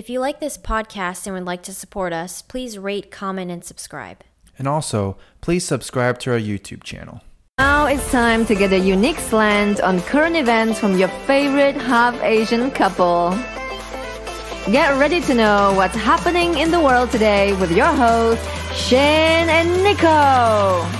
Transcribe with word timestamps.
If 0.00 0.08
you 0.08 0.18
like 0.18 0.40
this 0.40 0.56
podcast 0.56 1.26
and 1.26 1.34
would 1.34 1.44
like 1.44 1.62
to 1.64 1.74
support 1.74 2.14
us, 2.14 2.40
please 2.40 2.78
rate, 2.78 3.10
comment, 3.10 3.50
and 3.50 3.62
subscribe. 3.62 4.24
And 4.58 4.66
also, 4.66 5.18
please 5.42 5.66
subscribe 5.66 6.18
to 6.20 6.32
our 6.32 6.38
YouTube 6.38 6.84
channel. 6.84 7.20
Now 7.58 7.84
it's 7.84 8.10
time 8.10 8.46
to 8.46 8.54
get 8.54 8.72
a 8.72 8.78
unique 8.78 9.18
slant 9.18 9.78
on 9.82 10.00
current 10.00 10.36
events 10.36 10.80
from 10.80 10.96
your 10.96 11.08
favorite 11.26 11.76
half 11.76 12.18
Asian 12.22 12.70
couple. 12.70 13.32
Get 14.72 14.98
ready 14.98 15.20
to 15.20 15.34
know 15.34 15.74
what's 15.76 15.96
happening 15.96 16.56
in 16.56 16.70
the 16.70 16.80
world 16.80 17.10
today 17.10 17.52
with 17.60 17.70
your 17.70 17.92
hosts, 17.92 18.42
Shane 18.72 19.50
and 19.50 19.84
Nico. 19.84 20.99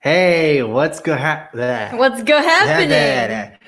Hey, 0.00 0.62
what's 0.62 1.00
go 1.00 1.14
that? 1.14 1.52
What's 1.96 2.22
go 2.22 2.38
happening? 2.40 3.56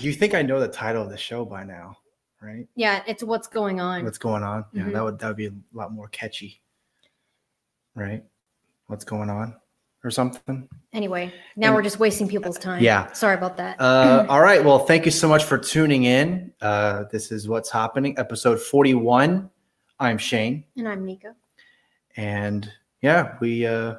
You 0.00 0.12
think 0.12 0.34
I 0.34 0.42
know 0.42 0.60
the 0.60 0.68
title 0.68 1.02
of 1.02 1.08
the 1.08 1.16
show 1.16 1.46
by 1.46 1.64
now, 1.64 1.96
right? 2.42 2.68
Yeah, 2.76 3.02
it's 3.06 3.22
what's 3.24 3.48
going 3.48 3.80
on. 3.80 4.04
What's 4.04 4.18
going 4.18 4.42
on? 4.42 4.66
Yeah, 4.74 4.82
Mhm. 4.82 4.92
that 4.92 5.02
would 5.04 5.18
that 5.18 5.28
would 5.28 5.36
be 5.38 5.46
a 5.46 5.52
lot 5.72 5.92
more 5.92 6.08
catchy, 6.08 6.60
right? 7.94 8.22
What's 8.88 9.04
going 9.06 9.30
on, 9.30 9.56
or 10.04 10.10
something? 10.10 10.68
Anyway, 10.92 11.32
now 11.56 11.68
And- 11.68 11.74
we're 11.76 11.82
just 11.82 11.98
wasting 11.98 12.28
people's 12.28 12.58
time. 12.58 12.82
Yeah. 12.82 13.10
Sorry 13.12 13.34
about 13.34 13.56
that. 13.56 13.80
Uh, 13.80 14.26
all 14.28 14.42
right. 14.42 14.62
Well, 14.62 14.80
thank 14.80 15.06
you 15.06 15.10
so 15.10 15.26
much 15.26 15.44
for 15.44 15.56
tuning 15.56 16.04
in. 16.04 16.52
Uh, 16.60 17.04
this 17.10 17.32
is 17.32 17.48
what's 17.48 17.70
happening, 17.70 18.14
episode 18.18 18.60
forty-one. 18.60 19.48
I'm 19.98 20.18
Shane, 20.18 20.64
and 20.76 20.86
I'm 20.86 21.06
Nico. 21.06 21.34
and 22.16 22.70
yeah, 23.00 23.38
we 23.40 23.66
uh, 23.66 23.94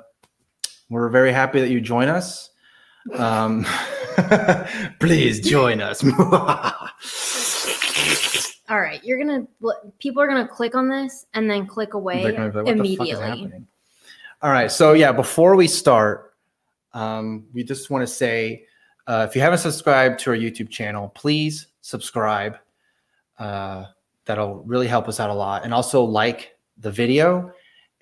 we're 0.90 1.10
very 1.10 1.32
happy 1.32 1.60
that 1.60 1.70
you 1.70 1.82
join 1.82 2.08
us. 2.08 2.50
Um, 3.16 3.66
please 5.00 5.42
join 5.42 5.82
us. 5.82 6.04
All 8.70 8.80
right, 8.80 9.04
you're 9.04 9.18
gonna 9.18 9.46
people 10.00 10.22
are 10.22 10.28
gonna 10.28 10.48
click 10.48 10.74
on 10.74 10.90
this 10.90 11.26
and 11.34 11.50
then 11.50 11.68
click 11.68 11.94
away 11.94 12.24
They're 12.24 12.32
gonna 12.32 12.50
be 12.50 12.58
like, 12.58 12.66
"What 12.66 12.78
the 12.78 12.96
fuck 12.96 13.08
is 13.08 13.14
immediately. 13.14 13.28
happening?" 13.28 13.68
All 14.42 14.52
right. 14.52 14.72
So 14.72 14.94
yeah, 14.94 15.12
before 15.12 15.56
we 15.56 15.68
start, 15.68 16.34
um, 16.94 17.46
we 17.54 17.64
just 17.64 17.90
want 17.90 18.04
to 18.04 18.08
say, 18.08 18.66
uh, 19.08 19.26
if 19.30 19.36
you 19.36 19.42
haven't 19.42 19.60
subscribed 19.60 20.20
to 20.22 20.32
our 20.32 20.36
YouTube 20.36 20.70
channel, 20.70 21.10
please 21.10 21.68
subscribe. 21.82 22.58
Uh, 23.38 23.86
that'll 24.26 24.64
really 24.64 24.88
help 24.88 25.08
us 25.08 25.20
out 25.20 25.30
a 25.30 25.34
lot, 25.34 25.66
and 25.66 25.74
also 25.74 26.04
like 26.04 26.56
the 26.78 26.92
video, 26.92 27.52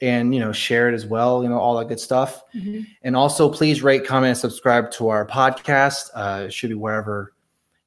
and 0.01 0.33
you 0.33 0.39
know 0.39 0.51
share 0.51 0.89
it 0.89 0.93
as 0.93 1.05
well. 1.05 1.43
You 1.43 1.49
know 1.49 1.59
all 1.59 1.77
that 1.77 1.87
good 1.87 1.99
stuff. 1.99 2.43
Mhm. 2.55 2.85
And 3.03 3.15
also, 3.15 3.49
please 3.49 3.83
rate, 3.83 4.05
comment, 4.05 4.29
and 4.29 4.37
subscribe 4.37 4.91
to 4.91 5.09
our 5.09 5.25
podcast. 5.25 6.09
Uh, 6.13 6.45
it 6.45 6.53
should 6.53 6.69
be 6.69 6.75
wherever 6.75 7.33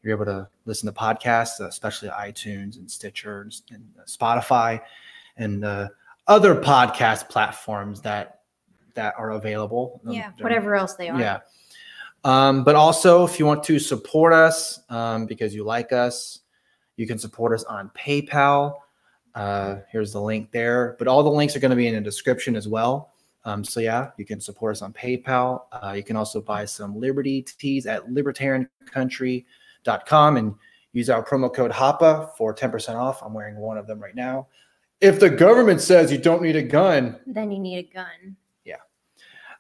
you're 0.03 0.15
able 0.15 0.27
to 0.27 0.49
listen 0.67 0.87
to 0.87 0.93
podcasts, 0.99 1.61
especially 1.67 2.09
iTunes 2.11 2.77
and 2.77 2.91
Stitcher 2.91 3.43
and, 3.43 3.55
and 3.73 3.85
Spotify 4.07 4.81
and 5.37 5.65
uh, 5.65 5.89
other 6.27 6.55
podcast 6.55 7.29
platforms 7.29 8.01
that 8.03 8.41
that 8.95 9.15
are 9.19 9.31
available. 9.33 10.01
Um, 10.07 10.13
Yeah, 10.13 10.31
they're- 10.37 10.45
whatever 10.45 10.77
else 10.77 10.95
they 10.95 11.09
are. 11.09 11.19
Yeah. 11.21 11.41
Um, 12.23 12.65
but 12.65 12.75
also, 12.75 13.25
if 13.27 13.39
you 13.39 13.45
want 13.45 13.63
to 13.65 13.79
support 13.79 14.33
us 14.33 14.81
um, 14.89 15.27
because 15.27 15.55
you 15.55 15.63
like 15.65 15.93
us, 15.93 16.41
you 16.97 17.07
can 17.07 17.19
support 17.19 17.53
us 17.53 17.65
on 17.65 17.91
PayPal. 17.95 18.77
Uh, 19.35 19.77
here's 19.91 20.13
the 20.13 20.21
link 20.21 20.51
there. 20.53 20.97
But 20.99 21.09
all 21.09 21.23
the 21.23 21.31
links 21.31 21.57
are 21.57 21.61
going 21.61 21.71
to 21.71 21.77
be 21.77 21.89
in 21.89 21.95
the 21.95 22.01
description 22.01 22.57
as 22.57 22.69
well. 22.69 23.13
Um, 23.45 23.63
so 23.63 23.81
yeah, 23.81 24.11
you 24.17 24.25
can 24.25 24.41
support 24.41 24.77
us 24.77 24.83
on 24.83 24.93
PayPal. 24.93 25.63
Uh, 25.73 25.93
you 25.93 26.03
can 26.03 26.17
also 26.17 26.41
buy 26.41 26.65
some 26.65 26.99
Liberty 26.99 27.43
tees 27.43 27.87
at 27.87 28.07
libertariancountry.com 28.07 30.37
and 30.37 30.55
use 30.93 31.11
our 31.11 31.23
promo 31.23 31.53
code 31.53 31.71
HAPA 31.71 32.35
for 32.37 32.55
10% 32.55 32.95
off. 32.95 33.23
I'm 33.23 33.35
wearing 33.35 33.57
one 33.57 33.77
of 33.77 33.87
them 33.87 34.01
right 34.01 34.15
now. 34.15 34.47
If 35.01 35.21
the 35.21 35.29
government 35.29 35.83
says 35.83 36.11
you 36.11 36.19
don't 36.19 36.41
need 36.41 36.57
a 36.57 36.63
gun, 36.63 37.19
Then 37.27 37.51
you 37.51 37.59
need 37.59 37.79
a 37.79 37.83
gun. 37.83 38.37
Yeah. 38.65 38.77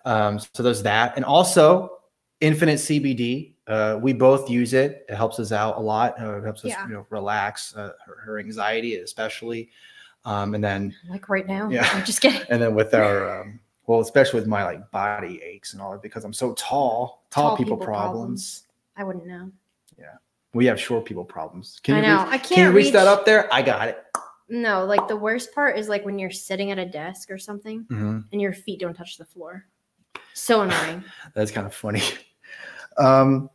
Um, 0.06 0.38
so 0.38 0.62
there's 0.62 0.82
that, 0.84 1.14
and 1.16 1.24
also 1.24 1.98
Infinite 2.40 2.78
CBD. 2.78 3.53
Uh, 3.66 3.98
we 4.02 4.12
both 4.12 4.50
use 4.50 4.74
it. 4.74 5.06
It 5.08 5.14
helps 5.14 5.38
us 5.40 5.50
out 5.52 5.78
a 5.78 5.80
lot. 5.80 6.20
Uh, 6.20 6.36
it 6.38 6.44
helps 6.44 6.64
us, 6.64 6.70
Yeah. 6.70 6.86
you 6.86 6.92
know, 6.94 7.06
relax 7.10 7.74
uh, 7.76 7.92
her, 8.04 8.16
her 8.22 8.38
anxiety, 8.38 8.96
especially. 8.96 9.70
Um, 10.26 10.54
and 10.54 10.62
then, 10.62 10.94
Like 11.08 11.28
right 11.28 11.46
now. 11.46 11.68
Yeah. 11.70 11.88
I'm 11.92 12.04
just 12.04 12.20
kidding. 12.20 12.42
and 12.50 12.60
then 12.60 12.74
with 12.74 12.92
our, 12.94 13.40
um, 13.42 13.60
well, 13.86 14.00
especially 14.00 14.40
with 14.40 14.48
my 14.48 14.64
like 14.64 14.90
body 14.90 15.40
aches 15.42 15.72
and 15.72 15.82
all 15.82 15.92
that, 15.92 16.02
because 16.02 16.24
I'm 16.24 16.32
so 16.32 16.52
tall. 16.54 17.24
Tall, 17.30 17.48
Tall 17.50 17.56
people, 17.56 17.76
people 17.76 17.86
problems. 17.86 18.64
I 18.96 19.04
wouldn't 19.04 19.26
know. 19.26 19.50
Yeah, 19.98 20.14
we 20.54 20.66
have 20.66 20.78
short 20.80 21.04
people 21.04 21.24
problems. 21.24 21.80
Can 21.82 21.94
I 21.94 21.98
you 21.98 22.02
know. 22.06 22.24
reach, 22.24 22.32
I 22.32 22.38
can 22.38 22.50
you 22.50 22.56
can't 22.64 22.74
reach, 22.74 22.92
that 22.92 23.06
up 23.06 23.24
there? 23.26 23.52
I 23.52 23.60
got 23.62 23.88
it. 23.88 23.98
No, 24.48 24.84
like 24.84 25.08
the 25.08 25.16
worst 25.16 25.54
part 25.54 25.78
is 25.78 25.88
like 25.88 26.04
when 26.04 26.18
you're 26.18 26.30
sitting 26.30 26.70
at 26.70 26.78
a 26.78 26.84
desk 26.86 27.30
or 27.30 27.38
something 27.38 27.84
Mhm. 27.90 28.24
and 28.30 28.40
your 28.40 28.52
feet 28.52 28.78
don't 28.80 28.94
touch 28.94 29.16
the 29.18 29.24
floor. 29.24 29.66
So 30.34 30.60
annoying. 30.62 31.02
That's 31.34 31.50
kind 31.50 31.66
of 31.66 31.74
funny. 31.74 32.02
Um, 32.98 33.50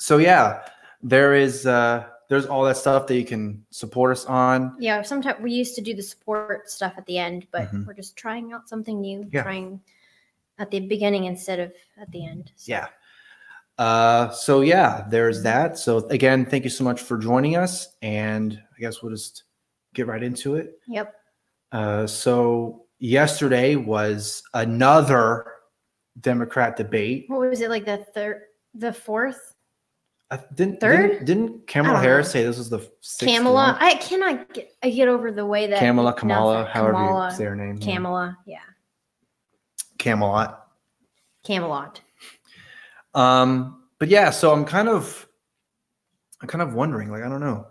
so 0.00 0.16
yeah, 0.16 0.62
there 1.02 1.34
is 1.34 1.66
uh, 1.66 2.06
there's 2.28 2.46
all 2.46 2.64
that 2.64 2.76
stuff 2.76 3.06
that 3.06 3.16
you 3.16 3.24
can 3.24 3.64
support 3.70 4.12
us 4.12 4.24
on. 4.26 4.74
yeah, 4.78 5.02
sometimes 5.02 5.40
we 5.42 5.52
used 5.52 5.74
to 5.76 5.80
do 5.82 5.94
the 5.94 6.02
support 6.02 6.70
stuff 6.70 6.94
at 6.96 7.04
the 7.06 7.18
end, 7.18 7.46
but 7.52 7.70
Mhm. 7.70 7.86
we're 7.86 7.94
just 7.94 8.16
trying 8.16 8.52
out 8.52 8.68
something 8.68 9.00
new, 9.00 9.28
Yeah. 9.32 9.42
trying 9.42 9.80
at 10.58 10.70
the 10.70 10.80
beginning 10.80 11.24
instead 11.24 11.58
of 11.58 11.72
at 12.00 12.10
the 12.12 12.24
end. 12.24 12.52
So, 12.56 12.70
Yeah. 12.72 12.86
Uh, 13.78 14.30
so 14.30 14.60
yeah, 14.60 15.06
there's 15.08 15.42
that. 15.42 15.78
So 15.78 15.98
again, 16.08 16.44
thank 16.46 16.64
you 16.64 16.70
so 16.70 16.84
much 16.84 17.00
for 17.00 17.16
joining 17.18 17.56
us, 17.56 17.96
and 18.02 18.62
I 18.76 18.80
guess 18.80 19.02
we'll 19.02 19.12
just 19.12 19.44
get 19.94 20.06
right 20.06 20.22
into 20.22 20.56
it. 20.56 20.78
Yep. 20.86 21.14
Uh, 21.72 22.06
so 22.06 22.84
yesterday 22.98 23.76
was 23.76 24.42
another 24.54 25.46
Democrat 26.20 26.76
debate. 26.76 27.24
What 27.28 27.40
was 27.48 27.60
it 27.60 27.70
like 27.70 27.86
the 27.86 27.98
third, 28.14 28.42
the 28.74 28.92
fourth? 28.92 29.54
I 30.32 30.38
didn't 30.54 30.80
Third? 30.80 31.10
didn't, 31.10 31.24
didn't 31.24 31.66
Kamala 31.66 31.98
Harris 31.98 32.28
know. 32.28 32.32
say 32.32 32.44
this 32.44 32.56
was 32.58 32.70
the 32.70 32.78
sixth 33.00 33.34
Kamala. 33.36 33.72
one? 33.72 33.76
I 33.80 33.94
cannot 33.96 34.54
get, 34.54 34.72
I 34.82 34.90
get 34.90 35.08
over 35.08 35.32
the 35.32 35.44
way 35.44 35.66
that 35.66 35.80
Kamala, 35.80 36.12
Kamala, 36.12 36.58
nothing- 36.60 36.72
however 36.72 36.92
Kamala, 36.92 37.30
you 37.30 37.36
say 37.36 37.44
her 37.44 37.56
name. 37.56 37.78
Kamala. 37.78 38.38
Yeah. 38.46 38.58
Camelot. 39.98 40.66
Camelot. 41.44 42.00
Um, 43.14 43.82
but 43.98 44.08
yeah, 44.08 44.30
so 44.30 44.52
I'm 44.52 44.64
kind 44.64 44.88
of, 44.88 45.26
I'm 46.40 46.48
kind 46.48 46.62
of 46.62 46.74
wondering, 46.74 47.10
like, 47.10 47.22
I 47.22 47.28
don't 47.28 47.40
know 47.40 47.66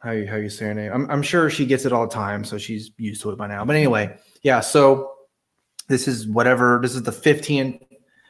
how 0.00 0.10
you 0.10 0.26
how 0.26 0.36
you 0.36 0.50
say 0.50 0.66
her 0.66 0.74
name. 0.74 0.90
I'm 0.92 1.08
I'm 1.10 1.22
sure 1.22 1.48
she 1.48 1.64
gets 1.64 1.84
it 1.86 1.92
all 1.92 2.06
the 2.08 2.12
time, 2.14 2.44
so 2.44 2.58
she's 2.58 2.90
used 2.98 3.22
to 3.22 3.30
it 3.30 3.38
by 3.38 3.46
now. 3.46 3.64
But 3.64 3.76
anyway, 3.76 4.16
yeah. 4.42 4.60
So 4.60 5.12
this 5.88 6.08
is 6.08 6.26
whatever. 6.26 6.80
This 6.82 6.94
is 6.96 7.02
the 7.04 7.12
15, 7.12 7.78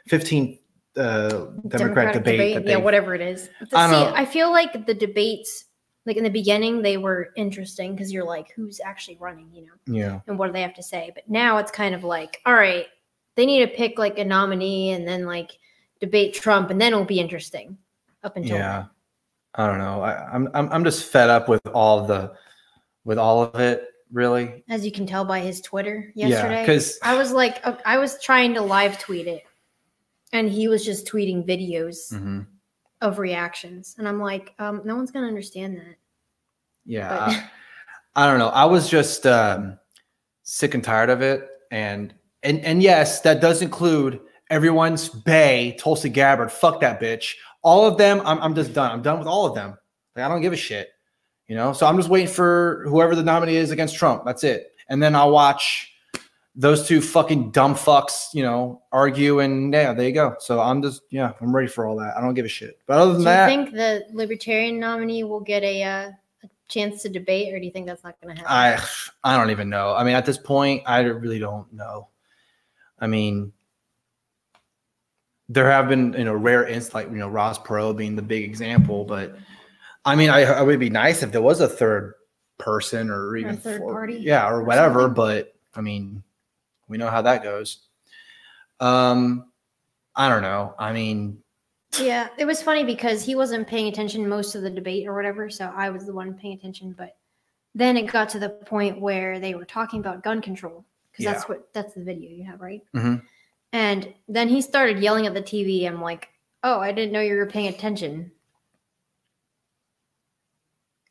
15 0.09 0.59
uh, 0.97 1.47
Democrat, 1.69 2.12
debate. 2.14 2.54
that 2.56 2.66
yeah, 2.66 2.76
whatever 2.76 3.14
it 3.14 3.20
is. 3.20 3.48
The- 3.70 3.78
I 3.78 3.91
see. 3.91 4.12
I 4.14 4.25
feel 4.25 4.50
like 4.50 4.86
the 4.86 4.94
debates, 4.94 5.64
like 6.06 6.16
in 6.16 6.25
the 6.25 6.30
beginning, 6.30 6.82
they 6.82 6.97
were 6.97 7.30
interesting 7.36 7.94
because 7.94 8.12
you're 8.12 8.25
like, 8.26 8.50
who's 8.54 8.80
actually 8.84 9.16
running, 9.20 9.48
you 9.53 9.62
know, 9.66 9.72
Yeah. 9.98 10.20
and 10.26 10.38
what 10.38 10.48
do 10.48 10.53
they 10.53 10.62
have 10.62 10.75
to 10.75 10.82
say? 10.82 11.10
But 11.14 11.28
now 11.30 11.58
it's 11.58 11.70
kind 11.72 11.94
of 11.94 12.04
like, 12.04 12.41
all 12.44 12.54
right, 12.54 12.86
they 13.36 13.47
need 13.47 13.60
to 13.60 13.75
pick 13.75 13.98
like 13.98 14.19
a 14.19 14.25
nominee 14.25 14.91
and 14.91 15.06
then 15.08 15.25
like 15.26 15.58
debate 16.00 16.34
Trump, 16.34 16.70
and 16.70 16.80
then 16.80 16.92
it'll 16.92 17.04
be 17.04 17.20
interesting. 17.20 17.78
Up 18.24 18.36
until 18.36 18.56
Yeah. 18.56 18.84
I 19.54 19.66
don't 19.66 19.78
know. 19.78 20.00
I, 20.03 20.28
I'm 20.32 20.48
I'm 20.54 20.69
I'm 20.70 20.84
just 20.84 21.10
fed 21.10 21.28
up 21.28 21.48
with 21.48 21.60
all 21.69 22.06
the 22.06 22.32
with 23.04 23.19
all 23.19 23.42
of 23.42 23.54
it. 23.60 23.88
Really. 24.12 24.62
as 24.69 24.84
you 24.84 24.92
can 24.92 25.06
tell 25.06 25.24
by 25.24 25.41
his 25.41 25.62
Twitter 25.62 26.12
Yeah. 26.14 26.28
yesterday, 26.28 26.60
Because 26.62 26.98
I 27.03 27.16
was 27.16 27.32
like, 27.32 27.60
uh, 27.66 27.76
I 27.86 27.97
was 27.97 28.20
trying 28.22 28.53
to 28.54 28.60
live 28.60 28.98
tweet 28.98 29.27
it, 29.27 29.42
and 30.33 30.49
he 30.49 30.69
was 30.69 30.84
just 30.84 31.07
tweeting 31.07 31.47
videos 31.47 32.13
Mm-hmm. 32.13 32.41
of 33.01 33.19
reactions, 33.19 33.95
and 33.99 34.09
I'm 34.09 34.21
like, 34.21 34.55
um, 34.59 34.83
no 34.84 34.95
one's 34.97 35.11
gonna 35.11 35.27
understand 35.29 35.77
that. 35.77 35.97
yeah. 36.84 37.27
I, 38.15 38.25
I 38.25 38.27
don't 38.27 38.39
know. 38.39 38.49
I 38.49 38.65
was 38.67 38.89
just 38.91 39.27
um, 39.27 39.79
sick 40.43 40.75
and 40.75 40.84
tired 40.84 41.11
of 41.11 41.23
it, 41.23 41.49
and 41.71 42.13
and 42.43 42.61
and 42.65 42.83
yes, 42.83 43.21
that 43.23 43.41
does 43.41 43.63
include 43.63 44.21
everyone's 44.51 45.09
Bay, 45.09 45.77
Tulsi 45.81 46.09
Gabbard. 46.11 46.53
Fuck 46.53 46.81
that 46.81 47.01
bitch. 47.01 47.34
All 47.63 47.87
of 47.87 47.97
them. 47.99 48.21
I'm 48.27 48.39
I'm 48.41 48.55
just 48.55 48.73
done. 48.75 48.91
I'm 48.91 49.03
done 49.03 49.19
with 49.19 49.29
all 49.29 49.47
of 49.47 49.55
them. 49.55 49.77
Like 50.15 50.25
I 50.25 50.29
don't 50.29 50.43
give 50.43 50.53
a 50.53 50.57
shit. 50.57 50.89
You 51.49 51.57
know. 51.57 51.73
So 51.73 51.87
I'm 51.87 51.97
just 51.97 52.09
waiting 52.11 52.29
for 52.29 52.84
whoever 52.89 53.15
the 53.15 53.23
nominee 53.23 53.57
is 53.57 53.71
against 53.71 53.97
Trump. 53.97 54.25
That's 54.27 54.45
it. 54.45 54.73
And 54.89 55.03
then 55.03 55.15
I'll 55.17 55.31
watch 55.31 55.91
those 56.54 56.87
two 56.87 57.01
fucking 57.01 57.51
dumb 57.51 57.75
fucks, 57.75 58.27
you 58.34 58.43
know, 58.43 58.83
argue 58.93 59.41
and 59.41 59.72
yeah, 59.72 59.93
there 59.95 60.07
you 60.07 60.13
go. 60.13 60.37
So 60.39 60.60
I'm 60.60 60.83
just 60.83 61.03
yeah, 61.10 61.33
I'm 61.41 61.54
ready 61.54 61.69
for 61.69 61.87
all 61.87 61.97
that. 61.97 62.16
I 62.16 62.21
don't 62.21 62.34
give 62.34 62.45
a 62.45 62.49
shit. 62.49 62.78
But 62.87 62.99
other 62.99 63.13
than 63.13 63.21
Do 63.21 63.25
that, 63.25 63.51
you 63.51 63.65
think 63.65 63.75
the 63.75 64.04
Libertarian 64.13 64.78
nominee 64.78 65.25
will 65.25 65.41
get 65.41 65.63
a, 65.63 65.83
uh, 65.83 66.10
a 66.45 66.49
chance 66.69 67.03
to 67.03 67.09
debate, 67.09 67.54
or 67.54 67.59
do 67.59 67.65
you 67.65 67.71
think 67.71 67.87
that's 67.87 68.04
not 68.04 68.21
going 68.21 68.37
to 68.37 68.43
happen? 68.43 68.87
I 69.25 69.33
I 69.34 69.37
don't 69.37 69.51
even 69.51 69.71
know. 69.71 69.95
I 69.95 70.04
mean, 70.04 70.15
at 70.15 70.27
this 70.27 70.39
point, 70.39 70.83
I 70.87 71.01
really 71.01 71.39
don't 71.39 71.72
know. 71.72 72.09
I 72.98 73.07
mean, 73.07 73.53
there 75.48 75.71
have 75.71 75.89
been 75.89 76.13
you 76.13 76.25
know 76.25 76.34
rare 76.34 76.65
instances 76.66 76.95
like 76.95 77.09
you 77.09 77.16
know 77.16 77.28
Ross 77.28 77.59
Perot 77.59 77.97
being 77.97 78.15
the 78.15 78.22
big 78.22 78.45
example, 78.45 79.05
but 79.05 79.37
I 80.05 80.16
mean, 80.16 80.28
I, 80.28 80.60
it 80.60 80.66
would 80.66 80.81
be 80.81 80.91
nice 80.91 81.22
if 81.22 81.33
there 81.33 81.43
was 81.43 81.60
a 81.60 81.69
third 81.69 82.15
person 82.59 83.09
or 83.09 83.37
even 83.37 83.57
third 83.57 83.78
four- 83.78 83.93
party 83.93 84.19
yeah, 84.21 84.47
or 84.47 84.57
or 84.57 84.65
whatever. 84.65 85.01
something. 85.01 85.15
But 85.15 85.55
I 85.75 85.81
mean, 85.81 86.22
we 86.89 86.99
know 86.99 87.09
how 87.09 87.23
that 87.23 87.43
goes. 87.43 87.89
Um, 88.81 89.53
I 90.15 90.29
don't 90.29 90.43
know. 90.43 90.75
I 90.79 90.93
mean, 90.93 91.43
Yeah, 92.01 92.29
it 92.39 92.45
was 92.45 92.63
funny 92.63 92.84
because 92.84 93.25
he 93.25 93.34
wasn't 93.34 93.67
paying 93.69 93.89
attention 93.89 94.29
most 94.29 94.55
of 94.55 94.63
the 94.63 94.71
debate 94.71 95.07
or 95.07 95.15
whatever, 95.15 95.49
so 95.51 95.73
I 95.75 95.91
was 95.91 96.07
the 96.07 96.13
one 96.13 96.34
paying 96.34 96.55
attention. 96.55 96.95
But 96.97 97.17
then 97.75 97.97
it 97.97 98.11
got 98.11 98.29
to 98.31 98.39
the 98.39 98.51
point 98.51 99.01
where 99.01 99.39
they 99.41 99.55
were 99.55 99.65
talking 99.65 100.01
about 100.01 100.23
gun 100.23 100.43
control 100.43 100.84
because 101.11 101.25
that's 101.25 101.49
what 101.49 101.73
that's 101.73 101.95
the 101.95 102.03
video 102.03 102.31
you 102.31 102.45
have, 102.45 102.61
right? 102.61 102.83
Mhm. 102.95 103.23
And 103.73 104.13
then 104.29 104.49
he 104.49 104.61
started 104.61 104.99
yelling 104.99 105.27
at 105.27 105.34
the 105.34 105.43
TV. 105.43 105.87
I'm 105.87 106.03
like, 106.03 106.29
oh, 106.63 106.79
I 106.81 106.93
didn't 106.93 107.13
know 107.13 107.21
you 107.21 107.37
were 107.37 107.47
paying 107.47 107.69
attention. 107.69 108.31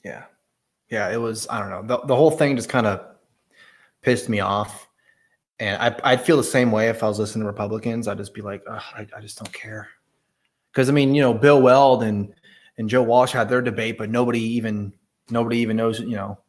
yeah, 0.03 0.23
yeah. 0.89 1.09
It 1.09 1.17
was. 1.17 1.47
I 1.49 1.59
don't 1.59 1.69
know. 1.69 1.83
The 1.83 2.05
the 2.07 2.15
whole 2.15 2.31
thing 2.31 2.55
just 2.55 2.69
kind 2.69 2.87
of 2.87 3.05
pissed 4.01 4.29
me 4.29 4.39
off, 4.39 4.87
and 5.61 5.81
I 5.81 5.95
I'd 6.11 6.21
feel 6.21 6.37
the 6.37 6.43
same 6.43 6.71
way 6.71 6.89
if 6.89 7.03
I 7.03 7.07
was 7.07 7.19
listening 7.19 7.43
to 7.43 7.47
Republicans. 7.47 8.07
I'd 8.07 8.17
just 8.17 8.33
be 8.33 8.41
like, 8.41 8.63
I 8.67 9.07
I 9.15 9.21
just 9.21 9.37
don't 9.37 9.53
care. 9.53 9.87
Because 10.71 10.89
I 10.89 10.91
mean, 10.91 11.13
you 11.13 11.21
know, 11.21 11.33
Bill 11.33 11.61
Weld 11.61 12.03
and 12.03 12.33
and 12.77 12.89
Joe 12.89 13.03
Walsh 13.03 13.31
had 13.31 13.47
their 13.47 13.61
debate, 13.61 13.97
but 13.97 14.09
nobody 14.09 14.39
even 14.41 14.91
nobody 15.29 15.59
even 15.59 15.77
knows. 15.77 15.99
You 15.99 16.15
know, 16.15 16.39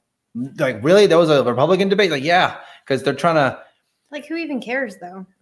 like 0.59 0.83
really, 0.83 1.07
that 1.07 1.17
was 1.19 1.29
a 1.31 1.45
Republican 1.45 1.89
debate. 1.91 2.11
Like, 2.11 2.25
yeah, 2.25 2.57
because 2.85 3.03
they're 3.03 3.15
trying 3.15 3.35
to. 3.37 3.63
Like, 4.11 4.27
who 4.27 4.37
even 4.37 4.61
cares 4.61 4.97
though? 4.97 5.27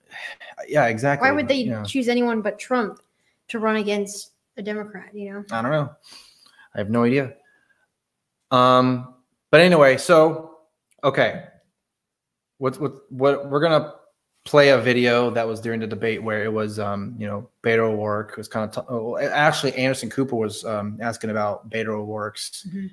Yeah, 0.68 0.86
exactly. 0.86 1.26
Why 1.28 1.34
would 1.34 1.48
they 1.48 1.62
Yeah. 1.62 1.84
choose 1.84 2.06
anyone 2.08 2.42
but 2.42 2.58
Trump 2.58 3.00
to 3.48 3.58
run 3.58 3.76
against 3.76 4.32
a 4.56 4.62
Democrat? 4.62 5.14
You 5.14 5.32
know? 5.32 5.44
I 5.52 5.62
don't 5.62 5.70
know. 5.70 5.90
I 6.74 6.78
have 6.78 6.90
no 6.90 7.04
idea. 7.04 7.32
Um, 8.50 9.14
but 9.50 9.60
anyway, 9.60 9.96
so 9.96 10.58
okay. 11.02 11.44
What 12.60 12.78
what 12.78 13.10
what 13.10 13.48
we're 13.48 13.60
gonna 13.60 13.94
play 14.44 14.68
a 14.68 14.78
video 14.78 15.30
that 15.30 15.46
was 15.48 15.60
during 15.60 15.80
the 15.80 15.86
debate 15.86 16.22
where 16.22 16.44
it 16.44 16.52
was 16.52 16.78
um, 16.78 17.14
you 17.18 17.26
know, 17.26 17.48
Beto 17.62 17.90
O'Rourke 17.92 18.36
was 18.36 18.48
kind 18.48 18.68
of 18.68 18.74
t- 18.74 18.86
oh, 18.90 19.16
actually 19.18 19.74
Anderson 19.76 20.10
Cooper 20.10 20.36
was 20.36 20.62
um 20.66 20.98
asking 21.00 21.30
about 21.30 21.70
Beto 21.70 21.88
O'Rourke's 21.88 22.66
Mhm. 22.70 22.90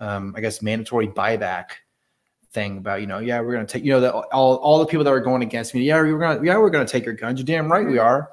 um, 0.00 0.34
I 0.36 0.40
guess 0.40 0.62
mandatory 0.62 1.06
buyback 1.06 1.66
thing 2.52 2.78
about, 2.78 3.02
you 3.02 3.06
know, 3.06 3.18
yeah, 3.18 3.40
we're 3.42 3.52
gonna 3.52 3.66
take 3.66 3.84
you 3.84 3.92
know 3.92 4.00
that 4.00 4.12
all 4.14 4.56
all 4.56 4.78
the 4.78 4.86
people 4.86 5.04
that 5.04 5.10
were 5.10 5.20
going 5.20 5.42
against 5.42 5.74
me, 5.74 5.82
yeah, 5.82 6.00
we're 6.00 6.18
gonna 6.18 6.42
yeah, 6.42 6.56
we're 6.56 6.70
gonna 6.70 6.86
take 6.86 7.04
your 7.04 7.14
guns. 7.14 7.38
You're 7.38 7.44
damn 7.44 7.70
right 7.70 7.84
we 7.86 7.94
Mhm. 7.96 8.02
are. 8.04 8.30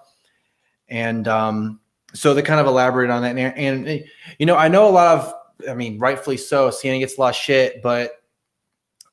And 0.88 1.28
um 1.28 1.82
so 2.14 2.34
they 2.34 2.42
kind 2.42 2.62
of 2.62 2.68
elaborate 2.68 3.10
on 3.10 3.24
that 3.24 3.36
and, 3.38 3.86
and 3.86 4.04
you 4.40 4.46
know, 4.46 4.56
I 4.56 4.70
know 4.70 4.88
a 4.88 4.92
lot 4.92 5.18
of, 5.18 5.34
I 5.70 5.74
mean, 5.74 6.00
rightfully 6.00 6.38
so. 6.38 6.70
CNN 6.70 7.00
gets 7.00 7.18
a 7.18 7.22
lot 7.22 7.30
of 7.32 7.36
shit, 7.36 7.82
but 7.82 8.22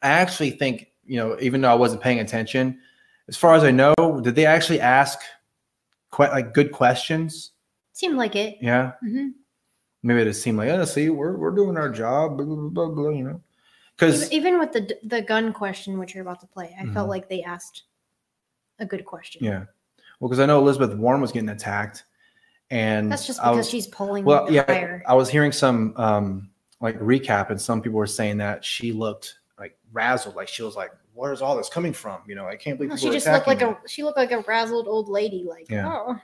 I 0.03 0.11
actually 0.11 0.51
think, 0.53 0.93
you 1.07 1.17
know, 1.17 1.37
even 1.41 1.61
though 1.61 1.71
I 1.71 1.75
wasn't 1.75 2.03
paying 2.03 2.21
attention, 2.21 2.79
as 3.29 3.37
far 3.37 3.55
as 3.55 3.65
I 3.65 3.71
know, 3.71 3.95
did 4.23 4.35
they 4.35 4.47
actually 4.47 4.81
ask 4.81 5.21
quite 6.11 6.31
like 6.31 6.55
good 6.55 6.73
questions? 6.73 7.53
Seemed 7.93 8.17
like 8.17 8.37
it. 8.37 8.59
Yeah. 8.61 8.93
hmm 9.01 9.29
Maybe 10.03 10.21
it 10.21 10.25
just 10.27 10.43
seemed 10.43 10.59
like, 10.59 10.69
oh, 10.69 10.85
see, 10.85 11.09
we're, 11.09 11.35
we're 11.39 11.51
doing 11.55 11.79
our 11.79 11.89
job, 11.89 12.37
blah, 12.37 12.45
blah, 12.45 12.69
blah, 12.69 12.89
blah, 12.89 13.09
you 13.09 13.25
know? 13.25 13.41
Because, 13.97 14.31
Even, 14.31 14.33
even 14.35 14.59
with 14.59 14.73
the 14.73 14.99
the 15.05 15.23
gun 15.23 15.53
question, 15.53 15.99
which 15.99 16.15
you're 16.15 16.23
about 16.23 16.41
to 16.41 16.47
play, 16.47 16.77
I 16.79 16.85
Mhm. 16.85 16.93
felt 16.93 17.09
like 17.09 17.29
they 17.31 17.43
asked 17.43 17.85
a 18.79 18.85
good 18.85 19.05
question. 19.05 19.45
yeah. 19.45 19.65
Well, 20.21 20.29
because 20.29 20.41
I 20.41 20.47
know 20.47 20.59
Elizabeth 20.59 20.95
Warren 20.95 21.21
was 21.21 21.33
getting 21.33 21.49
attacked. 21.49 22.05
And 22.71 23.11
That's 23.13 23.27
just 23.27 23.41
because 23.41 23.57
was- 23.59 23.71
she's 23.71 23.87
pulling. 23.87 24.25
Well, 24.25 24.51
yeah, 24.51 24.65
higher. 24.67 25.03
I 25.07 25.15
was 25.15 25.29
hearing 25.29 25.53
some 25.53 25.95
um 25.97 26.51
like 26.81 26.99
recap, 26.99 27.51
and 27.51 27.61
some 27.61 27.81
people 27.81 27.99
were 27.99 28.07
saying 28.07 28.39
that 28.39 28.65
she 28.65 28.91
looked 28.93 29.39
razzled, 29.95 30.35
like 30.35 30.49
she 30.49 30.63
was 30.63 30.77
like, 30.77 30.91
"Where's 31.15 31.41
all 31.41 31.57
this 31.57 31.69
coming 31.69 31.93
from?" 31.93 32.21
You 32.27 32.35
know, 32.35 32.47
I 32.47 32.57
can't 32.57 32.77
believe 32.77 32.91
No, 32.91 32.97
she 32.97 33.11
just 33.11 33.27
looked 33.27 33.47
like 33.47 33.59
attacking 33.63 33.85
a 33.85 33.89
she 33.89 34.03
looked 34.03 34.19
like 34.19 34.33
a 34.33 34.43
razzled 34.43 34.87
old 34.87 35.09
lady. 35.09 35.45
Like, 35.49 35.71
Yeah. 35.71 35.89
oh, 35.89 36.17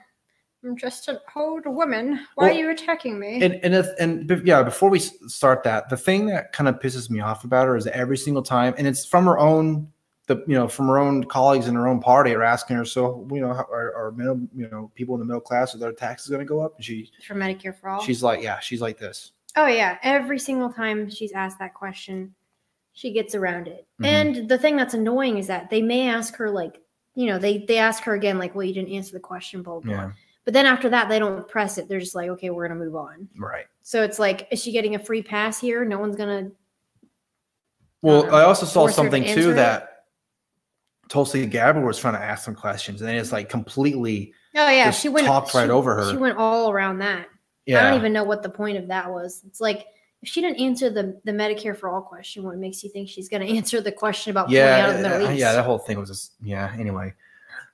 I'm 0.63 0.77
just 0.77 1.07
an 1.07 1.17
old 1.35 1.63
woman. 1.65 2.17
Why 2.35 2.45
Well, 2.47 2.49
are 2.49 2.59
you 2.59 2.69
attacking 2.69 3.19
me? 3.19 3.39
me." 3.39 3.45
And 3.45 3.53
and 3.63 3.73
if, 3.73 3.87
and 3.99 4.29
yeah, 4.45 4.61
before 4.61 4.89
we 4.89 4.99
start 4.99 5.63
that, 5.63 5.89
the 5.89 5.97
thing 5.97 6.27
that 6.27 6.53
kind 6.53 6.67
of 6.67 6.75
pisses 6.79 7.09
me 7.09 7.19
off 7.19 7.43
about 7.43 7.67
her 7.67 7.75
is 7.75 7.87
every 7.87 8.17
single 8.17 8.43
time, 8.43 8.75
and 8.77 8.85
it's 8.85 9.05
from 9.05 9.25
her 9.25 9.39
own, 9.39 9.87
the 10.27 10.37
you 10.47 10.53
know, 10.53 10.67
from 10.67 10.87
her 10.87 10.99
own 10.99 11.23
colleagues 11.23 11.67
in 11.67 11.73
her 11.75 11.87
own 11.87 11.99
party 11.99 12.35
are 12.35 12.43
asking 12.43 12.75
her, 12.77 12.85
so 12.85 13.27
you 13.31 13.41
know, 13.41 13.53
how- 13.53 13.67
are, 13.71 13.95
are 13.95 14.11
middle, 14.11 14.39
you 14.55 14.69
know, 14.69 14.91
people 14.93 15.15
in 15.15 15.19
the 15.19 15.25
middle 15.25 15.41
class, 15.41 15.73
are 15.73 15.79
their 15.79 15.91
taxes 15.93 16.27
going 16.29 16.39
to 16.41 16.45
go 16.45 16.59
up? 16.59 16.75
And 16.75 16.85
she 16.85 17.09
For 17.25 17.33
Medicare 17.33 17.75
for 17.75 17.89
all. 17.89 18.01
she's 18.01 18.21
like, 18.21 18.41
yeah, 18.43 18.59
she's 18.59 18.81
like 18.81 18.97
this. 18.99 19.31
oh 19.55 19.65
yeah, 19.67 19.97
every 20.03 20.37
single 20.37 20.71
time 20.71 21.09
she's 21.09 21.31
asked 21.31 21.57
that 21.59 21.73
question, 21.73 22.33
she 23.01 23.11
gets 23.11 23.33
around 23.33 23.67
it. 23.67 23.87
Mhm. 23.99 24.05
And 24.05 24.47
the 24.49 24.59
thing 24.59 24.75
that's 24.75 24.93
annoying 24.93 25.39
is 25.39 25.47
that 25.47 25.71
they 25.71 25.81
may 25.81 26.07
ask 26.07 26.35
her 26.35 26.51
like, 26.51 26.79
you 27.15 27.25
know, 27.25 27.39
they 27.39 27.57
they 27.67 27.79
ask 27.79 28.03
her 28.03 28.13
again 28.13 28.37
like, 28.37 28.53
well, 28.53 28.63
you 28.63 28.75
didn't 28.75 28.91
answer 28.93 29.13
the 29.13 29.19
question, 29.19 29.63
blah 29.63 29.79
blah. 29.79 29.91
Yeah, 29.93 30.11
But 30.45 30.53
then 30.53 30.67
after 30.67 30.87
that, 30.89 31.09
they 31.09 31.17
don't 31.17 31.47
press 31.47 31.79
it. 31.79 31.89
They're 31.89 31.99
just 31.99 32.13
like, 32.13 32.29
okay, 32.29 32.51
we're 32.51 32.67
gonna 32.67 32.79
move 32.79 32.95
on. 32.95 33.27
right. 33.39 33.65
So 33.81 34.03
it's 34.03 34.19
like, 34.19 34.47
is 34.51 34.61
she 34.61 34.71
getting 34.71 34.93
a 34.93 34.99
free 34.99 35.23
pass 35.23 35.59
here? 35.59 35.83
No 35.83 35.97
one's 35.97 36.15
gonna. 36.15 36.51
Well, 38.03 38.25
know, 38.27 38.31
I 38.35 38.43
also 38.43 38.67
saw 38.67 38.83
her 38.83 38.89
to 38.89 38.93
something 38.93 39.23
too 39.23 39.51
it? 39.51 39.55
that 39.55 40.03
Tulsi 41.09 41.45
Gabbard 41.47 41.83
was 41.83 41.97
trying 41.97 42.13
to 42.13 42.21
ask 42.21 42.45
some 42.45 42.55
questions, 42.55 43.01
and 43.01 43.09
then 43.09 43.15
it's 43.17 43.31
like 43.31 43.49
completely 43.49 44.33
Oh 44.55 44.69
yeah, 44.69 44.91
she 44.91 45.09
went 45.09 45.25
talked 45.25 45.55
right 45.55 45.65
she- 45.65 45.71
over 45.71 45.95
her. 45.95 46.11
She 46.11 46.17
went 46.17 46.37
all 46.37 46.69
around 46.71 46.99
that. 46.99 47.27
yeah. 47.65 47.79
I 47.79 47.89
don't 47.89 47.99
even 47.99 48.13
know 48.13 48.23
what 48.25 48.43
the 48.43 48.49
point 48.49 48.77
of 48.77 48.87
that 48.89 49.09
was. 49.09 49.41
It's 49.47 49.59
like 49.59 49.87
if 50.21 50.29
she 50.29 50.41
didn't 50.41 50.59
answer 50.59 50.89
the 50.89 51.19
the 51.23 51.31
Medicare 51.31 51.75
for 51.75 51.89
all 51.89 52.01
question, 52.01 52.43
what 52.43 52.57
makes 52.57 52.83
you 52.83 52.89
think 52.89 53.09
she's 53.09 53.29
going 53.29 53.41
to 53.47 53.57
answer 53.57 53.81
the 53.81 53.91
question 53.91 54.31
about 54.31 54.47
pulling 54.47 54.61
out 54.61 54.89
of 54.89 54.97
the 54.97 55.01
yeah, 55.01 55.09
Middle 55.09 55.27
uh, 55.27 55.31
East? 55.31 55.39
yeah. 55.39 55.53
That 55.53 55.65
whole 55.65 55.79
thing 55.79 55.99
was 55.99 56.09
just 56.09 56.33
yeah. 56.41 56.73
Anyway, 56.77 57.13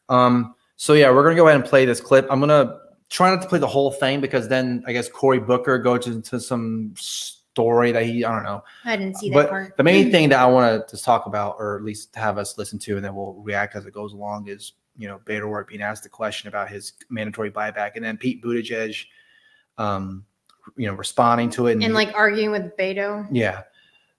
um, 0.09 0.55
so 0.75 0.93
yeah, 0.93 1.11
we're 1.11 1.23
gonna 1.23 1.35
go 1.35 1.47
ahead 1.47 1.59
and 1.59 1.67
play 1.67 1.85
this 1.85 1.99
clip. 1.99 2.27
I'm 2.29 2.39
gonna 2.39 2.79
try 3.09 3.29
not 3.29 3.41
to 3.41 3.47
play 3.47 3.59
the 3.59 3.67
whole 3.67 3.91
thing 3.91 4.21
because 4.21 4.47
then 4.47 4.83
I 4.85 4.93
guess 4.93 5.09
Cory 5.09 5.39
Booker 5.39 5.77
goes 5.77 6.07
into 6.07 6.39
some 6.39 6.93
story 6.97 7.91
that 7.91 8.05
he 8.05 8.23
I 8.23 8.31
don't 8.31 8.43
know. 8.43 8.63
I 8.85 8.95
didn't 8.95 9.17
see 9.17 9.29
that 9.29 9.35
But 9.35 9.49
part. 9.49 9.77
the 9.77 9.83
main 9.83 10.11
thing 10.11 10.29
that 10.29 10.39
I 10.39 10.45
want 10.45 10.87
to 10.87 11.01
talk 11.01 11.25
about, 11.25 11.55
or 11.57 11.77
at 11.77 11.83
least 11.83 12.15
have 12.15 12.37
us 12.37 12.57
listen 12.57 12.77
to, 12.79 12.95
and 12.97 13.03
then 13.03 13.15
we'll 13.15 13.33
react 13.33 13.75
as 13.75 13.85
it 13.85 13.93
goes 13.93 14.13
along, 14.13 14.47
is 14.47 14.73
you 14.95 15.07
know 15.07 15.19
Beto 15.25 15.67
being 15.67 15.81
asked 15.81 16.03
the 16.03 16.09
question 16.09 16.47
about 16.47 16.69
his 16.69 16.93
mandatory 17.09 17.51
buyback, 17.51 17.91
and 17.95 18.05
then 18.05 18.17
Pete 18.17 18.43
Buttigieg, 18.43 19.05
um, 19.77 20.23
you 20.75 20.87
know, 20.87 20.93
responding 20.93 21.49
to 21.51 21.67
it, 21.67 21.81
and 21.83 21.93
like 21.93 22.13
arguing 22.15 22.51
with 22.51 22.75
Beto. 22.77 23.27
yeah. 23.31 23.63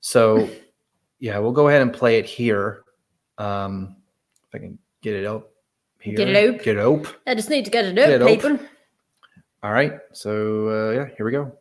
So 0.00 0.48
yeah, 1.20 1.38
we'll 1.38 1.52
go 1.52 1.68
ahead 1.68 1.82
and 1.82 1.92
play 1.92 2.18
it 2.18 2.26
here. 2.26 2.84
Um, 3.38 3.96
if 4.48 4.54
I 4.54 4.58
can 4.58 4.78
get 5.02 5.14
it 5.14 5.26
up 5.26 5.50
here, 6.00 6.16
Get 6.16 6.28
it 6.28 6.54
up. 6.54 6.62
get 6.62 6.76
it 6.76 6.80
up. 6.84 7.06
I 7.26 7.34
just 7.34 7.50
need 7.50 7.64
to 7.64 7.70
get 7.70 7.84
it 7.84 7.94
Get 7.94 8.10
it 8.10 8.22
up, 8.22 8.28
up. 8.28 8.34
people. 8.34 8.58
All 9.62 9.72
right. 9.72 9.98
So 10.12 10.68
uh, 10.68 10.90
yeah, 10.92 11.08
here 11.16 11.26
we 11.26 11.32
go. 11.32 11.52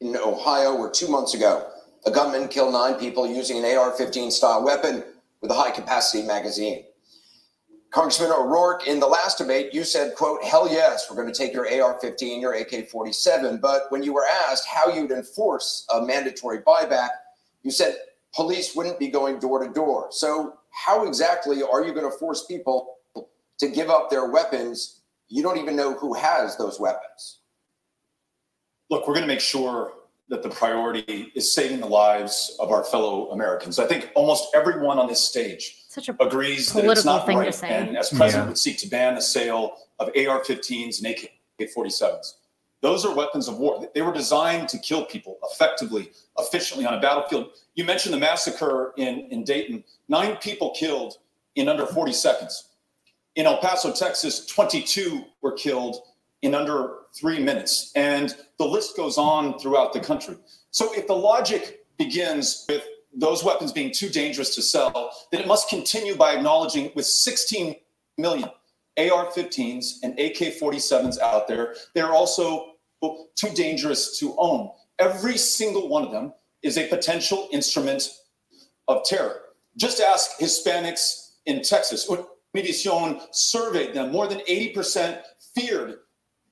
in 0.00 0.16
Ohio 0.16 0.76
where 0.78 0.90
two 0.90 1.08
months 1.08 1.34
ago, 1.34 1.68
a 2.06 2.10
gunman 2.10 2.48
killed 2.48 2.72
nine 2.72 2.94
people 2.94 3.26
using 3.26 3.58
an 3.64 3.76
AR 3.76 3.90
15 3.92 4.30
style 4.30 4.64
weapon 4.64 5.02
with 5.40 5.50
a 5.50 5.54
high 5.54 5.70
capacity 5.72 6.24
magazine. 6.26 6.84
Congressman 7.96 8.30
O'Rourke, 8.30 8.86
in 8.86 9.00
the 9.00 9.06
last 9.06 9.38
debate, 9.38 9.72
you 9.72 9.82
said, 9.82 10.14
quote, 10.16 10.44
hell 10.44 10.70
yes, 10.70 11.06
we're 11.08 11.16
going 11.16 11.32
to 11.32 11.34
take 11.34 11.54
your 11.54 11.66
AR 11.82 11.98
15, 11.98 12.42
your 12.42 12.52
AK 12.52 12.90
47. 12.90 13.56
But 13.56 13.84
when 13.88 14.02
you 14.02 14.12
were 14.12 14.26
asked 14.46 14.66
how 14.66 14.92
you'd 14.92 15.12
enforce 15.12 15.86
a 15.94 16.04
mandatory 16.04 16.58
buyback, 16.58 17.08
you 17.62 17.70
said 17.70 17.96
police 18.34 18.76
wouldn't 18.76 18.98
be 18.98 19.08
going 19.08 19.38
door 19.38 19.66
to 19.66 19.72
door. 19.72 20.08
So, 20.10 20.58
how 20.72 21.06
exactly 21.06 21.62
are 21.62 21.86
you 21.86 21.94
going 21.94 22.04
to 22.04 22.18
force 22.18 22.44
people 22.44 22.98
to 23.60 23.66
give 23.66 23.88
up 23.88 24.10
their 24.10 24.30
weapons? 24.30 25.00
You 25.28 25.42
don't 25.42 25.56
even 25.56 25.74
know 25.74 25.94
who 25.94 26.12
has 26.12 26.58
those 26.58 26.78
weapons. 26.78 27.38
look, 28.90 29.08
we're 29.08 29.14
going 29.14 29.26
to 29.26 29.32
make 29.34 29.40
sure 29.40 29.94
that 30.28 30.42
the 30.42 30.50
priority 30.50 31.32
is 31.34 31.54
saving 31.54 31.80
the 31.80 31.86
lives 31.86 32.58
of 32.60 32.72
our 32.72 32.84
fellow 32.84 33.30
Americans. 33.30 33.78
I 33.78 33.86
think 33.86 34.10
almost 34.14 34.54
everyone 34.54 34.98
on 34.98 35.08
this 35.08 35.26
stage 35.26 35.85
Such 35.96 36.10
a 36.10 36.22
agrees 36.22 36.70
that 36.74 36.84
it's 36.84 37.06
not 37.06 37.24
thing 37.24 37.38
to 37.38 37.44
right, 37.44 37.54
say. 37.54 37.68
and 37.70 37.96
as 37.96 38.10
president 38.10 38.44
Yeah. 38.44 38.48
would 38.48 38.58
seek 38.58 38.76
to 38.80 38.86
ban 38.86 39.14
the 39.14 39.22
sale 39.22 39.78
of 39.98 40.08
AR-15s 40.14 40.98
and 40.98 41.06
AK-47s. 41.06 42.34
Those 42.82 43.06
are 43.06 43.14
weapons 43.14 43.48
of 43.48 43.56
war. 43.56 43.88
They 43.94 44.02
were 44.02 44.12
designed 44.12 44.68
to 44.68 44.78
kill 44.78 45.06
people 45.06 45.38
effectively, 45.50 46.12
efficiently 46.38 46.84
on 46.84 46.92
a 46.92 47.00
battlefield. 47.00 47.48
You 47.76 47.84
mentioned 47.84 48.12
the 48.12 48.18
massacre 48.18 48.92
in, 48.98 49.20
in 49.30 49.42
Dayton. 49.42 49.84
Nine 50.10 50.36
people 50.36 50.74
killed 50.78 51.14
in 51.54 51.66
under 51.66 51.86
40 51.86 52.12
seconds. 52.12 52.72
In 53.36 53.46
El 53.46 53.56
Paso, 53.56 53.90
Texas, 53.90 54.44
22 54.44 55.24
were 55.40 55.52
killed 55.52 55.96
in 56.42 56.54
under 56.54 56.96
three 57.18 57.38
minutes. 57.38 57.90
And 57.96 58.36
the 58.58 58.66
list 58.66 58.98
goes 58.98 59.16
on 59.16 59.58
throughout 59.58 59.94
the 59.94 60.00
country. 60.00 60.36
So 60.72 60.92
if 60.92 61.06
the 61.06 61.14
logic 61.16 61.86
begins 61.96 62.66
with 62.68 62.84
those 63.16 63.42
weapons 63.42 63.72
being 63.72 63.90
too 63.92 64.08
dangerous 64.08 64.54
to 64.54 64.62
sell, 64.62 65.10
then 65.32 65.40
it 65.40 65.46
must 65.46 65.68
continue 65.68 66.14
by 66.14 66.34
acknowledging 66.34 66.92
with 66.94 67.06
16 67.06 67.74
million 68.18 68.48
AR-15s 68.98 69.96
and 70.02 70.12
AK-47s 70.18 71.18
out 71.20 71.48
there. 71.48 71.74
They're 71.94 72.12
also 72.12 72.74
too 73.34 73.50
dangerous 73.54 74.18
to 74.18 74.34
own. 74.38 74.70
Every 74.98 75.36
single 75.36 75.88
one 75.88 76.04
of 76.04 76.10
them 76.10 76.32
is 76.62 76.78
a 76.78 76.88
potential 76.88 77.48
instrument 77.52 78.08
of 78.88 79.04
terror. 79.04 79.40
Just 79.76 80.00
ask 80.00 80.38
Hispanics 80.38 81.32
in 81.46 81.62
Texas. 81.62 82.08
Univision 82.54 83.20
surveyed 83.32 83.94
them. 83.94 84.12
More 84.12 84.26
than 84.26 84.40
80% 84.40 85.22
feared 85.54 85.96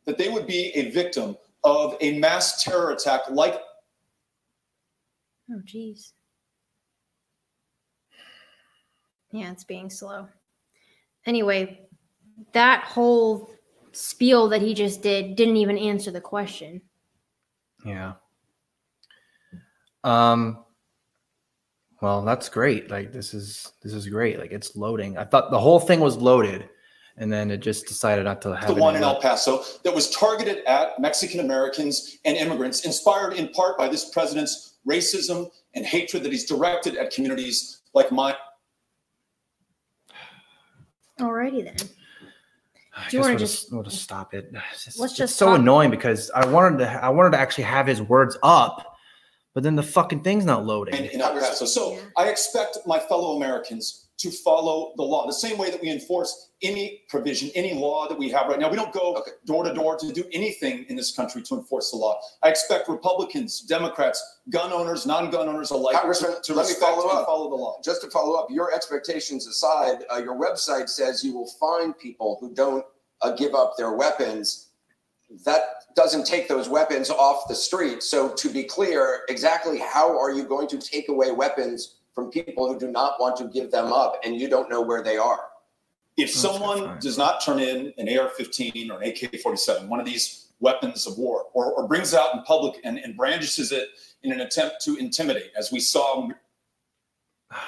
that 0.06 0.18
they 0.18 0.28
would 0.28 0.47
be 0.47 0.71
a 0.75 0.90
victim 0.90 1.37
of 1.62 1.97
a 2.00 2.18
mass 2.18 2.62
terror 2.62 2.90
attack 2.90 3.23
like. 3.30 3.61
Oh, 5.50 5.61
geez. 5.64 6.13
Yeah, 9.34 9.50
it's 9.50 9.64
being 9.64 9.90
slow. 9.90 10.28
Anyway, 11.26 11.88
that 12.52 12.84
whole 12.84 13.50
spiel 13.90 14.48
that 14.50 14.62
he 14.62 14.74
just 14.74 15.02
did 15.02 15.34
didn't 15.34 15.56
even 15.56 15.76
answer 15.76 16.12
the 16.12 16.20
question. 16.20 16.80
Yeah. 17.84 18.12
Um 20.04 20.64
well, 22.00 22.22
that's 22.22 22.48
great. 22.48 22.92
Like 22.92 23.12
this 23.12 23.34
is 23.34 23.72
this 23.82 23.92
is 23.92 24.06
great. 24.06 24.38
Like 24.38 24.52
it's 24.52 24.76
loading. 24.76 25.18
I 25.18 25.24
thought 25.24 25.50
the 25.50 25.58
whole 25.58 25.80
thing 25.80 25.98
was 25.98 26.16
loaded 26.16 26.68
and 27.16 27.32
then 27.32 27.50
it 27.50 27.56
just 27.56 27.86
decided 27.86 28.26
not 28.26 28.40
to 28.42 28.54
have 28.54 28.68
the 28.68 28.80
one 28.80 28.94
in 28.94 29.02
El 29.02 29.20
Paso 29.20 29.64
that 29.82 29.92
was 29.92 30.10
targeted 30.10 30.64
at 30.66 31.00
Mexican 31.00 31.40
Americans 31.40 32.18
and 32.24 32.36
immigrants, 32.36 32.84
inspired 32.84 33.32
in 33.32 33.48
part 33.48 33.76
by 33.78 33.88
this 33.88 34.10
president's 34.10 34.78
racism 34.88 35.50
and 35.74 35.84
hatred 35.84 36.22
that 36.22 36.30
he's 36.30 36.44
directed 36.44 36.96
at 36.96 37.12
communities 37.12 37.80
like 37.94 38.12
mine. 38.12 38.34
Alrighty 41.21 41.64
then. 41.64 41.76
I 42.97 43.09
Do 43.09 43.16
you 43.16 43.21
want 43.23 43.33
to 43.33 43.38
just, 43.38 43.73
we'll 43.73 43.83
just 43.83 44.02
stop 44.02 44.35
it? 44.35 44.52
It's, 44.73 44.99
let's 44.99 45.16
just 45.16 45.37
so 45.37 45.47
talk. 45.47 45.59
annoying 45.59 45.90
because 45.90 46.30
I 46.30 46.47
wanted 46.47 46.78
to 46.78 47.04
I 47.04 47.09
wanted 47.09 47.30
to 47.30 47.38
actually 47.38 47.64
have 47.64 47.87
his 47.87 48.00
words 48.02 48.37
up, 48.42 48.93
but 49.54 49.62
then 49.62 49.76
the 49.76 49.82
fucking 49.82 50.23
thing's 50.23 50.44
not 50.44 50.66
loading. 50.66 50.94
And, 50.94 51.06
and 51.06 51.23
so, 51.54 51.64
so 51.64 51.94
yeah. 51.94 52.00
I 52.16 52.28
expect 52.28 52.78
my 52.87 52.99
fellow 52.99 53.37
Americans 53.37 54.04
to 54.18 54.30
follow 54.30 54.92
the 54.96 55.02
law. 55.02 55.26
The 55.26 55.32
same 55.32 55.58
way 55.58 55.70
that 55.70 55.80
we 55.80 55.90
enforce 55.90 56.50
any 56.62 57.02
provision, 57.08 57.50
any 57.54 57.75
law 57.75 58.08
that 58.08 58.18
we 58.18 58.30
have 58.30 58.49
right 58.49 58.58
now. 58.58 58.70
We 58.70 58.76
don't 58.76 58.92
go 58.92 59.14
okay. 59.16 59.32
door 59.44 59.64
to 59.64 59.75
door 59.75 59.96
to 59.96 60.12
do 60.12 60.25
anything 60.32 60.87
in 60.88 60.96
this 60.96 61.14
country 61.14 61.42
to 61.42 61.54
enforce 61.56 61.90
the 61.90 61.96
law. 61.96 62.18
I 62.42 62.49
expect 62.49 62.88
Republicans, 62.88 63.61
Democrats, 63.61 64.40
gun 64.50 64.73
owners, 64.73 65.04
non-gun 65.04 65.49
owners 65.49 65.70
alike 65.70 65.96
Congressman, 65.96 66.37
to, 66.37 66.42
to 66.42 66.54
let 66.54 66.68
me 66.68 66.75
follow 66.75 67.08
up. 67.08 67.26
follow 67.26 67.50
the 67.50 67.56
law. 67.56 67.80
Just 67.84 68.02
to 68.02 68.11
follow 68.11 68.34
up, 68.37 68.50
your 68.50 68.73
expectations 68.73 69.46
aside, 69.46 70.04
uh, 70.12 70.18
your 70.18 70.40
website 70.40 70.88
says 70.88 71.23
you 71.23 71.34
will 71.34 71.50
find 71.61 71.96
people 71.99 72.38
who 72.40 72.54
don't 72.54 72.84
uh, 73.23 73.32
give 73.32 73.54
up 73.54 73.75
their 73.76 73.92
weapons. 73.92 74.70
That 75.44 75.62
doesn't 75.94 76.26
take 76.26 76.48
those 76.48 76.68
weapons 76.68 77.10
off 77.10 77.48
the 77.48 77.54
street. 77.54 78.02
So 78.02 78.30
to 78.34 78.48
be 78.48 78.64
clear, 78.64 79.22
exactly 79.28 79.78
how 79.78 80.18
are 80.18 80.32
you 80.32 80.44
going 80.44 80.68
to 80.68 80.78
take 80.78 81.08
away 81.08 81.30
weapons 81.30 81.96
from 82.14 82.30
people 82.30 82.72
who 82.72 82.78
do 82.78 82.90
not 82.90 83.20
want 83.20 83.36
to 83.36 83.44
give 83.44 83.70
them 83.70 83.92
up 83.92 84.20
and 84.24 84.40
you 84.40 84.48
don't 84.48 84.70
know 84.70 84.80
where 84.80 85.02
they 85.02 85.16
are. 85.16 85.40
If 86.16 86.30
someone 86.30 86.98
does 87.00 87.18
not 87.18 87.44
turn 87.44 87.58
in 87.58 87.92
an 87.98 88.18
AR 88.18 88.28
15 88.28 88.90
or 88.90 89.02
an 89.02 89.08
AK 89.08 89.40
47, 89.40 89.88
one 89.88 89.98
of 89.98 90.06
these 90.06 90.46
weapons 90.60 91.06
of 91.08 91.18
war, 91.18 91.46
or, 91.52 91.72
or 91.72 91.88
brings 91.88 92.12
it 92.12 92.20
out 92.20 92.34
in 92.34 92.42
public 92.42 92.80
and, 92.84 92.98
and 92.98 93.16
brandishes 93.16 93.72
it 93.72 93.88
in 94.22 94.30
an 94.30 94.40
attempt 94.40 94.80
to 94.82 94.96
intimidate, 94.96 95.50
as 95.58 95.72
we 95.72 95.80
saw. 95.80 96.20
Come 96.22 96.30
on. 97.50 97.60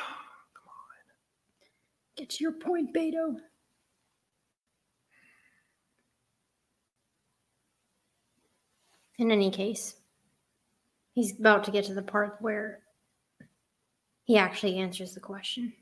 Get 2.16 2.30
to 2.30 2.44
your 2.44 2.52
point, 2.52 2.94
Beto. 2.94 3.36
In 9.18 9.30
any 9.30 9.50
case, 9.50 9.94
he's 11.14 11.38
about 11.38 11.64
to 11.64 11.70
get 11.70 11.84
to 11.86 11.94
the 11.94 12.02
part 12.02 12.36
where 12.40 12.80
he 14.24 14.36
actually 14.36 14.76
answers 14.76 15.14
the 15.14 15.20
question. 15.20 15.72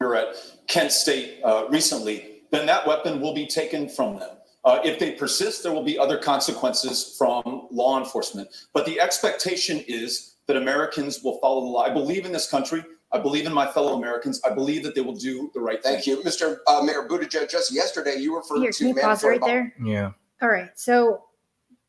You're 0.00 0.16
at 0.16 0.36
Kent 0.68 0.90
State 0.90 1.40
uh, 1.44 1.66
recently, 1.68 2.42
then 2.50 2.66
that 2.66 2.86
weapon 2.86 3.20
will 3.20 3.34
be 3.34 3.46
taken 3.46 3.88
from 3.88 4.18
them. 4.18 4.30
Uh, 4.64 4.80
if 4.84 4.98
they 4.98 5.12
persist, 5.12 5.62
there 5.62 5.72
will 5.72 5.84
be 5.84 5.98
other 5.98 6.16
consequences 6.16 7.14
from 7.18 7.68
law 7.70 7.98
enforcement. 7.98 8.48
But 8.72 8.86
the 8.86 9.00
expectation 9.00 9.84
is 9.86 10.36
that 10.46 10.56
Americans 10.56 11.22
will 11.22 11.38
follow 11.40 11.60
the 11.60 11.66
law. 11.66 11.82
I 11.82 11.90
believe 11.92 12.24
in 12.24 12.32
this 12.32 12.50
country. 12.50 12.84
I 13.12 13.18
believe 13.18 13.46
in 13.46 13.52
my 13.52 13.66
fellow 13.66 13.96
Americans. 13.98 14.40
I 14.44 14.54
believe 14.54 14.82
that 14.84 14.94
they 14.94 15.02
will 15.02 15.14
do 15.14 15.50
the 15.54 15.60
right 15.60 15.82
Thank 15.82 16.04
thing. 16.04 16.16
Thank 16.16 16.24
you, 16.24 16.30
Mr. 16.30 16.58
Uh, 16.66 16.82
Mayor 16.82 17.06
Buttigieg. 17.08 17.50
Just 17.50 17.72
yesterday, 17.72 18.16
you 18.16 18.36
referred 18.36 18.60
Here, 18.60 18.72
to 18.72 18.78
can 18.78 18.96
you 18.96 19.02
pause 19.02 19.22
right 19.22 19.40
there? 19.44 19.74
Yeah. 19.84 20.12
All 20.40 20.48
right. 20.48 20.70
So 20.74 21.24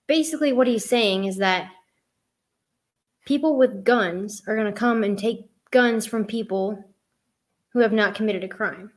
basically, 0.08 0.52
what 0.52 0.68
he's 0.68 0.86
saying 0.86 1.26
is 1.26 1.38
that 1.38 1.72
people 3.26 3.58
with 3.58 3.84
guns 3.86 4.44
are 4.48 4.56
going 4.56 4.72
to 4.72 4.78
come 4.78 5.04
and 5.04 5.18
take 5.18 5.50
guns 5.72 6.06
from 6.06 6.26
people 6.26 6.84
who 7.70 7.80
have 7.80 7.94
not 7.94 8.16
committed 8.16 8.44
a 8.44 8.48
crime. 8.50 8.92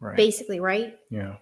Right. 0.00 0.16
Basically, 0.16 0.60
right? 0.60 0.96
Yeah. 1.10 1.36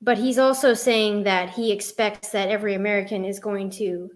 But 0.00 0.18
he's 0.18 0.38
also 0.38 0.74
saying 0.74 1.24
that 1.24 1.50
he 1.50 1.72
expects 1.72 2.30
that 2.30 2.48
every 2.48 2.74
American 2.74 3.24
is 3.24 3.38
going 3.38 3.70
to 3.70 4.10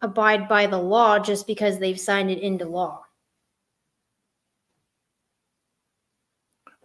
abide 0.00 0.48
by 0.48 0.66
the 0.66 0.78
law 0.78 1.18
just 1.18 1.46
because 1.46 1.78
they've 1.78 2.00
signed 2.00 2.30
it 2.30 2.40
into 2.40 2.66
law. 2.66 3.02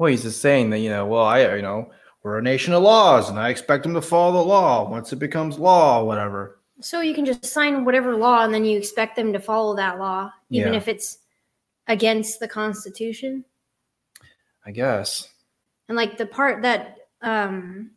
Well, 0.03 0.11
he's 0.11 0.23
just 0.23 0.41
saying 0.41 0.69
that, 0.71 0.79
you 0.79 0.89
know, 0.89 1.05
well, 1.05 1.23
I, 1.23 1.55
you 1.55 1.61
know, 1.61 1.89
we're 2.23 2.37
a 2.37 2.41
nation 2.41 2.73
of 2.73 2.83
laws 2.83 3.29
and 3.29 3.39
I 3.39 3.47
expect 3.47 3.83
them 3.83 3.93
to 3.93 4.01
follow 4.01 4.33
the 4.33 4.45
law 4.49 4.89
once 4.89 5.13
it 5.13 5.15
becomes 5.15 5.57
law, 5.57 6.03
whatever. 6.03 6.59
So 6.81 6.99
you 6.99 7.13
can 7.13 7.23
just 7.23 7.45
sign 7.45 7.85
whatever 7.85 8.13
law 8.13 8.43
and 8.43 8.53
then 8.53 8.65
you 8.65 8.77
expect 8.77 9.15
them 9.15 9.31
to 9.31 9.39
follow 9.39 9.77
that 9.77 9.99
law, 9.99 10.29
even 10.49 10.73
Yeah. 10.73 10.77
if 10.77 10.89
it's 10.89 11.19
against 11.87 12.41
the 12.41 12.49
Constitution. 12.49 13.45
I 14.65 14.71
guess. 14.71 15.29
And 15.87 15.95
like 15.95 16.17
the 16.17 16.25
part 16.25 16.63
that, 16.63 16.97
um, 17.21 17.91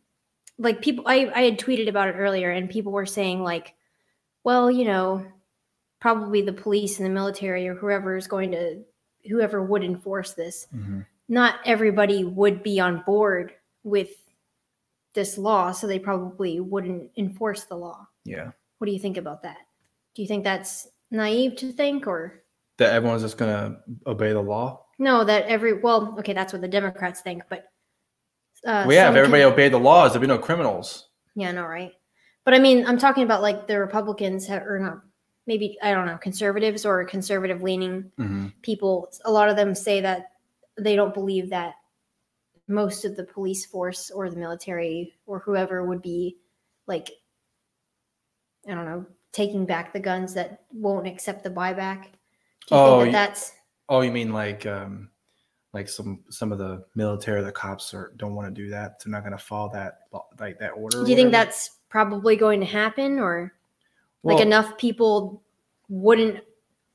like 0.58 0.82
people, 0.82 1.02
I, 1.08 1.32
I 1.34 1.42
had 1.42 1.58
tweeted 1.58 1.88
about 1.88 2.06
it 2.06 2.12
earlier 2.12 2.52
and 2.52 2.70
people 2.70 2.92
were 2.92 3.04
saying, 3.04 3.42
like, 3.42 3.75
well, 4.44 4.70
you 4.70 4.84
know, 4.84 5.26
probably 6.00 6.40
the 6.40 6.52
police 6.52 7.00
and 7.00 7.06
the 7.06 7.12
military 7.12 7.66
or 7.66 7.75
whoever 7.75 8.16
is 8.16 8.28
going 8.28 8.52
to, 8.52 8.84
whoever 9.28 9.60
would 9.60 9.82
enforce 9.82 10.34
this 10.34 10.68
hmm 10.70 11.00
not 11.28 11.56
everybody 11.64 12.25
would 12.25 12.62
be 12.62 12.78
on 12.80 13.02
board 13.04 13.52
with 13.83 14.11
this 15.14 15.38
law, 15.38 15.73
so 15.73 15.87
they 15.87 15.99
probably 15.99 16.61
wouldn't 16.61 17.11
enforce 17.16 17.64
the 17.64 17.75
law. 17.76 18.06
Yeah. 18.25 18.50
What 18.78 18.87
do 18.87 18.92
you 18.92 18.99
think 18.99 19.16
about 19.16 19.42
that? 19.42 19.56
Do 20.14 20.23
you 20.23 20.28
think 20.28 20.45
that's 20.45 20.88
naive 21.11 21.56
to 21.56 21.73
think, 21.73 22.06
or 22.06 22.42
That 22.78 22.92
everyone's 22.92 23.23
just 23.23 23.38
going 23.38 23.52
to 23.52 23.78
obey 24.06 24.33
the 24.33 24.42
law? 24.42 24.83
no? 24.99 25.25
That 25.25 25.45
every 25.47 25.75
well, 25.80 26.16
okay, 26.18 26.33
that's 26.33 26.52
what 26.52 26.62
the 26.62 26.68
Democrats 26.68 27.21
think, 27.23 27.42
but 27.49 27.64
uh, 28.66 28.85
well, 28.87 28.92
yeah, 28.92 29.09
if 29.11 29.16
everybody 29.16 29.42
con- 29.42 29.52
obeyed 29.52 29.73
the 29.73 29.78
laws, 29.78 30.12
there'd 30.12 30.21
be 30.21 30.26
no 30.26 30.38
criminals. 30.38 31.09
yeah, 31.35 31.52
no, 31.52 31.64
right? 31.64 31.92
But 32.45 32.54
I 32.54 32.59
mean, 32.59 32.87
I'm 32.87 32.99
talking 32.99 33.23
about 33.25 33.42
like 33.42 33.66
the 33.66 33.78
Republicans 33.78 34.47
have, 34.47 34.62
or 34.62 34.78
not, 34.78 35.00
maybe 35.47 35.76
I 35.83 35.92
don't 35.92 36.06
know, 36.06 36.16
conservatives 36.18 36.85
or 36.87 37.04
conservative 37.04 37.62
leaning 37.62 38.11
Mm-hmm. 38.18 38.49
people. 38.62 39.11
A 39.25 39.30
lot 39.30 39.49
of 39.49 39.56
them 39.56 39.75
say 39.75 40.00
that 40.02 40.30
they 40.78 40.97
don't 40.97 41.14
believe 41.14 41.50
that 41.50 41.75
most 42.68 43.04
of 43.04 43.16
the 43.16 43.25
police 43.25 43.64
force 43.64 44.11
or 44.11 44.28
the 44.28 44.37
military 44.37 45.14
or 45.26 45.38
whoever 45.38 45.85
would 45.85 46.02
be 46.02 46.37
like 46.87 47.11
I 48.68 48.75
don't 48.75 48.85
know, 48.85 49.06
taking 49.33 49.64
back 49.64 49.92
the 49.92 50.00
guns 50.00 50.35
that 50.35 50.64
won't 50.73 51.06
accept 51.06 51.45
the 51.45 51.50
buyback. 51.50 52.02
Do 52.66 52.75
you 52.75 52.80
Oh, 52.80 53.00
think 53.00 53.12
that 53.12 53.28
that's 53.28 53.52
Oh, 53.88 54.00
you 54.00 54.11
mean 54.11 54.33
like, 54.33 54.66
um, 54.66 55.11
like 55.73 55.88
some 55.88 56.25
some 56.30 56.52
of 56.52 56.59
the 56.59 56.85
military, 56.95 57.42
the 57.42 57.52
cops 57.52 57.95
are 57.95 58.12
don't 58.16 58.35
want 58.35 58.52
to 58.52 58.62
do 58.62 58.71
that. 58.71 58.99
They're 58.99 59.12
not 59.12 59.21
going 59.21 59.33
to 59.33 59.38
follow 59.38 59.71
that 59.75 60.00
like 60.40 60.59
that 60.59 60.71
order. 60.71 61.04
do 61.04 61.11
you 61.11 61.16
think 61.16 61.30
that's 61.30 61.71
probably 61.88 62.35
going 62.35 62.61
to 62.61 62.66
happen 62.66 63.18
or 63.21 63.52
Well, 64.23 64.37
like 64.37 64.45
enough 64.45 64.76
people 64.78 65.42
wouldn't 65.88 66.42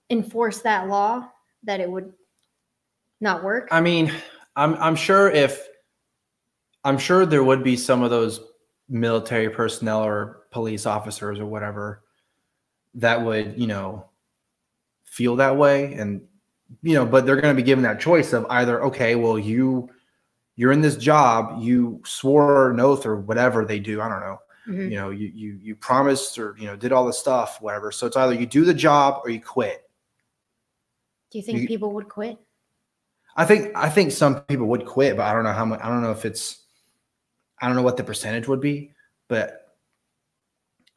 enforce 0.09 0.61
that 0.61 0.87
law 0.87 1.29
that 1.63 1.79
it 1.79 1.89
would 1.89 2.11
not 3.21 3.43
work? 3.43 3.67
I 3.71 3.79
mean, 3.81 4.11
I'm 4.55 4.75
I'm 4.75 4.95
sure 4.95 5.29
if 5.29 5.67
I'm 6.83 6.97
sure 6.97 7.25
there 7.25 7.43
would 7.43 7.63
be 7.63 7.77
some 7.77 8.03
of 8.03 8.09
those 8.09 8.41
military 8.89 9.49
personnel 9.49 10.03
or 10.03 10.43
police 10.51 10.85
officers 10.85 11.39
or 11.39 11.45
whatever 11.45 12.03
that 12.95 13.23
would, 13.23 13.57
you 13.57 13.67
know, 13.67 14.05
feel 15.05 15.35
that 15.37 15.55
way 15.55 15.93
and 15.93 16.21
you 16.81 16.93
know, 16.95 17.05
but 17.05 17.25
they're 17.25 17.39
going 17.39 17.55
to 17.55 17.61
be 17.61 17.65
given 17.65 17.83
that 17.83 17.99
choice 17.99 18.33
of 18.33 18.45
either 18.49 18.83
okay, 18.85 19.15
well 19.15 19.37
you 19.39 19.89
you're 20.57 20.71
in 20.73 20.81
this 20.81 20.97
job, 20.97 21.61
you 21.61 22.01
swore 22.05 22.71
an 22.71 22.79
oath 22.79 23.05
or 23.05 23.15
whatever 23.15 23.63
they 23.65 23.79
do, 23.79 24.01
I 24.01 24.09
don't 24.09 24.19
know. 24.19 24.37
Mhm. 24.67 24.91
you 24.91 24.97
know 24.97 25.09
you 25.09 25.27
you 25.33 25.53
you 25.59 25.75
promised 25.75 26.37
or 26.37 26.55
you 26.59 26.67
know 26.67 26.75
did 26.75 26.91
all 26.91 27.07
the 27.07 27.11
stuff 27.13 27.59
whatever 27.63 27.91
so 27.91 28.05
it's 28.05 28.15
either 28.15 28.35
you 28.35 28.45
do 28.45 28.63
the 28.63 28.75
job 28.75 29.19
or 29.23 29.31
you 29.31 29.41
quit 29.41 29.89
Do 31.31 31.39
you 31.39 31.43
think 31.43 31.61
You- 31.61 31.67
people 31.67 31.93
would 31.93 32.07
quit? 32.07 32.37
I 33.35 33.45
think 33.45 33.71
i 33.75 33.89
think 33.89 34.11
some 34.11 34.41
people 34.41 34.67
would 34.67 34.85
quit 34.85 35.15
but 35.17 35.23
i 35.23 35.33
don't 35.33 35.43
know 35.43 35.53
how 35.53 35.65
much 35.65 35.79
i 35.81 35.87
don't 35.87 36.01
know 36.01 36.11
if 36.11 36.25
it's 36.25 36.63
i 37.61 37.67
don't 37.67 37.75
know 37.75 37.81
what 37.81 37.97
the 37.97 38.03
percentage 38.03 38.47
would 38.47 38.61
be 38.61 38.91
but 39.27 39.75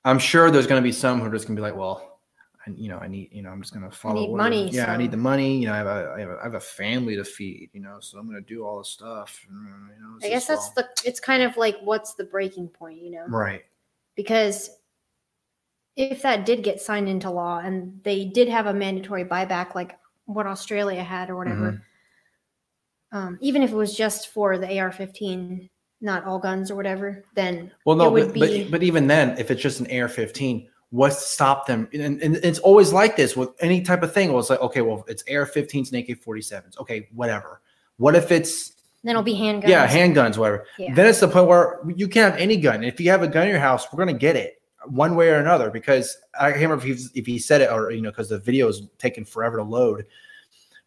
i'm 0.05 0.19
sure 0.19 0.51
there's 0.51 0.67
going 0.67 0.81
to 0.81 0.87
be 0.87 0.93
some 0.93 1.21
who 1.21 1.27
are 1.27 1.31
just 1.31 1.47
going 1.47 1.57
to 1.57 1.61
be 1.61 1.65
like 1.65 1.77
well 1.77 2.21
I, 2.67 2.71
you 2.77 2.89
know 2.89 2.99
i 2.99 3.09
need 3.09 3.31
you 3.33 3.43
know 3.43 3.51
i'm 3.51 3.61
just 3.61 3.75
going 3.75 3.89
to 3.89 3.95
follow 3.95 4.21
need 4.21 4.29
orders. 4.29 4.45
money, 4.45 4.71
yeah 4.71 4.93
i 4.93 4.97
need 4.97 5.11
the 5.11 5.17
money 5.17 5.59
you 5.59 5.67
know 5.67 5.75
I 5.75 5.77
have, 5.77 5.87
a, 5.87 6.15
I 6.17 6.21
have 6.21 6.31
a 6.31 6.39
i 6.41 6.43
have 6.45 6.55
a 6.55 6.61
family 6.61 7.17
to 7.17 7.25
feed 7.25 7.71
you 7.73 7.81
know 7.81 7.99
so 8.01 8.19
i'm 8.19 8.29
going 8.29 8.43
to 8.43 8.55
do 8.55 8.65
all 8.65 8.79
this 8.79 8.89
stuff 8.89 9.45
you 9.49 9.55
know, 9.55 10.19
I 10.23 10.29
guess 10.29 10.47
that's 10.47 10.71
the. 10.71 10.89
It's 11.05 11.21
kind 11.21 11.43
of 11.43 11.57
like 11.57 11.77
what's 11.83 12.15
the 12.15 12.25
breaking 12.25 12.69
point, 12.69 13.01
you 13.03 13.11
know? 13.11 13.25
right 13.29 13.63
Because 14.17 14.71
if 15.97 16.23
that 16.23 16.45
did 16.45 16.63
get 16.63 16.81
signed 16.81 17.09
into 17.09 17.31
law 17.31 17.59
and 17.59 18.01
they 18.03 18.25
did 18.25 18.49
have 18.49 18.67
a 18.67 18.75
mandatory 18.75 19.25
buyback, 19.25 19.75
like 19.75 19.97
what 20.27 20.47
Australia 20.47 21.03
had 21.03 21.31
or 21.31 21.37
whatever, 21.37 21.73
Mm-hmm. 21.73 21.83
Um, 23.15 23.39
even 23.41 23.63
if 23.63 23.71
it 23.71 23.77
was 23.77 23.97
just 23.97 24.29
for 24.29 24.59
the 24.59 24.67
AR-15, 24.79 25.71
not 26.01 26.25
all 26.25 26.39
guns 26.39 26.71
or 26.71 26.75
whatever, 26.75 27.25
then 27.35 27.71
Well, 27.87 27.97
no, 27.97 28.09
it 28.09 28.27
would 28.27 28.35
but, 28.35 28.51
but 28.51 28.71
but 28.73 28.83
even 28.83 29.07
then, 29.07 29.39
if 29.39 29.51
it's 29.51 29.63
just 29.63 29.81
an 29.81 29.87
AR-15, 29.87 30.67
what's 30.91 31.17
to 31.17 31.23
stop 31.23 31.67
them? 31.67 31.89
And, 31.95 32.21
and 32.21 32.37
it's 32.37 32.59
always 32.59 32.93
like 32.93 33.17
this 33.17 33.37
with 33.37 33.51
any 33.61 33.83
type 33.83 34.03
of 34.03 34.13
thing. 34.13 34.31
Well, 34.33 34.41
it's 34.41 34.51
like, 34.51 34.61
okay, 34.61 34.83
well, 34.83 35.05
it's 35.09 35.23
AR-15s 35.31 35.93
and 35.93 36.09
AK-47s. 36.09 36.79
Okay, 36.81 37.09
whatever. 37.15 37.63
What 37.97 38.17
if 38.17 38.33
it's 38.33 38.73
then 39.05 39.11
it'll 39.11 39.23
be 39.23 39.35
handguns. 39.35 39.69
yeah, 39.69 39.87
handguns, 39.87 40.37
whatever. 40.37 40.67
Yeah. 40.79 40.95
Then 40.95 41.07
it's 41.07 41.21
the 41.21 41.29
point 41.29 41.47
where 41.47 41.81
you 41.95 42.09
can't 42.09 42.33
have 42.33 42.41
any 42.41 42.57
gun. 42.57 42.83
If 42.83 42.99
you 42.99 43.11
have 43.11 43.23
a 43.23 43.29
gun 43.29 43.45
in 43.45 43.51
your 43.51 43.61
house, 43.61 43.87
we're 43.93 43.99
gonna 43.99 44.19
get 44.19 44.35
it 44.35 44.61
one 44.87 45.15
way 45.15 45.29
or 45.29 45.37
another. 45.37 45.71
Because 45.71 46.17
I 46.39 46.51
can't 46.51 46.63
remember 46.63 46.87
if 46.87 46.99
he 46.99 47.21
if 47.21 47.27
he 47.27 47.39
said 47.39 47.61
it 47.61 47.71
or 47.71 47.93
you 47.93 48.01
know 48.01 48.11
because 48.11 48.31
the 48.31 48.39
video 48.39 48.67
is 48.67 48.83
taking 48.99 49.25
forever 49.25 49.59
to 49.59 49.63
load. 49.63 50.07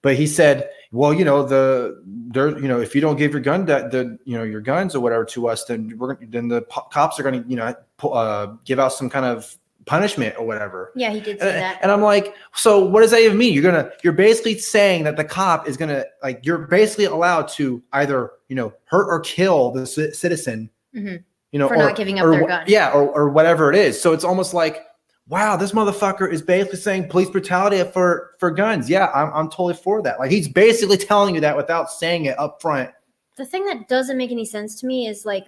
But 0.08 0.16
he 0.16 0.26
said, 0.26 0.70
well, 0.94 1.14
you 1.14 1.26
know, 1.26 1.44
the 1.44 2.02
there, 2.32 2.58
you 2.58 2.70
know, 2.70 2.80
if 2.80 2.96
you 2.96 3.02
don't 3.02 3.18
give 3.18 3.34
your 3.34 3.42
gun 3.42 3.66
that 3.66 3.92
the 3.92 4.18
you 4.24 4.38
know 4.38 4.44
your 4.46 4.62
guns 4.62 4.96
or 4.96 5.02
whatever 5.02 5.26
to 5.26 5.50
us, 5.50 5.66
then 5.66 5.94
we're 5.98 6.16
then 6.28 6.48
the 6.48 6.62
po- 6.62 6.88
cops 6.94 7.20
are 7.20 7.24
gonna 7.24 7.44
you 7.46 7.58
know 7.58 7.76
uh, 8.04 8.46
give 8.64 8.80
out 8.80 8.94
some 8.94 9.10
kind 9.10 9.26
of 9.26 9.58
punishment 9.86 10.34
or 10.40 10.46
whatever. 10.48 10.94
Yeah, 10.96 11.12
he 11.12 11.20
did 11.20 11.42
say 11.42 11.48
And, 11.50 11.58
that. 11.62 11.80
and 11.82 11.92
I'm 11.92 12.02
like, 12.02 12.34
so 12.56 12.86
what 12.86 13.02
does 13.02 13.12
that 13.12 13.20
even 13.20 13.38
mean? 13.38 13.54
You're 13.54 13.64
gonna, 13.64 13.92
you're 14.02 14.14
basically 14.14 14.58
saying 14.60 15.04
that 15.04 15.18
the 15.18 15.26
cop 15.26 15.68
is 15.68 15.76
gonna, 15.76 16.06
like, 16.24 16.46
you're 16.46 16.60
basically 16.68 17.04
allowed 17.06 17.50
to 17.50 17.84
either, 17.92 18.32
you 18.48 18.56
know, 18.56 18.72
hurt 18.86 19.08
or 19.10 19.20
kill 19.20 19.72
the 19.72 19.86
ci- 19.86 20.12
citizen, 20.12 20.70
Mhm. 20.96 21.22
you 21.52 21.60
know, 21.60 21.68
For 21.68 21.76
or, 21.76 21.78
not 21.80 21.96
giving 21.98 22.18
up 22.20 22.26
or 22.26 22.32
their 22.32 22.48
gun. 22.48 22.64
yeah, 22.68 22.92
or, 22.92 23.10
or 23.10 23.30
whatever 23.30 23.72
it 23.74 23.78
is. 23.78 24.02
So 24.02 24.12
it's 24.14 24.24
almost 24.26 24.54
like, 24.54 24.86
wow, 25.30 25.56
this 25.58 25.72
motherfucker 25.74 26.32
is 26.32 26.42
basically 26.42 26.78
saying 26.80 27.10
police 27.10 27.30
brutality 27.30 27.84
for 27.92 28.36
for 28.40 28.52
guns. 28.52 28.90
Yeah, 28.90 29.08
I'm 29.14 29.32
I'm 29.34 29.50
totally 29.50 29.74
for 29.76 30.02
that. 30.04 30.20
Like 30.20 30.32
he's 30.32 30.48
basically 30.48 30.98
telling 30.98 31.36
you 31.36 31.42
that 31.42 31.56
without 31.58 31.92
saying 31.92 32.26
it 32.26 32.38
up 32.40 32.62
front. 32.62 32.92
the 33.36 33.46
thing 33.46 33.66
that 33.66 33.88
doesn't 33.88 34.18
make 34.18 34.32
any 34.32 34.46
sense 34.46 34.80
to 34.82 34.88
me 34.88 35.08
is 35.08 35.26
like 35.26 35.46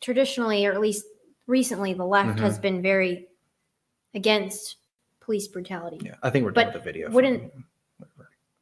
traditionally 0.00 0.66
or 0.66 0.72
at 0.72 0.80
least 0.80 1.04
recently 1.46 1.94
the 1.94 2.04
left 2.04 2.38
Mhm. 2.38 2.42
has 2.42 2.58
been 2.58 2.82
very 2.82 3.28
against 4.14 4.76
police 5.20 5.46
brutality 5.48 5.98
Yeah, 6.02 6.16
I 6.22 6.30
think 6.30 6.44
we're 6.44 6.52
But 6.52 6.64
done 6.64 6.72
with 6.74 6.82
the 6.82 6.92
video. 6.92 7.10
wouldn't- 7.10 7.52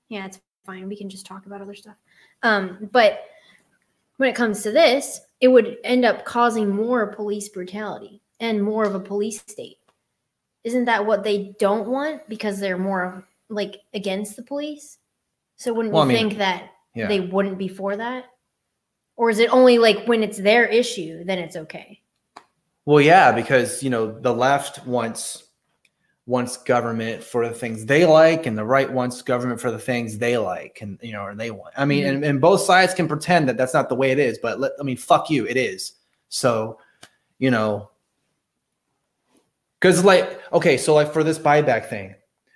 yeah 0.08 0.26
it's 0.26 0.40
fine 0.66 0.88
we 0.88 0.96
can 0.96 1.08
just 1.08 1.24
talk 1.26 1.46
about 1.46 1.60
other 1.62 1.74
stuff 1.74 1.96
um 2.42 2.88
but 2.92 3.24
when 4.18 4.28
it 4.28 4.36
comes 4.36 4.62
to 4.62 4.70
this 4.70 5.20
it 5.40 5.48
would 5.48 5.78
end 5.84 6.04
up 6.04 6.24
causing 6.24 6.68
more 6.68 7.06
police 7.08 7.48
brutality 7.48 8.20
and 8.40 8.62
more 8.62 8.84
of 8.84 8.94
a 8.94 9.00
police 9.00 9.40
state 9.40 9.78
isn't 10.64 10.84
that 10.84 11.06
what 11.06 11.24
they 11.24 11.54
don't 11.58 11.88
want 11.88 12.28
because 12.28 12.60
they're 12.60 12.78
more 12.78 13.26
like 13.48 13.76
against 13.94 14.36
the 14.36 14.42
police 14.42 14.98
so 15.56 15.72
wouldn't 15.72 15.92
Well, 15.92 16.04
you 16.04 16.10
I 16.10 16.14
mean, 16.14 16.28
think 16.28 16.38
that 16.38 16.70
yeah. 16.94 17.08
they 17.08 17.20
wouldn't 17.20 17.58
be 17.58 17.68
for 17.68 17.96
that 17.96 18.24
or 19.16 19.30
is 19.30 19.38
it 19.38 19.52
only 19.52 19.78
like 19.78 20.06
when 20.06 20.22
it's 20.22 20.38
their 20.38 20.66
issue 20.66 21.24
then 21.24 21.38
it's 21.38 21.56
okay 21.56 22.00
Well, 22.84 23.00
yeah, 23.00 23.30
because 23.30 23.82
you 23.82 23.90
know 23.90 24.18
the 24.20 24.34
left 24.34 24.84
wants 24.86 25.44
wants 26.26 26.56
government 26.56 27.22
for 27.22 27.46
the 27.46 27.54
things 27.54 27.86
they 27.86 28.04
like, 28.04 28.46
and 28.46 28.56
the 28.56 28.64
right 28.64 28.90
wants 28.90 29.22
government 29.22 29.60
for 29.60 29.70
the 29.70 29.78
things 29.78 30.18
they 30.18 30.36
like, 30.36 30.80
and 30.80 30.98
you 31.02 31.12
know, 31.12 31.22
or 31.22 31.34
they 31.34 31.50
want. 31.52 31.74
I 31.76 31.84
mean, 31.84 32.04
mm-hmm. 32.04 32.16
and, 32.16 32.24
and 32.24 32.40
both 32.40 32.60
sides 32.60 32.94
can 32.94 33.06
pretend 33.06 33.48
that 33.48 33.56
that's 33.56 33.74
not 33.74 33.88
the 33.88 33.94
way 33.94 34.10
it 34.10 34.18
is, 34.18 34.38
but 34.38 34.58
let, 34.58 34.72
I 34.80 34.82
mean, 34.82 34.96
fuck 34.96 35.30
you, 35.30 35.46
it 35.46 35.56
is. 35.56 35.92
So, 36.28 36.78
you 37.38 37.50
know, 37.50 37.90
because 39.82 40.04
like, 40.04 40.40
okay, 40.52 40.78
so 40.78 40.94
like 40.94 41.12
for 41.12 41.24
this 41.24 41.40
buyback 41.40 41.88
thing, 41.88 42.14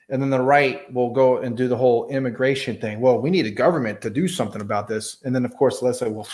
and 0.08 0.22
then 0.22 0.30
the 0.30 0.40
right 0.40 0.90
will 0.94 1.10
go 1.10 1.38
and 1.38 1.56
do 1.56 1.66
the 1.66 1.76
whole 1.76 2.06
immigration 2.08 2.80
thing. 2.80 3.00
Well, 3.00 3.20
we 3.20 3.30
need 3.30 3.46
a 3.46 3.50
government 3.50 4.00
to 4.02 4.10
do 4.10 4.28
something 4.28 4.60
about 4.60 4.86
this, 4.86 5.18
and 5.24 5.34
then 5.34 5.44
of 5.44 5.54
course 5.56 5.82
let's 5.82 5.98
say, 5.98 6.08
well, 6.08 6.28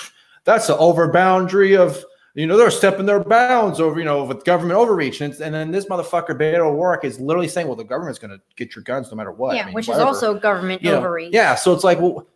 that's 0.44 0.68
an 0.68 0.76
over 0.78 1.10
boundary 1.10 1.74
of 1.74 2.04
you 2.34 2.46
know, 2.46 2.56
they're 2.56 2.70
stepping 2.70 3.04
their 3.04 3.22
bounds 3.22 3.78
over, 3.78 3.98
you 3.98 4.06
know, 4.06 4.24
with 4.24 4.42
government 4.44 4.78
overreach. 4.78 5.20
And, 5.20 5.34
and 5.34 5.54
then 5.54 5.70
this 5.70 5.84
motherfucker, 5.86 6.30
Beto 6.30 6.60
O'Rourke, 6.60 7.04
is 7.04 7.20
literally 7.20 7.48
saying, 7.48 7.66
well, 7.66 7.76
the 7.76 7.84
government's 7.84 8.18
going 8.18 8.30
to 8.30 8.40
get 8.56 8.74
your 8.74 8.82
guns 8.84 9.10
no 9.10 9.18
matter 9.18 9.32
what. 9.32 9.52
I 9.52 9.56
yeah 9.56 9.64
mean, 9.66 9.74
which 9.74 9.86
whatever. 9.86 10.10
is 10.10 10.16
also 10.16 10.38
government 10.38 10.82
You 10.82 10.92
know, 10.92 10.98
overreach 10.98 11.34
Yeah. 11.34 11.54
So 11.54 11.74
it's 11.74 11.84
like, 11.84 12.00
well, 12.00 12.26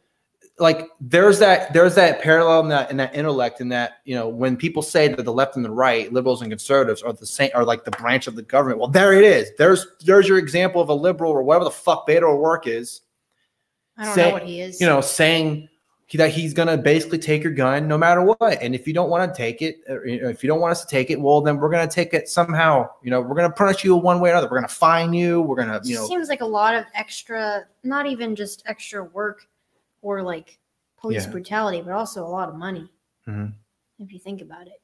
like 0.58 0.88
there's 1.00 1.38
that, 1.38 1.72
there's 1.72 1.94
that 1.96 2.22
parallel 2.22 2.60
in 2.60 2.68
that, 2.68 2.90
in 2.90 2.96
that 2.96 3.14
intellect 3.14 3.60
in 3.60 3.68
that, 3.68 3.98
you 4.04 4.14
know, 4.14 4.26
when 4.28 4.56
people 4.56 4.82
say 4.82 5.08
that 5.08 5.22
the 5.22 5.32
left 5.32 5.56
and 5.56 5.64
the 5.64 5.70
right, 5.70 6.12
liberals 6.12 6.40
and 6.40 6.50
conservatives 6.50 7.02
are 7.02 7.12
the 7.12 7.26
same, 7.26 7.50
are 7.54 7.64
like 7.64 7.84
the 7.84 7.90
branch 7.92 8.26
of 8.26 8.36
the 8.36 8.42
government. 8.42 8.78
Well, 8.78 8.88
there 8.88 9.12
it 9.12 9.24
is. 9.24 9.50
There's, 9.58 9.86
there's 10.00 10.26
your 10.26 10.38
example 10.38 10.80
of 10.80 10.88
a 10.88 10.94
liberal 10.94 11.30
or 11.30 11.42
whatever 11.42 11.64
the 11.64 11.70
fuck 11.70 12.08
Beto 12.08 12.22
O'Rourke 12.22 12.66
is, 12.66 13.02
i 13.98 14.04
don't 14.04 14.14
say- 14.14 14.28
know 14.28 14.32
what 14.34 14.42
he 14.44 14.60
is 14.60 14.80
you 14.80 14.86
know, 14.86 15.00
saying 15.00 15.68
he, 16.06 16.18
that 16.18 16.30
he's 16.30 16.54
going 16.54 16.68
to 16.68 16.76
basically 16.76 17.18
take 17.18 17.42
your 17.42 17.52
gun 17.52 17.88
no 17.88 17.98
matter 17.98 18.22
what. 18.22 18.62
And 18.62 18.74
if 18.74 18.86
you 18.86 18.94
don't 18.94 19.10
want 19.10 19.32
to 19.32 19.36
take 19.36 19.60
it, 19.60 19.78
or, 19.88 20.06
you 20.06 20.22
know, 20.22 20.28
if 20.28 20.42
you 20.42 20.48
don't 20.48 20.60
want 20.60 20.70
us 20.70 20.82
to 20.82 20.86
take 20.86 21.10
it, 21.10 21.20
well, 21.20 21.40
then 21.40 21.56
we're 21.56 21.68
going 21.68 21.86
to 21.86 21.92
take 21.92 22.14
it 22.14 22.28
somehow. 22.28 22.88
You 23.02 23.10
know, 23.10 23.20
we're 23.20 23.34
going 23.34 23.50
to 23.50 23.54
punish 23.54 23.82
you 23.82 23.96
one 23.96 24.20
way 24.20 24.30
or 24.30 24.34
another. 24.34 24.46
We're 24.46 24.58
going 24.58 24.68
to 24.68 24.74
fine 24.74 25.12
you. 25.12 25.42
We're 25.42 25.56
going 25.56 25.68
to, 25.68 25.80
you 25.86 25.96
know, 25.96 26.06
seems 26.06 26.28
like 26.28 26.42
a 26.42 26.46
lot 26.46 26.74
of 26.74 26.84
extra, 26.94 27.64
not 27.82 28.06
even 28.06 28.36
just 28.36 28.62
extra 28.66 29.04
work 29.04 29.48
or 30.06 30.22
like 30.22 30.58
police 31.00 31.24
Yeah. 31.24 31.32
brutality, 31.32 31.82
but 31.82 31.92
also 31.92 32.24
a 32.24 32.32
lot 32.38 32.48
of 32.48 32.54
money. 32.54 32.88
Mhm. 33.26 33.52
If 33.98 34.12
you 34.12 34.20
think 34.20 34.40
about 34.40 34.68
it, 34.68 34.80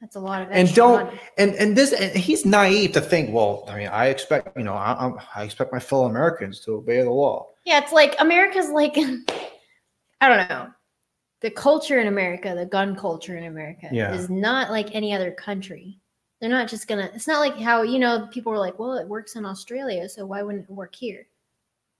that's 0.00 0.14
a 0.14 0.20
lot 0.20 0.42
of 0.42 0.48
and 0.52 0.72
don't, 0.72 1.06
money. 1.06 1.20
and 1.36 1.54
and 1.56 1.76
this, 1.76 1.92
and 1.92 2.12
he's 2.16 2.46
naive 2.46 2.92
to 2.92 3.00
think. 3.00 3.34
Well, 3.34 3.64
I 3.68 3.76
mean, 3.76 3.88
I 3.88 4.06
expect, 4.06 4.56
you 4.56 4.62
know, 4.62 4.74
I, 4.74 4.92
I'm- 4.92 5.18
I 5.34 5.42
expect 5.42 5.72
my 5.72 5.80
fellow 5.80 6.06
Americans 6.06 6.60
to 6.64 6.74
obey 6.76 7.02
the 7.02 7.10
law. 7.10 7.48
Yeah, 7.64 7.78
it's 7.82 7.92
like 7.92 8.14
America's 8.20 8.70
like, 8.70 8.96
I 10.20 10.28
don't 10.28 10.48
know. 10.48 10.68
The 11.40 11.50
culture 11.50 11.98
in 12.00 12.06
America, 12.08 12.54
the 12.54 12.66
gun 12.66 12.94
culture 12.96 13.36
in 13.36 13.44
America, 13.44 13.88
Yeah. 13.92 14.12
is 14.14 14.28
not 14.30 14.70
like 14.70 14.94
any 14.94 15.12
other 15.12 15.32
country. 15.32 15.98
They're 16.40 16.50
not 16.50 16.68
just 16.68 16.86
gonna. 16.86 17.10
It's 17.14 17.26
not 17.26 17.40
like 17.40 17.56
how 17.58 17.82
you 17.82 17.98
know 17.98 18.28
people 18.30 18.52
were 18.52 18.58
like, 18.66 18.78
well, 18.78 18.94
it 18.94 19.08
works 19.08 19.34
in 19.34 19.44
Australia, 19.44 20.08
so 20.08 20.24
why 20.24 20.42
wouldn't 20.42 20.64
it 20.64 20.70
work 20.70 20.94
here? 20.94 21.26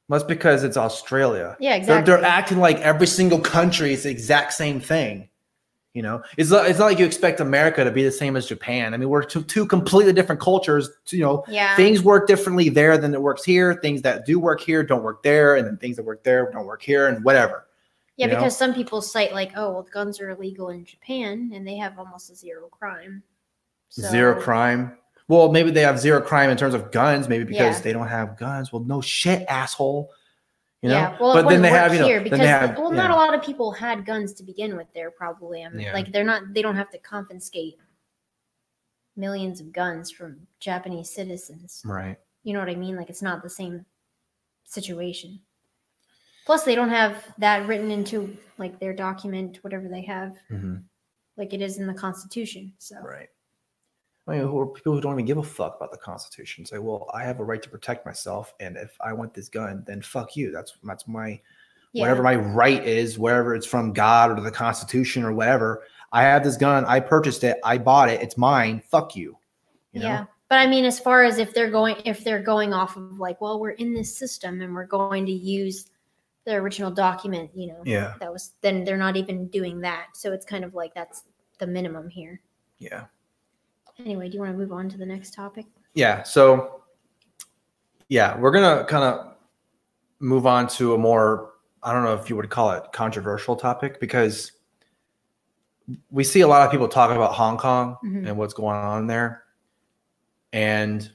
That's 0.08 0.24
because 0.24 0.64
it's 0.64 0.76
Australia. 0.76 1.56
Yeah, 1.60 1.70
They're, 1.70 1.78
exactly. 1.78 2.12
they're 2.12 2.24
acting 2.24 2.58
like 2.58 2.78
every 2.78 3.06
single 3.06 3.40
country 3.40 3.92
is 3.92 4.04
the 4.04 4.10
exact 4.10 4.54
same 4.54 4.80
thing. 4.80 5.28
You 5.94 6.02
know, 6.02 6.22
it's 6.36 6.50
not, 6.50 6.68
it's 6.68 6.78
not 6.78 6.86
like 6.86 6.98
you 6.98 7.06
expect 7.06 7.40
America 7.40 7.82
to 7.82 7.90
be 7.90 8.04
the 8.04 8.12
same 8.12 8.36
as 8.36 8.46
Japan. 8.46 8.94
I 8.94 8.98
mean, 8.98 9.08
we're 9.08 9.24
two, 9.24 9.42
two 9.42 9.66
completely 9.66 10.12
different 10.12 10.40
cultures. 10.40 10.88
You 11.08 11.20
know, 11.20 11.44
yeah, 11.48 11.74
things 11.76 12.02
work 12.02 12.28
differently 12.28 12.68
there 12.68 12.96
than 12.98 13.14
it 13.14 13.20
works 13.20 13.42
here. 13.42 13.74
Things 13.74 14.02
that 14.02 14.24
do 14.24 14.38
work 14.38 14.60
here 14.60 14.82
don't 14.84 15.02
work 15.02 15.22
there, 15.22 15.56
and 15.56 15.66
then 15.66 15.76
things 15.78 15.96
that 15.96 16.04
work 16.04 16.22
there 16.22 16.50
don't 16.52 16.66
work 16.66 16.82
here, 16.82 17.08
and 17.08 17.24
whatever. 17.24 17.66
Yeah, 18.18 18.26
you 18.26 18.32
know? 18.32 18.38
because 18.38 18.56
some 18.56 18.74
people 18.74 19.00
cite 19.00 19.32
like, 19.32 19.52
oh, 19.56 19.72
well, 19.72 19.86
guns 19.92 20.20
are 20.20 20.30
illegal 20.30 20.70
in 20.70 20.84
Japan 20.84 21.52
and 21.54 21.66
they 21.66 21.76
have 21.76 21.98
almost 22.00 22.30
a 22.30 22.34
zero 22.34 22.66
crime. 22.66 23.22
Zero 23.92 24.40
crime. 24.40 24.98
Well, 25.28 25.52
maybe 25.52 25.70
they 25.70 25.82
have 25.82 25.98
zero 26.00 26.20
crime 26.22 26.48
in 26.50 26.56
terms 26.56 26.72
of 26.74 26.90
guns, 26.90 27.28
maybe 27.28 27.44
because 27.44 27.76
Yeah. 27.76 27.82
they 27.82 27.92
don't 27.92 28.08
have 28.08 28.38
guns. 28.38 28.72
Well, 28.72 28.82
no 28.82 29.00
shit, 29.02 29.44
asshole. 29.48 30.10
You 30.80 30.88
know, 30.90 30.94
yeah, 30.94 31.16
well, 31.20 31.34
but 31.34 31.48
then 31.48 31.60
they 31.60 31.70
have 31.70 31.92
you 31.92 31.98
know, 32.00 32.06
here 32.06 32.16
then 32.18 32.24
because 32.24 32.38
they 32.38 32.46
have 32.46 32.78
well, 32.78 32.92
yeah. 32.94 33.02
not 33.02 33.10
a 33.10 33.14
lot 33.14 33.34
of 33.34 33.42
people 33.42 33.72
had 33.72 34.06
guns 34.06 34.32
to 34.34 34.42
begin 34.44 34.76
with. 34.76 34.86
There 34.94 35.10
probably, 35.10 35.64
I 35.64 35.68
mean, 35.68 35.80
Yeah. 35.80 35.92
like 35.92 36.12
they're 36.12 36.24
not, 36.24 36.54
they 36.54 36.62
don't 36.62 36.76
have 36.76 36.88
to 36.90 36.98
confiscate 36.98 37.78
millions 39.16 39.60
of 39.60 39.72
guns 39.72 40.10
from 40.10 40.46
Japanese 40.60 41.10
citizens. 41.10 41.82
right. 41.84 42.16
You 42.44 42.52
know 42.54 42.60
what 42.60 42.68
I 42.70 42.76
mean? 42.76 42.96
Like 42.96 43.10
it's 43.10 43.20
not 43.22 43.42
the 43.42 43.50
same 43.50 43.84
situation. 44.64 45.40
Plus, 46.46 46.62
they 46.64 46.76
don't 46.76 46.88
have 46.88 47.24
that 47.38 47.66
written 47.66 47.90
into 47.90 48.34
like 48.56 48.78
their 48.78 48.94
document, 48.94 49.62
whatever 49.64 49.88
they 49.88 50.02
have, 50.02 50.38
Mhm. 50.50 50.84
like 51.36 51.52
it 51.52 51.60
is 51.60 51.78
in 51.78 51.86
the 51.88 51.92
Constitution. 51.94 52.72
So 52.78 53.00
Right. 53.02 53.28
I 54.28 54.32
mean, 54.32 54.40
who 54.42 54.58
are 54.58 54.66
people 54.66 54.92
who 54.92 55.00
don't 55.00 55.14
even 55.14 55.24
give 55.24 55.38
a 55.38 55.42
fuck 55.42 55.76
about 55.76 55.90
the 55.90 55.96
Constitution? 55.96 56.66
Say, 56.66 56.78
well, 56.78 57.10
I 57.14 57.24
have 57.24 57.40
a 57.40 57.44
right 57.44 57.62
to 57.62 57.68
protect 57.70 58.04
myself, 58.04 58.54
and 58.60 58.76
if 58.76 58.96
I 59.00 59.12
want 59.14 59.32
this 59.32 59.48
gun, 59.48 59.82
then 59.86 60.02
fuck 60.02 60.36
you. 60.36 60.52
That's 60.52 60.74
that's 60.84 61.08
my 61.08 61.40
yeah, 61.92 62.02
whatever 62.02 62.22
my 62.22 62.36
right 62.36 62.84
is, 62.86 63.18
wherever 63.18 63.54
it's 63.54 63.66
from 63.66 63.92
God 63.94 64.30
or 64.30 64.40
the 64.42 64.50
Constitution 64.50 65.24
or 65.24 65.32
whatever. 65.32 65.84
I 66.12 66.22
have 66.22 66.44
this 66.44 66.56
gun. 66.56 66.84
I 66.84 67.00
purchased 67.00 67.42
it. 67.44 67.58
I 67.64 67.78
bought 67.78 68.10
it. 68.10 68.20
It's 68.22 68.36
mine. 68.36 68.82
Fuck 68.90 69.16
you. 69.16 69.36
you 69.92 70.00
know? 70.00 70.06
yeah. 70.06 70.24
But 70.48 70.58
I 70.58 70.66
mean, 70.66 70.84
as 70.84 70.98
far 70.98 71.24
as 71.24 71.38
if 71.38 71.52
they're 71.52 71.70
going, 71.70 71.96
if 72.04 72.24
they're 72.24 72.42
going 72.42 72.72
off 72.72 72.96
of 72.96 73.18
like, 73.18 73.40
well, 73.40 73.60
we're 73.60 73.70
in 73.70 73.92
this 73.92 74.16
system 74.16 74.62
and 74.62 74.74
we're 74.74 74.86
going 74.86 75.26
to 75.26 75.32
use 75.32 75.86
the 76.44 76.54
original 76.54 76.90
document, 76.90 77.50
you 77.54 77.66
know, 77.66 77.82
Yeah. 77.84 78.14
that 78.20 78.32
was 78.32 78.52
then 78.62 78.84
they're 78.84 78.96
not 78.96 79.16
even 79.16 79.48
doing 79.48 79.80
that. 79.80 80.08
So 80.14 80.32
it's 80.32 80.46
kind 80.46 80.64
of 80.64 80.74
like 80.74 80.94
that's 80.94 81.24
the 81.58 81.66
minimum 81.66 82.08
here. 82.08 82.40
Yeah. 82.78 83.04
Anyway, 84.04 84.28
do 84.28 84.34
you 84.34 84.40
want 84.40 84.52
to 84.52 84.58
move 84.58 84.72
on 84.72 84.88
to 84.88 84.96
the 84.96 85.06
next 85.06 85.34
topic? 85.34 85.66
Yeah. 85.94 86.22
So, 86.22 86.82
yeah, 88.08 88.38
we're 88.38 88.52
gonna 88.52 88.84
kind 88.84 89.04
of 89.04 89.34
move 90.20 90.46
on 90.46 90.66
to 90.68 90.94
a 90.94 90.98
more 90.98 91.52
I 91.82 91.92
don't 91.92 92.02
know 92.04 92.14
if 92.14 92.28
you 92.28 92.36
would 92.36 92.50
call 92.50 92.72
it 92.72 92.84
controversial 92.92 93.54
topic 93.54 94.00
because 94.00 94.52
we 96.10 96.24
see 96.24 96.40
a 96.40 96.48
lot 96.48 96.62
of 96.66 96.70
people 96.72 96.88
talk 96.88 97.10
about 97.10 97.34
Hong 97.34 97.56
Kong 97.56 97.96
Mhm. 98.04 98.26
and 98.28 98.36
what's 98.36 98.52
going 98.54 98.76
on 98.76 99.06
there, 99.06 99.44
and 100.52 101.08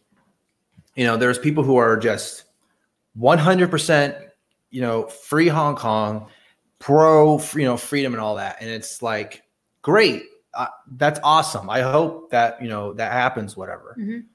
you 0.95 1.05
know, 1.05 1.17
there's 1.17 1.39
people 1.39 1.63
who 1.63 1.75
are 1.77 1.97
just 1.97 2.45
100%, 3.15 4.15
you 4.69 4.81
know, 4.81 5.03
free 5.07 5.47
Hong 5.47 5.75
Kong, 5.75 6.27
pro, 6.79 7.39
you 7.55 7.63
know, 7.65 7.77
freedom 7.77 8.13
and 8.13 8.21
all 8.21 8.35
that, 8.35 8.57
and 8.61 8.69
it's 8.69 9.01
like 9.01 9.43
great. 9.81 10.23
Uh, 10.53 10.67
that's 10.97 11.19
awesome. 11.23 11.69
I 11.69 11.81
hope 11.81 12.29
that 12.31 12.61
you 12.61 12.69
know 12.69 12.93
that 12.93 13.11
happens. 13.11 13.57
Whatever. 13.57 13.95
Mhm. 13.99 14.25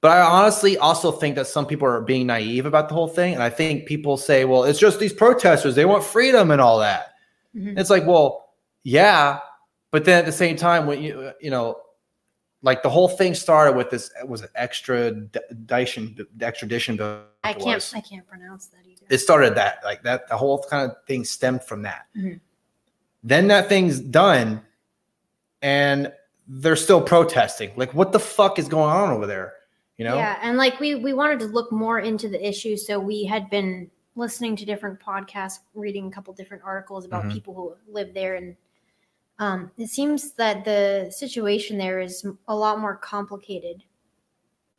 But 0.00 0.10
I 0.10 0.20
honestly 0.20 0.76
also 0.76 1.10
think 1.12 1.34
that 1.36 1.46
some 1.46 1.64
people 1.64 1.88
are 1.88 2.00
being 2.02 2.26
naive 2.26 2.66
about 2.66 2.88
the 2.90 2.94
whole 2.94 3.08
thing. 3.08 3.32
And 3.32 3.42
I 3.42 3.48
think 3.48 3.86
people 3.86 4.18
say, 4.18 4.44
well, 4.44 4.64
it's 4.64 4.78
just 4.78 4.98
these 4.98 5.14
protesters. 5.14 5.74
They 5.74 5.86
want 5.86 6.04
freedom 6.04 6.50
and 6.50 6.60
all 6.60 6.78
that. 6.80 7.14
Mhm. 7.56 7.78
It's 7.78 7.88
like, 7.88 8.04
well, 8.06 8.52
yeah. 8.82 9.40
But 9.92 10.04
then 10.04 10.18
at 10.18 10.26
the 10.26 10.32
same 10.32 10.56
time, 10.56 10.84
when 10.86 11.02
you, 11.02 11.32
you 11.40 11.48
know, 11.48 11.80
like 12.60 12.82
the 12.82 12.90
whole 12.90 13.08
thing 13.08 13.32
started 13.34 13.76
with 13.76 13.88
this, 13.88 14.10
was 14.26 14.42
it 14.42 14.50
extradition, 14.56 16.16
the 16.36 16.44
extradition 16.44 16.96
bill? 16.96 17.22
I 17.42 17.54
can't, 17.54 17.64
was. 17.76 17.94
I 17.94 18.00
can't 18.00 18.26
pronounce 18.26 18.66
that 18.66 18.86
either. 18.86 19.06
It 19.08 19.18
started 19.18 19.54
that, 19.54 19.78
like 19.84 20.02
that, 20.02 20.28
the 20.28 20.36
whole 20.36 20.62
kind 20.68 20.90
of 20.90 20.96
thing 21.06 21.24
stemmed 21.24 21.62
from 21.62 21.80
that. 21.82 22.08
Mhm. 22.14 22.40
Then 23.22 23.48
that 23.48 23.70
thing's 23.70 24.00
done 24.00 24.60
and 25.64 26.12
they're 26.46 26.76
still 26.76 27.00
protesting. 27.00 27.70
Like, 27.74 27.94
what 27.94 28.12
the 28.12 28.20
fuck 28.20 28.58
is 28.58 28.68
going 28.68 28.90
on 28.94 29.10
over 29.10 29.26
there? 29.26 29.54
You 29.96 30.04
know? 30.04 30.16
Yeah, 30.16 30.38
and 30.42 30.58
like 30.58 30.78
we 30.78 30.94
we 30.96 31.12
wanted 31.14 31.38
to 31.40 31.46
look 31.46 31.72
more 31.72 31.98
into 32.00 32.28
the 32.28 32.46
issue, 32.46 32.76
so 32.76 33.00
we 33.00 33.24
had 33.24 33.48
been 33.48 33.90
listening 34.14 34.54
to 34.56 34.64
different 34.66 35.00
podcasts, 35.00 35.60
reading 35.74 36.06
a 36.08 36.10
couple 36.10 36.32
different 36.34 36.62
articles 36.64 37.04
about 37.04 37.24
Mhm. 37.24 37.32
people 37.32 37.54
who 37.54 37.74
live 37.90 38.12
there, 38.14 38.34
and 38.34 38.56
um, 39.38 39.70
it 39.78 39.88
seems 39.88 40.32
that 40.32 40.64
the 40.64 41.10
situation 41.10 41.78
there 41.78 41.98
is 42.00 42.24
a 42.46 42.54
lot 42.54 42.78
more 42.78 42.94
complicated 42.96 43.82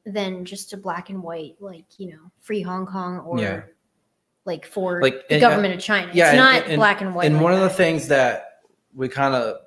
than 0.06 0.46
just 0.46 0.72
a 0.72 0.78
black 0.78 1.10
and 1.10 1.24
white, 1.24 1.56
like 1.60 1.86
you 1.98 2.12
know, 2.12 2.32
free 2.42 2.62
Hong 2.62 2.86
Kong 2.86 3.20
or 3.20 3.40
Yeah. 3.40 3.62
like 4.46 4.66
for 4.66 5.02
Like, 5.02 5.28
the 5.28 5.36
and, 5.36 5.44
uh, 5.44 5.50
government 5.50 5.74
of 5.74 5.80
China. 5.82 6.12
yeah, 6.14 6.26
it's 6.26 6.30
and- 6.34 6.38
not 6.38 6.68
and- 6.68 6.76
black 6.78 7.02
and 7.02 7.16
white. 7.16 7.26
and 7.26 7.36
like 7.36 7.44
one 7.44 7.54
of 7.54 7.62
the 7.62 7.70
things 7.70 8.08
that 8.10 8.60
we 8.94 9.10
kind 9.10 9.34
of 9.34 9.58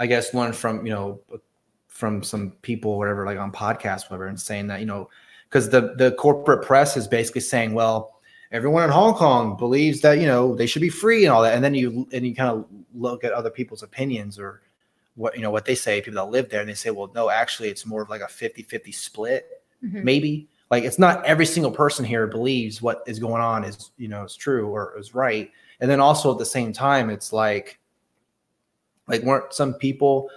i 0.00 0.06
guess 0.06 0.34
learned 0.34 0.56
from 0.56 0.84
you 0.84 0.92
know 0.92 1.20
from 1.86 2.22
some 2.22 2.50
people 2.62 2.98
whatever 2.98 3.24
like 3.24 3.38
on 3.38 3.52
podcasts 3.52 4.10
whatever 4.10 4.26
and 4.26 4.40
saying 4.40 4.66
that 4.66 4.80
you 4.80 4.86
know 4.86 5.08
because 5.48 5.68
the 5.70 5.94
the 5.96 6.10
corporate 6.12 6.62
press 6.64 6.96
is 6.96 7.06
basically 7.06 7.40
saying 7.40 7.72
well 7.74 8.16
everyone 8.52 8.82
in 8.82 8.90
hong 8.90 9.14
kong 9.14 9.56
believes 9.56 10.00
that 10.00 10.18
you 10.18 10.26
know 10.26 10.56
they 10.56 10.66
should 10.66 10.82
be 10.82 10.88
free 10.88 11.24
and 11.24 11.32
all 11.32 11.42
that. 11.42 11.54
And 11.54 11.62
then 11.62 11.74
you 11.74 12.08
and 12.12 12.26
you 12.26 12.34
kind 12.34 12.50
of 12.50 12.66
look 12.94 13.22
at 13.22 13.32
other 13.32 13.50
people's 13.50 13.82
opinions 13.84 14.38
or 14.38 14.62
what 15.16 15.36
you 15.36 15.42
know 15.42 15.50
what 15.50 15.64
they 15.64 15.74
say 15.74 16.00
people 16.00 16.24
that 16.24 16.30
live 16.32 16.48
there 16.48 16.60
and 16.60 16.68
they 16.68 16.74
say 16.74 16.90
well 16.90 17.10
no 17.14 17.30
actually 17.30 17.68
it's 17.68 17.84
more 17.84 18.02
of 18.02 18.08
like 18.08 18.22
a 18.22 18.28
50 18.28 18.62
50 18.62 18.92
split 18.92 19.46
Mhm. 19.84 20.04
maybe. 20.04 20.46
Like 20.70 20.84
it's 20.84 20.98
not 20.98 21.24
every 21.24 21.46
single 21.46 21.72
person 21.72 22.04
here 22.04 22.26
believes 22.28 22.80
what 22.80 23.02
is 23.06 23.18
going 23.18 23.42
on 23.42 23.64
is 23.64 23.90
you 23.98 24.08
know 24.08 24.24
is 24.24 24.36
true 24.36 24.68
or 24.68 24.96
is 24.98 25.14
right. 25.14 25.50
And 25.80 25.90
then 25.90 26.00
also 26.00 26.30
at 26.32 26.38
the 26.38 26.46
same 26.46 26.72
time 26.72 27.10
it's 27.10 27.32
like 27.32 27.79
like 29.10 29.22
weren't 29.22 29.52
some 29.52 29.74
people 29.74 30.30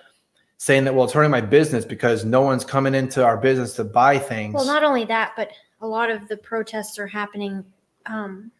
saying 0.57 0.83
that 0.85 0.93
well 0.95 1.03
it's 1.03 1.13
hurting 1.13 1.31
my 1.31 1.41
business 1.41 1.85
because 1.85 2.23
no 2.25 2.41
one's 2.41 2.63
coming 2.65 2.95
into 2.95 3.23
our 3.23 3.37
business 3.37 3.75
to 3.75 3.83
buy 3.83 4.17
things 4.17 4.53
Well, 4.55 4.65
not 4.65 4.83
only 4.83 5.05
that, 5.05 5.33
but 5.35 5.51
a 5.81 5.87
lot 5.87 6.09
of 6.09 6.27
the 6.27 6.37
protests 6.37 6.97
are 6.99 7.07
happening 7.07 7.63
um, 8.05 8.51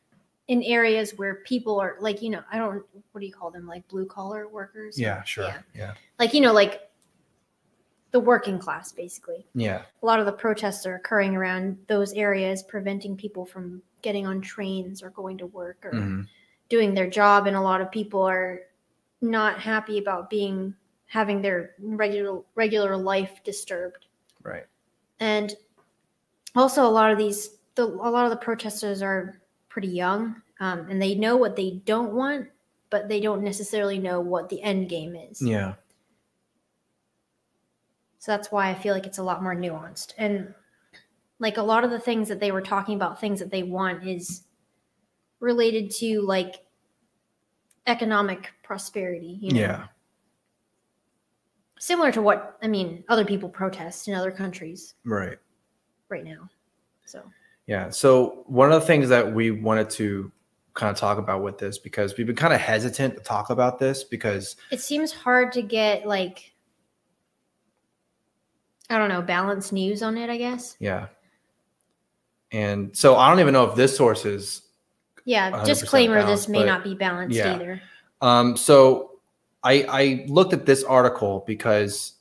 in 0.50 0.62
areas 0.64 1.12
where 1.18 1.36
people 1.36 1.80
are 1.80 1.96
like, 2.02 2.22
you 2.22 2.30
know, 2.30 2.42
I 2.52 2.58
don't, 2.58 2.84
what 3.14 3.22
do 3.22 3.26
you 3.26 3.32
call 3.34 3.50
them? 3.52 3.66
Like 3.66 3.88
blue 3.88 4.06
collar 4.06 4.48
workers? 4.48 5.00
yeah 5.00 5.24
sure 5.24 5.46
Yeah. 5.46 5.62
yeah 5.74 5.94
Like, 6.20 6.34
you 6.34 6.42
know, 6.42 6.52
like 6.54 6.90
the 8.12 8.20
working 8.20 8.60
class, 8.60 8.92
basically. 8.92 9.46
yeah 9.56 9.84
A 10.02 10.06
lot 10.06 10.20
of 10.20 10.26
the 10.26 10.32
protests 10.34 10.86
are 10.86 10.96
occurring 10.96 11.36
around 11.36 11.78
those 11.88 12.14
areas, 12.14 12.62
preventing 12.62 13.16
people 13.16 13.46
from 13.46 13.82
getting 14.02 14.28
on 14.28 14.42
trains 14.42 15.02
or 15.02 15.10
going 15.12 15.38
to 15.40 15.48
work 15.48 15.78
or 15.86 15.94
Mhm. 15.94 16.28
doing 16.70 16.94
their 16.94 17.10
job. 17.10 17.48
And 17.48 17.56
a 17.56 17.62
lot 17.62 17.82
of 17.82 17.90
people 17.90 18.22
are 18.22 18.62
not 19.24 19.60
happy 19.60 19.98
about 19.98 20.30
being 20.30 20.76
having 21.06 21.42
their 21.42 21.72
regular 21.80 22.42
regular 22.56 22.98
life 22.98 23.42
disturbed. 23.44 24.06
Right. 24.44 24.66
And 25.20 25.56
also 26.56 26.86
a 26.86 26.90
lot 26.90 27.12
of 27.12 27.18
these 27.18 27.58
the, 27.76 27.86
a 27.86 27.88
lot 27.88 28.26
of 28.26 28.30
the 28.30 28.38
protesters 28.38 29.02
are 29.02 29.42
pretty 29.70 29.88
young 29.88 30.42
um, 30.60 30.88
and 30.90 31.02
they 31.02 31.16
know 31.16 31.36
what 31.38 31.56
they 31.56 31.82
don't 31.86 32.14
want 32.14 32.48
but 32.92 33.10
they 33.10 33.20
don't 33.20 33.44
necessarily 33.44 33.98
know 33.98 34.22
what 34.22 34.50
the 34.50 34.62
end 34.62 34.88
game 34.88 35.16
is. 35.16 35.42
Yeah. 35.42 35.74
So 38.20 38.32
that's 38.32 38.52
why 38.52 38.70
i 38.70 38.76
feel 38.76 38.94
like 38.94 39.08
it's 39.08 39.18
a 39.18 39.24
lot 39.24 39.42
more 39.42 39.56
nuanced. 39.56 40.14
And 40.18 40.54
like 41.40 41.58
a 41.58 41.64
lot 41.64 41.84
of 41.84 41.90
the 41.90 42.00
things 42.00 42.30
that 42.30 42.40
they 42.40 42.52
were 42.52 42.62
talking 42.62 42.96
about 42.96 43.20
things 43.20 43.40
that 43.40 43.50
they 43.50 43.64
want 43.64 44.08
is 44.08 44.44
related 45.40 45.90
to 45.92 46.22
like 46.22 46.64
economic 47.88 48.52
prosperity 48.64 49.38
you 49.42 49.54
know 49.54 49.60
yeah 49.60 49.86
similar 51.80 52.12
to 52.12 52.22
what 52.22 52.58
i 52.62 52.68
mean 52.68 53.04
other 53.10 53.26
people 53.26 53.50
protest 53.50 54.08
in 54.08 54.14
other 54.14 54.32
countries 54.32 54.94
right 55.04 55.38
right 56.10 56.24
now 56.24 56.50
so 57.06 57.22
Yeah. 57.68 57.90
So 57.92 58.44
one 58.48 58.72
of 58.72 58.82
the 58.82 58.88
things 58.88 59.08
that 59.10 59.34
we 59.34 59.52
wanted 59.52 59.90
to 59.92 60.32
kind 60.74 60.90
of 60.90 60.98
talk 60.98 61.18
about 61.18 61.44
with 61.44 61.58
this 61.58 61.78
because 61.78 62.18
we've 62.18 62.26
been 62.28 62.36
kind 62.36 62.54
of 62.54 62.60
hesitant 62.60 63.16
to 63.16 63.22
talk 63.24 63.50
about 63.52 63.78
this 63.80 64.04
because 64.04 64.56
it 64.72 64.82
seems 64.82 65.12
hard 65.14 65.52
to 65.54 65.62
get 65.62 66.06
like 66.08 66.54
I 68.90 68.98
don't 68.98 69.10
know, 69.10 69.22
balanced 69.22 69.72
news 69.72 70.04
on 70.04 70.18
it, 70.18 70.30
I 70.30 70.38
guess. 70.38 70.76
yeah. 70.80 71.08
And 72.52 72.96
so 72.96 73.16
I 73.16 73.30
don't 73.30 73.40
even 73.40 73.54
know 73.54 73.64
if 73.70 73.76
this 73.76 73.96
source 73.96 74.26
is 74.26 74.62
Yeah, 75.26 75.64
disclaimer 75.64 76.20
balanced, 76.20 76.48
this 76.48 76.50
may 76.50 76.64
not 76.64 76.84
be 76.84 76.96
balanced 76.96 77.38
yeah. 77.38 77.56
either. 77.56 77.82
Um, 78.22 78.58
so 78.58 79.12
I, 79.64 79.86
I 79.90 80.26
looked 80.28 80.54
at 80.54 80.66
this 80.66 80.84
article 80.84 81.44
because 81.48 82.14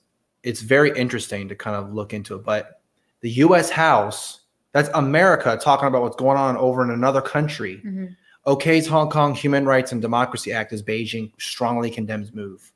it's 0.43 0.61
very 0.61 0.97
interesting 0.97 1.49
to 1.49 1.55
kind 1.55 1.77
of 1.77 1.93
look 1.93 2.13
into 2.13 2.35
it. 2.37 2.45
But 2.45 2.81
the 3.21 3.31
U.S. 3.31 3.71
House, 3.71 4.41
that's 4.73 4.89
America 4.95 5.59
talking 5.61 5.89
about 5.89 6.03
what's 6.03 6.17
going 6.17 6.39
on 6.39 6.57
over 6.57 6.83
in 6.83 6.91
another 6.91 7.21
country, 7.21 7.81
Mhm. 7.85 8.17
okays 8.47 8.87
Hong 8.87 9.11
Kong 9.11 9.35
Human 9.35 9.67
Rights 9.67 9.93
and 9.93 10.01
Democracy 10.01 10.53
Act 10.53 10.73
as 10.73 10.83
Beijing 10.83 11.33
strongly 11.39 11.91
condemns 11.91 12.33
move. 12.33 12.73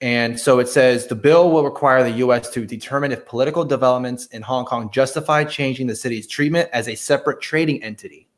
And 0.00 0.38
so 0.38 0.58
it 0.58 0.68
says 0.68 1.06
the 1.06 1.14
bill 1.14 1.50
will 1.50 1.64
require 1.64 2.02
the 2.02 2.18
U.S. 2.18 2.50
to 2.50 2.66
determine 2.66 3.10
if 3.10 3.24
political 3.24 3.64
developments 3.64 4.26
in 4.26 4.42
Hong 4.42 4.64
Kong 4.64 4.90
justify 4.90 5.44
changing 5.44 5.86
the 5.86 5.96
city's 5.96 6.26
treatment 6.26 6.68
as 6.72 6.88
a 6.88 6.94
separate 6.94 7.40
trading 7.40 7.82
entity. 7.82 8.28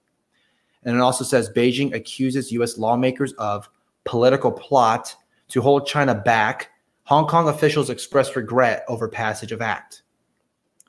And 0.87 0.97
it 0.97 1.01
also 1.01 1.25
says 1.25 1.51
Beijing 1.51 1.93
accuses 1.95 2.51
U.S. 2.53 2.79
lawmakers 2.79 3.33
of 3.35 3.69
political 4.05 4.51
plot 4.53 5.15
to 5.49 5.61
hold 5.61 5.87
China 5.87 6.15
back. 6.15 6.71
Hong 7.05 7.27
Kong 7.27 7.49
officials 7.49 7.91
expressed 7.91 8.35
regret 8.37 8.85
over 8.89 9.09
passage 9.09 9.53
of 9.53 9.61
act. 9.61 10.03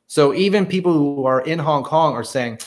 So 0.08 0.34
even 0.34 0.66
people 0.66 0.94
who 0.94 1.26
are 1.26 1.42
in 1.42 1.60
Hong 1.60 1.84
Kong 1.84 2.14
are 2.14 2.24
saying, 2.24 2.60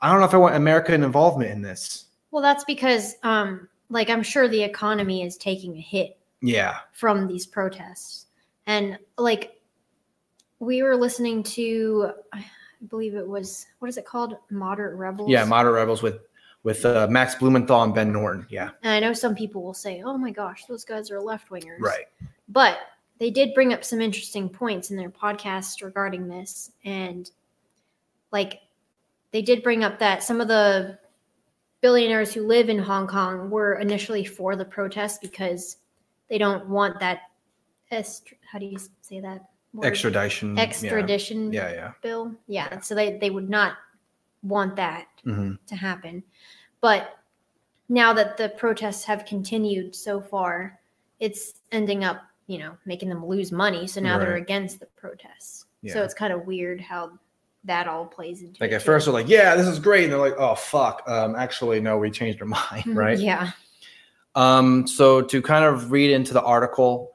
I 0.00 0.10
don't 0.10 0.20
know 0.20 0.26
if 0.26 0.34
I 0.34 0.38
want 0.38 0.56
American 0.56 1.02
involvement 1.02 1.50
in 1.50 1.62
this. 1.62 2.04
Well, 2.30 2.42
that's 2.42 2.64
because 2.64 3.14
um 3.22 3.68
like 3.88 4.10
I'm 4.10 4.22
sure 4.22 4.46
the 4.46 4.62
economy 4.62 5.22
is 5.22 5.36
taking 5.36 5.76
a 5.76 5.80
hit 5.80 6.18
Yeah. 6.42 6.76
from 6.92 7.26
these 7.26 7.46
protests. 7.46 8.26
And 8.66 8.98
like 9.18 9.60
we 10.58 10.82
were 10.82 10.96
listening 10.96 11.42
to 11.44 12.10
I 12.32 12.44
believe 12.88 13.14
it 13.14 13.26
was 13.26 13.66
what 13.78 13.88
is 13.88 13.96
it 13.96 14.04
called? 14.04 14.36
Moderate 14.50 14.96
Rebels. 14.96 15.30
Yeah. 15.30 15.44
Moderate 15.44 15.74
rebels 15.74 16.02
with 16.02 16.20
with 16.62 16.84
uh, 16.84 17.06
Max 17.10 17.34
Blumenthal 17.36 17.82
and 17.82 17.94
Ben 17.94 18.12
Norton. 18.12 18.46
Yeah. 18.50 18.70
and 18.82 18.92
I 18.92 19.00
know 19.00 19.12
some 19.12 19.34
people 19.34 19.62
will 19.62 19.74
say, 19.74 20.02
"Oh 20.04 20.16
my 20.18 20.30
gosh, 20.30 20.64
those 20.66 20.84
guys 20.84 21.10
are 21.10 21.20
left 21.20 21.48
wingers." 21.50 21.80
Right. 21.80 22.06
But 22.48 22.78
they 23.18 23.30
did 23.30 23.54
bring 23.54 23.72
up 23.72 23.84
some 23.84 24.00
interesting 24.00 24.48
points 24.48 24.90
in 24.90 24.96
their 24.96 25.10
podcast 25.10 25.82
regarding 25.82 26.26
this. 26.28 26.72
And 26.84 27.30
like 28.32 28.60
they 29.30 29.42
did 29.42 29.62
bring 29.62 29.84
up 29.84 29.98
that 29.98 30.22
some 30.22 30.40
of 30.40 30.48
the 30.48 30.98
billionaires 31.80 32.32
who 32.34 32.46
live 32.46 32.68
in 32.68 32.78
Hong 32.78 33.06
Kong 33.06 33.50
were 33.50 33.74
initially 33.74 34.24
for 34.24 34.56
the 34.56 34.64
protest 34.64 35.20
because 35.20 35.76
they 36.28 36.38
don't 36.38 36.68
want 36.68 36.98
that. 37.00 37.20
Est- 37.90 38.34
how 38.50 38.58
do 38.58 38.66
you 38.66 38.78
say 39.00 39.20
that? 39.20 39.46
word? 39.72 39.86
Extradition. 39.86 40.56
yeah. 40.56 40.62
Extradition 40.62 41.52
Yeah, 41.52 41.72
yeah. 41.72 41.92
bill. 42.02 42.32
Yeah. 42.46 42.80
So 42.80 42.94
they, 42.94 43.18
they 43.18 43.30
would 43.30 43.48
not 43.50 43.74
want 44.42 44.76
that 44.76 45.06
hmm 45.22 45.52
to 45.66 45.76
happen. 45.76 46.22
But 46.80 47.18
now 47.88 48.12
that 48.14 48.36
the 48.36 48.50
protests 48.50 49.04
have 49.04 49.24
continued 49.24 49.94
so 49.94 50.20
far, 50.20 50.78
it's 51.18 51.54
ending 51.72 52.04
up, 52.04 52.22
you 52.46 52.58
know, 52.58 52.76
making 52.86 53.08
them 53.08 53.26
lose 53.26 53.52
money. 53.52 53.86
So 53.86 54.00
now 54.00 54.18
they're 54.18 54.36
against 54.36 54.80
the 54.80 54.86
protests. 54.96 55.66
So 55.86 56.02
it's 56.02 56.14
kind 56.14 56.32
of 56.32 56.46
weird 56.46 56.80
how 56.80 57.12
that 57.64 57.88
all 57.88 58.06
plays 58.06 58.42
into 58.42 58.62
Like 58.62 58.72
at 58.72 58.80
too. 58.80 58.86
first 58.86 59.06
they're 59.06 59.14
like, 59.14 59.28
yeah, 59.28 59.54
this 59.56 59.66
is 59.66 59.78
great. 59.78 60.04
And 60.04 60.12
they're 60.12 60.20
like, 60.20 60.36
oh 60.38 60.54
fuck. 60.54 61.02
Um, 61.06 61.34
actually, 61.34 61.80
no, 61.80 61.98
we 61.98 62.10
changed 62.10 62.40
our 62.40 62.46
mind, 62.70 62.84
right? 62.86 63.18
Yeah. 63.18 63.50
Um, 64.34 64.86
so 64.86 65.20
to 65.22 65.42
kind 65.42 65.64
of 65.64 65.90
read 65.90 66.10
into 66.10 66.32
the 66.32 66.42
article, 66.42 67.12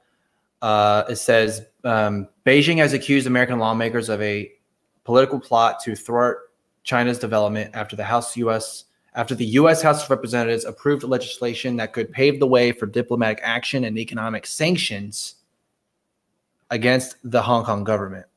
uh, 0.61 1.03
it 1.09 1.15
says 1.17 1.65
um, 1.83 2.27
Beijing 2.45 2.77
has 2.77 2.93
accused 2.93 3.27
American 3.27 3.59
lawmakers 3.59 4.09
of 4.09 4.21
a 4.21 4.51
political 5.03 5.39
plot 5.39 5.79
to 5.83 5.95
thwart 5.95 6.44
China's 6.85 7.19
development 7.19 7.71
after 7.73 7.95
the 7.95 8.03
House 8.03 8.37
U.S. 8.37 8.85
after 9.15 9.35
the 9.35 9.45
U.S. 9.45 9.81
House 9.81 10.03
of 10.03 10.09
Representatives 10.09 10.65
approved 10.65 11.03
legislation 11.03 11.75
that 11.77 11.91
could 11.91 12.11
pave 12.11 12.39
the 12.39 12.47
way 12.47 12.71
for 12.71 12.85
diplomatic 12.85 13.39
action 13.43 13.83
and 13.83 13.97
economic 13.97 14.45
sanctions 14.45 15.35
against 16.69 17.17
the 17.23 17.41
Hong 17.41 17.65
Kong 17.65 17.83
government. 17.83 18.27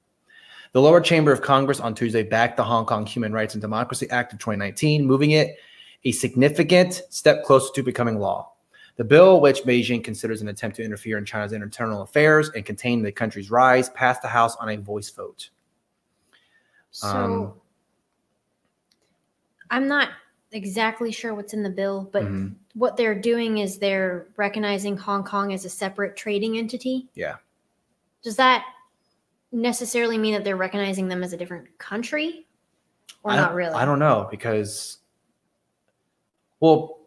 The 0.73 0.81
lower 0.81 1.01
chamber 1.01 1.31
of 1.31 1.43
Congress 1.43 1.79
on 1.79 1.95
Tuesday 1.95 2.23
backed 2.23 2.57
the 2.57 2.65
Hong 2.65 2.85
Kong 2.85 3.07
Human 3.07 3.33
Rights 3.33 3.55
and 3.55 3.61
Democracy 3.61 4.09
Act 4.11 4.33
of 4.33 4.39
2019, 4.39 5.07
moving 5.07 5.33
it 5.33 5.57
a 6.05 6.13
significant 6.13 7.03
step 7.11 7.45
closer 7.45 7.73
to 7.75 7.83
becoming 7.83 8.19
law. 8.19 8.53
The 8.97 9.05
bill, 9.05 9.41
which 9.41 9.63
Beijing 9.63 10.03
considers 10.03 10.43
an 10.43 10.49
attempt 10.49 10.77
to 10.77 10.83
interfere 10.83 11.19
in 11.19 11.25
China's 11.25 11.53
internal 11.53 12.03
affairs 12.03 12.51
and 12.55 12.65
contain 12.65 13.03
the 13.03 13.13
country's 13.13 13.51
rise, 13.51 13.91
passed 13.91 14.23
the 14.23 14.29
House 14.29 14.57
on 14.57 14.71
a 14.71 14.77
voice 14.77 15.11
vote. 15.11 15.51
So 16.91 17.09
Um, 17.09 17.53
I'm 19.71 19.89
not 19.89 20.11
exactly 20.53 21.13
sure 21.13 21.35
what's 21.35 21.53
in 21.53 21.63
the 21.63 21.71
bill, 21.71 22.09
but 22.13 22.23
Mhm. 22.25 22.55
what 22.75 22.97
they're 22.97 23.15
doing 23.15 23.59
is 23.59 23.79
they're 23.79 24.27
recognizing 24.37 24.97
Hong 24.97 25.23
Kong 25.25 25.53
as 25.53 25.65
a 25.65 25.69
separate 25.69 26.17
trading 26.17 26.57
entity. 26.57 27.09
Yeah. 27.15 27.37
Does 28.23 28.37
that 28.37 28.65
necessarily 29.53 30.17
mean 30.19 30.33
that 30.35 30.45
they're 30.45 30.57
recognizing 30.57 31.09
them 31.09 31.23
as 31.23 31.33
a 31.33 31.37
different 31.37 31.77
country? 31.79 32.47
Or 33.23 33.33
I 33.33 33.37
not 33.37 33.55
really? 33.55 33.75
I 33.75 33.85
don't 33.85 33.99
know 33.99 34.27
because, 34.31 34.99
well, 36.61 36.99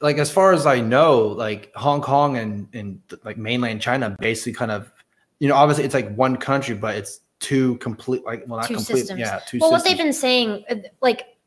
like 0.00 0.18
as 0.18 0.30
far 0.30 0.52
as 0.52 0.66
I 0.66 0.80
know, 0.80 1.22
like 1.26 1.72
Hong 1.74 2.00
Kong 2.00 2.36
and 2.36 2.68
and 2.72 3.00
like 3.24 3.36
mainland 3.36 3.80
China 3.80 4.16
basically 4.20 4.52
kind 4.52 4.70
of, 4.70 4.92
you 5.38 5.48
know, 5.48 5.54
obviously 5.54 5.84
it's 5.84 5.94
like 5.94 6.14
one 6.14 6.36
country, 6.36 6.74
but 6.74 6.96
it's 6.96 7.20
two 7.40 7.76
complete 7.78 8.24
like 8.24 8.44
well 8.46 8.58
not 8.58 8.66
Two 8.68 8.74
complete, 8.74 9.00
systems. 9.00 9.20
yeah, 9.20 9.40
two 9.46 9.58
well, 9.60 9.70
what 9.70 9.84
they've 9.84 9.96
been 9.96 10.12
saying, 10.12 10.64
uh, 10.70 10.76
like, 11.00 11.37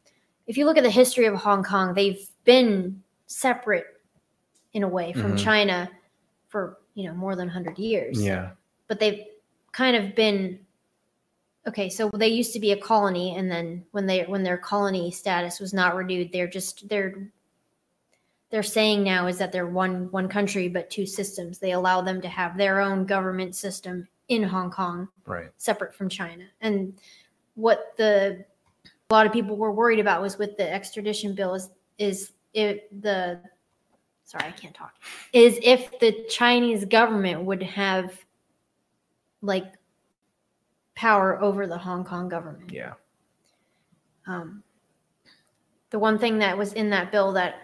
if 0.47 0.57
you 0.57 0.65
look 0.65 0.77
at 0.77 0.83
the 0.83 0.89
history 0.89 1.25
of 1.25 1.35
Hong 1.35 1.63
Kong, 1.63 1.93
they've 1.93 2.27
been 2.43 3.01
separate 3.27 3.85
in 4.73 4.83
a 4.83 4.87
way 4.87 5.13
from 5.13 5.33
Mhm. 5.33 5.39
China 5.39 5.89
for 6.47 6.77
you 6.93 7.05
know 7.05 7.13
more 7.13 7.35
than 7.35 7.47
100 7.47 7.77
years. 7.79 8.21
yeah, 8.21 8.51
but 8.87 8.99
they've 8.99 9.25
kind 9.71 9.95
of 9.95 10.13
been 10.15 10.59
okay 11.67 11.87
so 11.89 12.09
they 12.15 12.27
used 12.27 12.51
to 12.53 12.59
be 12.59 12.71
a 12.71 12.77
colony 12.77 13.35
and 13.35 13.49
then 13.49 13.85
when 13.91 14.05
they 14.07 14.23
when 14.23 14.43
their 14.43 14.57
colony 14.57 15.11
status 15.11 15.59
was 15.59 15.73
not 15.73 15.95
renewed 15.95 16.31
they're 16.33 16.47
just 16.47 16.89
they're 16.89 17.29
they're 18.49 18.63
saying 18.63 19.03
now 19.03 19.27
is 19.27 19.37
that 19.37 19.51
they're 19.51 19.67
one 19.67 20.09
one 20.11 20.27
country 20.27 20.67
but 20.67 20.89
two 20.89 21.05
systems 21.05 21.59
they 21.59 21.71
allow 21.71 22.01
them 22.01 22.19
to 22.19 22.27
have 22.27 22.57
their 22.57 22.81
own 22.81 23.05
government 23.05 23.55
system 23.55 24.07
in 24.27 24.41
hong 24.43 24.71
kong 24.71 25.07
right, 25.25 25.51
separate 25.57 25.93
from 25.93 26.09
china 26.09 26.43
and 26.61 26.99
what 27.55 27.93
the 27.95 28.43
a 29.11 29.13
lot 29.13 29.25
of 29.25 29.33
people 29.33 29.55
were 29.57 29.71
worried 29.71 29.99
about 29.99 30.21
was 30.21 30.37
with 30.37 30.57
the 30.57 30.73
extradition 30.73 31.35
bill 31.35 31.53
is 31.53 31.69
is 31.97 32.31
it 32.53 32.89
the 33.01 33.39
sorry 34.23 34.45
i 34.45 34.51
can't 34.51 34.73
talk 34.73 34.93
is 35.33 35.59
if 35.61 35.99
the 35.99 36.25
chinese 36.29 36.85
government 36.85 37.43
would 37.43 37.61
have 37.61 38.11
like 39.41 39.73
power 40.95 41.41
over 41.41 41.65
the 41.65 41.77
hong 41.77 42.03
kong 42.03 42.29
government. 42.29 42.71
Yeah, 42.71 42.93
um, 44.27 44.63
the 45.89 45.99
one 45.99 46.19
thing 46.19 46.37
that 46.39 46.57
was 46.57 46.73
in 46.73 46.91
that 46.91 47.11
bill 47.11 47.31
that 47.33 47.55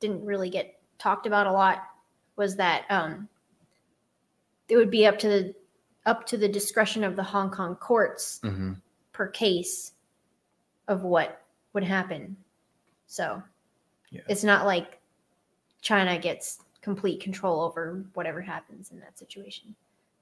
didn't 0.00 0.24
really 0.24 0.48
get 0.48 0.80
talked 0.98 1.26
about 1.26 1.46
a 1.46 1.52
lot 1.52 1.82
was 2.36 2.56
that 2.56 2.84
um, 2.88 3.28
it 4.68 4.76
would 4.76 4.90
be 4.90 5.06
up 5.06 5.18
to 5.18 5.28
the 5.28 5.54
up 6.06 6.24
to 6.26 6.38
the 6.38 6.48
discretion 6.48 7.04
of 7.04 7.16
the 7.16 7.22
Hong 7.22 7.50
Kong 7.50 7.76
courts 7.76 8.40
hmm 8.42 8.72
per 9.12 9.26
case 9.26 9.92
of 10.90 11.04
what 11.04 11.40
would 11.72 11.84
happen. 11.84 12.36
So 13.06 13.42
Yeah. 14.10 14.22
it's 14.28 14.44
not 14.44 14.66
like 14.66 14.98
China 15.80 16.18
gets 16.18 16.58
complete 16.82 17.20
control 17.20 17.60
over 17.60 18.04
whatever 18.14 18.40
happens 18.42 18.90
in 18.90 18.98
that 19.00 19.16
situation. 19.18 19.74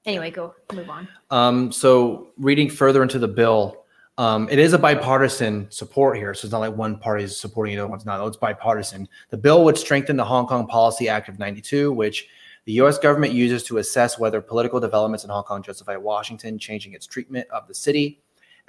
Anyway, 0.05 0.31
go 0.31 0.53
move 0.73 0.89
on. 0.89 1.07
Um, 1.31 1.71
so 1.71 2.29
reading 2.37 2.69
further 2.69 3.01
into 3.01 3.17
the 3.19 3.27
bill, 3.27 3.83
um, 4.17 4.47
it 4.49 4.59
is 4.59 4.73
a 4.73 4.77
bipartisan 4.77 5.69
support 5.71 6.17
here. 6.17 6.33
So 6.33 6.45
it's 6.45 6.51
not 6.51 6.59
like 6.59 6.75
one 6.75 6.97
party 6.99 7.23
is 7.23 7.37
supporting 7.39 7.75
the 7.75 7.81
other 7.81 7.89
one's 7.89 8.05
not. 8.05 8.25
It's 8.27 8.37
bipartisan. 8.37 9.09
The 9.31 9.37
bill 9.37 9.63
would 9.65 9.77
strengthen 9.77 10.17
the 10.17 10.25
Hong 10.25 10.45
Kong 10.45 10.67
Policy 10.67 11.09
Act 11.09 11.29
of 11.29 11.39
92, 11.39 11.91
which 11.91 12.27
the 12.65 12.73
U.S. 12.73 12.99
government 12.99 13.33
uses 13.33 13.63
to 13.63 13.77
assess 13.79 14.19
whether 14.19 14.39
political 14.39 14.79
developments 14.79 15.23
in 15.23 15.31
Hong 15.31 15.43
Kong 15.43 15.63
justify 15.63 15.95
Washington 15.95 16.59
changing 16.59 16.93
its 16.93 17.07
treatment 17.07 17.47
of 17.49 17.67
the 17.67 17.73
city 17.73 18.19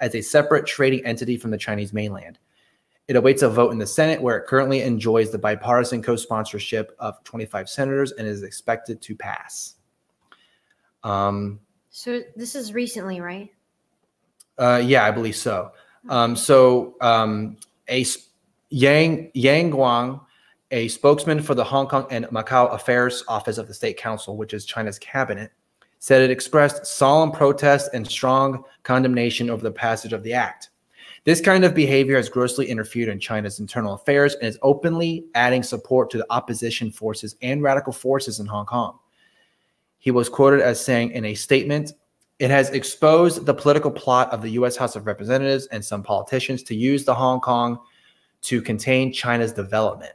as 0.00 0.14
a 0.14 0.20
separate 0.20 0.66
trading 0.66 1.04
entity 1.04 1.36
from 1.36 1.50
the 1.50 1.58
Chinese 1.58 1.92
mainland. 1.92 2.38
It 3.08 3.16
awaits 3.16 3.42
a 3.42 3.48
vote 3.48 3.72
in 3.72 3.78
the 3.78 3.86
Senate, 3.86 4.22
where 4.22 4.36
it 4.36 4.46
currently 4.46 4.82
enjoys 4.82 5.30
the 5.30 5.38
bipartisan 5.38 6.02
co 6.02 6.16
sponsorship 6.16 6.94
of 6.98 7.22
25 7.24 7.68
senators 7.68 8.12
and 8.12 8.26
is 8.26 8.42
expected 8.42 9.00
to 9.02 9.16
pass. 9.16 9.74
Um, 11.02 11.60
So 11.90 12.20
this 12.36 12.54
is 12.54 12.72
recently, 12.72 13.20
right? 13.20 13.50
uh, 14.58 14.80
yeah, 14.84 15.04
I 15.04 15.10
believe 15.10 15.36
so. 15.36 15.72
Um, 16.08 16.36
so 16.36 16.94
um, 17.00 17.56
a 17.88 18.04
Yang 18.68 19.30
Yang 19.34 19.70
Guang, 19.72 20.20
a 20.70 20.86
spokesman 20.88 21.42
for 21.42 21.54
the 21.54 21.64
Hong 21.64 21.88
Kong 21.88 22.06
and 22.10 22.26
Macau 22.26 22.72
Affairs 22.72 23.24
Office 23.26 23.58
of 23.58 23.66
the 23.66 23.74
State 23.74 23.96
Council, 23.96 24.36
which 24.36 24.54
is 24.54 24.64
China's 24.64 24.98
cabinet, 24.98 25.50
said 26.00 26.22
it 26.22 26.30
expressed 26.30 26.86
solemn 26.86 27.30
protest 27.30 27.90
and 27.92 28.06
strong 28.06 28.64
condemnation 28.82 29.50
over 29.50 29.62
the 29.62 29.70
passage 29.70 30.12
of 30.12 30.22
the 30.22 30.32
act. 30.32 30.70
This 31.24 31.42
kind 31.42 31.64
of 31.64 31.74
behavior 31.74 32.16
has 32.16 32.30
grossly 32.30 32.66
interfered 32.66 33.08
in 33.08 33.20
China's 33.20 33.60
internal 33.60 33.92
affairs 33.92 34.34
and 34.36 34.48
is 34.48 34.58
openly 34.62 35.26
adding 35.34 35.62
support 35.62 36.08
to 36.10 36.18
the 36.18 36.26
opposition 36.30 36.90
forces 36.90 37.36
and 37.42 37.62
radical 37.62 37.92
forces 37.92 38.40
in 38.40 38.46
Hong 38.46 38.64
Kong. 38.64 38.98
He 39.98 40.10
was 40.10 40.30
quoted 40.30 40.62
as 40.62 40.82
saying 40.82 41.10
in 41.10 41.26
a 41.26 41.34
statement, 41.34 41.92
it 42.38 42.50
has 42.50 42.70
exposed 42.70 43.44
the 43.44 43.52
political 43.52 43.90
plot 43.90 44.32
of 44.32 44.40
the 44.40 44.48
U.S. 44.52 44.78
House 44.78 44.96
of 44.96 45.06
Representatives 45.06 45.66
and 45.66 45.84
some 45.84 46.02
politicians 46.02 46.62
to 46.64 46.74
use 46.74 47.04
the 47.04 47.14
Hong 47.14 47.40
Kong 47.40 47.78
to 48.42 48.62
contain 48.62 49.12
China's 49.12 49.52
development. 49.52 50.14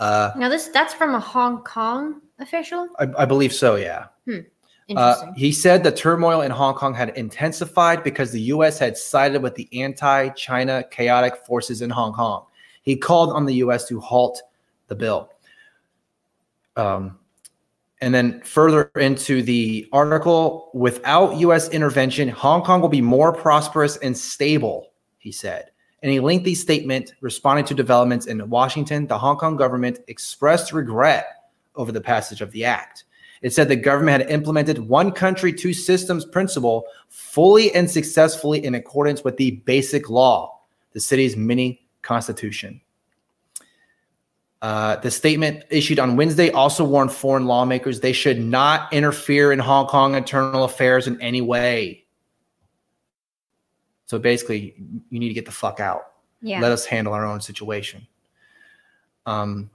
Uh, 0.00 0.32
Now 0.36 0.48
this 0.48 0.66
that's 0.68 0.94
from 0.94 1.14
a 1.14 1.20
Hong 1.20 1.62
Kong 1.62 2.20
official. 2.40 2.88
I, 2.98 3.06
I 3.18 3.24
believe 3.24 3.52
so, 3.52 3.76
yeah. 3.76 4.06
Interesting. 4.88 5.28
Uh, 5.28 5.32
he 5.36 5.52
said 5.52 5.84
the 5.84 5.92
turmoil 5.92 6.40
in 6.40 6.50
Hong 6.50 6.74
Kong 6.74 6.94
had 6.94 7.10
intensified 7.10 8.02
because 8.02 8.32
the 8.32 8.40
U.S. 8.42 8.78
had 8.78 8.96
sided 8.96 9.42
with 9.42 9.54
the 9.54 9.68
anti 9.72 10.30
China 10.30 10.82
chaotic 10.90 11.36
forces 11.46 11.82
in 11.82 11.90
Hong 11.90 12.14
Kong. 12.14 12.46
He 12.82 12.96
called 12.96 13.30
on 13.30 13.44
the 13.44 13.54
U.S. 13.56 13.86
to 13.88 14.00
halt 14.00 14.40
the 14.86 14.94
bill. 14.94 15.30
Um, 16.76 17.18
and 18.00 18.14
then 18.14 18.40
further 18.42 18.90
into 18.96 19.42
the 19.42 19.86
article, 19.92 20.70
without 20.72 21.36
U.S. 21.36 21.68
intervention, 21.68 22.28
Hong 22.28 22.62
Kong 22.62 22.80
will 22.80 22.88
be 22.88 23.02
more 23.02 23.32
prosperous 23.32 23.96
and 23.98 24.16
stable, 24.16 24.92
he 25.18 25.32
said. 25.32 25.70
In 26.02 26.10
a 26.10 26.20
lengthy 26.20 26.54
statement 26.54 27.12
responding 27.20 27.64
to 27.66 27.74
developments 27.74 28.26
in 28.26 28.48
Washington, 28.48 29.06
the 29.06 29.18
Hong 29.18 29.36
Kong 29.36 29.56
government 29.56 29.98
expressed 30.06 30.72
regret 30.72 31.26
over 31.74 31.90
the 31.90 32.00
passage 32.00 32.40
of 32.40 32.52
the 32.52 32.64
act. 32.64 33.04
It 33.42 33.52
said 33.52 33.68
the 33.68 33.76
government 33.76 34.22
had 34.22 34.30
implemented 34.30 34.78
one 34.78 35.12
country, 35.12 35.52
two 35.52 35.72
systems 35.72 36.24
principle 36.24 36.86
fully 37.08 37.72
and 37.74 37.90
successfully 37.90 38.64
in 38.64 38.74
accordance 38.74 39.22
with 39.22 39.36
the 39.36 39.52
basic 39.64 40.10
law, 40.10 40.60
the 40.92 41.00
city's 41.00 41.36
mini 41.36 41.86
constitution. 42.02 42.80
Uh, 44.60 44.96
the 44.96 45.10
statement 45.10 45.62
issued 45.70 46.00
on 46.00 46.16
Wednesday 46.16 46.50
also 46.50 46.84
warned 46.84 47.12
foreign 47.12 47.46
lawmakers 47.46 48.00
they 48.00 48.12
should 48.12 48.40
not 48.40 48.92
interfere 48.92 49.52
in 49.52 49.60
Hong 49.60 49.86
Kong 49.86 50.16
internal 50.16 50.64
affairs 50.64 51.06
in 51.06 51.20
any 51.20 51.40
way. 51.40 52.04
So 54.06 54.18
basically, 54.18 54.74
you 55.10 55.20
need 55.20 55.28
to 55.28 55.34
get 55.34 55.46
the 55.46 55.52
fuck 55.52 55.78
out 55.78 56.08
yeah. 56.40 56.60
let 56.60 56.72
us 56.72 56.84
handle 56.84 57.12
our 57.12 57.26
own 57.26 57.40
situation 57.40 58.06
um, 59.26 59.70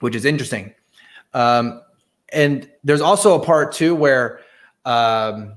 which 0.00 0.14
is 0.14 0.24
interesting 0.24 0.74
um, 1.34 1.81
and 2.32 2.68
there's 2.82 3.00
also 3.00 3.40
a 3.40 3.44
part 3.44 3.72
too 3.72 3.94
where, 3.94 4.40
um, 4.84 5.54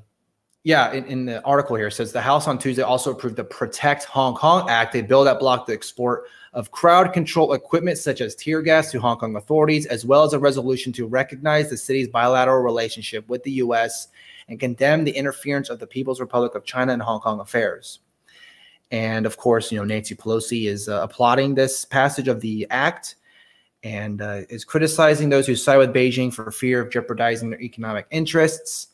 yeah, 0.63 0.91
in, 0.91 1.05
in 1.05 1.25
the 1.25 1.43
article 1.43 1.75
here 1.75 1.91
says 1.91 2.11
the 2.11 2.21
House 2.21 2.47
on 2.47 2.57
Tuesday 2.57 2.81
also 2.81 3.11
approved 3.11 3.35
the 3.35 3.43
Protect 3.43 4.03
Hong 4.05 4.35
Kong 4.35 4.69
Act, 4.69 4.95
a 4.95 5.01
bill 5.01 5.23
that 5.23 5.39
blocked 5.39 5.67
the 5.67 5.73
export 5.73 6.25
of 6.53 6.71
crowd 6.71 7.13
control 7.13 7.53
equipment 7.53 7.97
such 7.97 8.21
as 8.21 8.33
tear 8.35 8.61
gas 8.61 8.91
to 8.91 8.99
Hong 8.99 9.17
Kong 9.17 9.35
authorities, 9.35 9.85
as 9.85 10.05
well 10.05 10.23
as 10.23 10.33
a 10.33 10.39
resolution 10.39 10.91
to 10.93 11.05
recognize 11.05 11.69
the 11.69 11.77
city's 11.77 12.07
bilateral 12.07 12.63
relationship 12.63 13.27
with 13.29 13.43
the 13.43 13.51
U.S. 13.51 14.07
and 14.47 14.59
condemn 14.59 15.03
the 15.03 15.11
interference 15.11 15.69
of 15.69 15.79
the 15.79 15.87
People's 15.87 16.19
Republic 16.19 16.55
of 16.55 16.63
China 16.65 16.93
in 16.93 16.99
Hong 16.99 17.19
Kong 17.19 17.39
affairs. 17.39 17.99
And 18.91 19.25
of 19.25 19.37
course, 19.37 19.71
you 19.71 19.77
know, 19.77 19.85
Nancy 19.85 20.15
Pelosi 20.15 20.67
is 20.67 20.87
uh, 20.87 21.01
applauding 21.01 21.55
this 21.55 21.85
passage 21.85 22.27
of 22.27 22.39
the 22.41 22.65
act 22.69 23.15
and 23.85 24.19
uh, 24.19 24.41
is 24.49 24.65
criticizing 24.65 25.29
those 25.29 25.45
who 25.45 25.55
side 25.55 25.77
with 25.77 25.93
Beijing 25.93 26.33
for 26.33 26.49
fear 26.49 26.81
of 26.81 26.91
jeopardizing 26.91 27.51
their 27.51 27.61
economic 27.61 28.07
interests. 28.09 28.87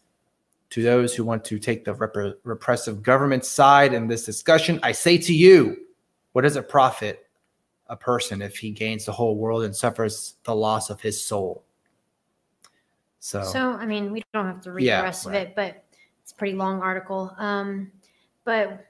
To 0.71 0.83
those 0.83 1.13
who 1.13 1.25
want 1.25 1.43
to 1.45 1.59
take 1.59 1.83
the 1.83 1.93
rep- 1.93 2.37
repressive 2.43 3.01
government 3.03 3.43
side 3.43 3.93
in 3.93 4.07
this 4.07 4.25
discussion, 4.25 4.79
I 4.83 4.93
say 4.93 5.17
to 5.17 5.33
you, 5.33 5.77
what 6.31 6.43
does 6.43 6.55
it 6.55 6.69
profit 6.69 7.27
a 7.87 7.95
person 7.97 8.41
if 8.41 8.57
he 8.57 8.71
gains 8.71 9.05
the 9.05 9.11
whole 9.11 9.35
world 9.35 9.63
and 9.63 9.75
suffers 9.75 10.35
the 10.43 10.55
loss 10.55 10.89
of 10.89 11.01
his 11.01 11.21
soul? 11.21 11.63
So, 13.19 13.43
so 13.43 13.71
I 13.71 13.85
mean, 13.85 14.11
we 14.11 14.23
don't 14.33 14.45
have 14.45 14.61
to 14.61 14.71
read 14.71 14.85
Yeah, 14.85 15.01
the 15.01 15.03
rest 15.03 15.25
right. 15.25 15.35
of 15.35 15.41
it, 15.41 15.55
but 15.55 15.83
it's 16.21 16.31
a 16.31 16.35
pretty 16.35 16.55
long 16.55 16.81
article. 16.81 17.33
Um, 17.37 17.91
but 18.45 18.85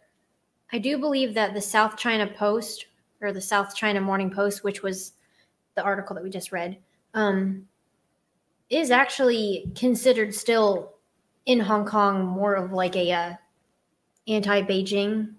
I 0.72 0.78
do 0.78 1.00
believe 1.00 1.34
that 1.34 1.54
the 1.56 1.62
South 1.62 1.98
China 1.98 2.28
Post 2.28 2.86
or 3.22 3.32
the 3.32 3.42
South 3.42 3.76
China 3.76 4.02
Morning 4.02 4.30
Post, 4.30 4.64
which 4.64 4.84
was 4.84 5.14
the 5.76 5.84
article 5.84 6.14
that 6.16 6.24
we 6.24 6.30
just 6.30 6.52
read, 6.52 6.78
um, 7.14 7.68
is 8.70 8.92
actually 8.92 9.72
considered 9.76 10.34
still 10.34 10.94
in 11.46 11.60
Hong 11.60 11.86
Kong 11.86 12.26
more 12.26 12.56
of 12.56 12.72
like 12.72 12.96
a 12.96 13.12
uh, 13.12 13.34
anti-Beijing 14.28 15.34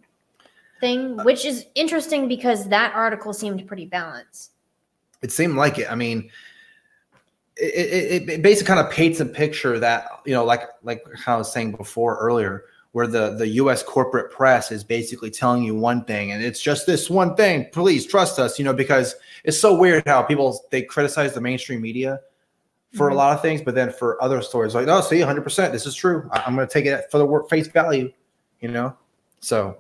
thing, 0.81 1.17
which 1.25 1.45
is 1.45 1.67
interesting 1.75 2.29
because 2.29 2.69
that 2.69 2.93
article 2.95 3.33
seemed 3.33 3.67
pretty 3.67 3.87
balanced. 3.87 4.53
it 5.23 5.31
seemed 5.31 5.57
like 5.57 5.79
it. 5.79 5.91
I 5.91 5.95
mean, 5.95 6.31
it, 7.57 8.23
it, 8.23 8.29
it 8.29 8.43
basically 8.43 8.75
kind 8.75 8.81
of 8.81 8.93
paints 8.93 9.21
a 9.21 9.27
picture 9.27 9.79
that 9.79 10.09
you 10.27 10.33
know, 10.33 10.45
like 10.45 10.63
like 10.83 11.05
how 11.17 11.35
I 11.35 11.39
was 11.39 11.53
saying 11.53 11.73
before 11.73 12.19
earlier, 12.19 12.65
where 12.93 13.07
the 13.07 13.31
the 13.37 13.49
U.S. 13.49 13.83
corporate 13.83 14.31
press 14.31 14.71
is 14.71 14.85
basically 14.85 15.31
telling 15.31 15.63
you 15.63 15.75
one 15.75 16.05
thing, 16.05 16.33
and 16.33 16.43
it's 16.45 16.61
just 16.61 16.87
this 16.87 17.09
one 17.11 17.35
thing. 17.37 17.67
Please 17.73 18.07
trust 18.07 18.39
us, 18.39 18.59
you 18.59 18.65
know, 18.65 18.73
because 18.75 19.15
it's 19.45 19.59
so 19.59 19.75
weird 19.77 20.03
how 20.07 20.23
people 20.23 20.61
they 20.71 20.83
criticize 20.83 21.35
the 21.35 21.41
mainstream 21.41 21.81
media 21.81 22.21
for 22.95 23.09
a 23.09 23.13
Mhm. 23.13 23.17
lot 23.17 23.35
of 23.35 23.41
things, 23.41 23.63
but 23.63 23.75
then 23.75 23.91
for 23.91 24.23
other 24.23 24.43
stories, 24.43 24.75
like, 24.75 24.87
oh, 24.87 25.01
see, 25.01 25.19
100, 25.21 25.43
percent 25.43 25.73
this 25.73 25.87
is 25.87 25.95
true. 25.95 26.29
I, 26.31 26.43
I'm 26.47 26.55
going 26.55 26.69
to 26.69 26.73
take 26.73 26.85
it 26.85 27.11
for 27.11 27.17
the 27.19 27.25
word 27.25 27.45
face 27.49 27.67
value, 27.67 28.13
you 28.61 28.69
know. 28.69 28.95
So, 29.41 29.79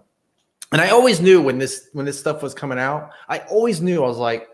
and 0.72 0.80
I 0.80 0.88
always 0.88 1.20
knew 1.20 1.42
when 1.42 1.58
this 1.58 1.88
when 1.92 2.06
this 2.06 2.18
stuff 2.18 2.42
was 2.42 2.54
coming 2.54 2.78
out, 2.78 3.10
I 3.28 3.40
always 3.50 3.80
knew 3.82 4.02
I 4.02 4.08
was 4.08 4.18
like. 4.18 4.48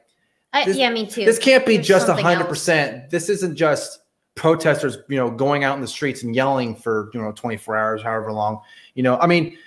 I, 0.52 0.64
yeah, 0.64 0.88
me 0.90 1.06
too. 1.06 1.24
This 1.26 1.38
can't 1.38 1.64
be 1.66 1.76
There's 1.76 1.86
just 1.86 2.06
something 2.06 2.24
hundred 2.24 2.40
else. 2.40 2.48
percent. 2.48 3.10
This 3.10 3.28
isn't 3.28 3.54
just 3.54 4.00
protesters, 4.38 4.98
you 5.08 5.16
know, 5.16 5.30
going 5.30 5.64
out 5.64 5.74
in 5.74 5.80
the 5.82 5.88
streets 5.88 6.22
and 6.22 6.34
yelling 6.34 6.74
for 6.76 7.10
you 7.12 7.20
know 7.20 7.32
twenty 7.32 7.56
four 7.56 7.76
hours, 7.76 8.02
however 8.02 8.32
long. 8.32 8.60
You 8.94 9.02
know, 9.02 9.18
I 9.18 9.26
mean, 9.26 9.58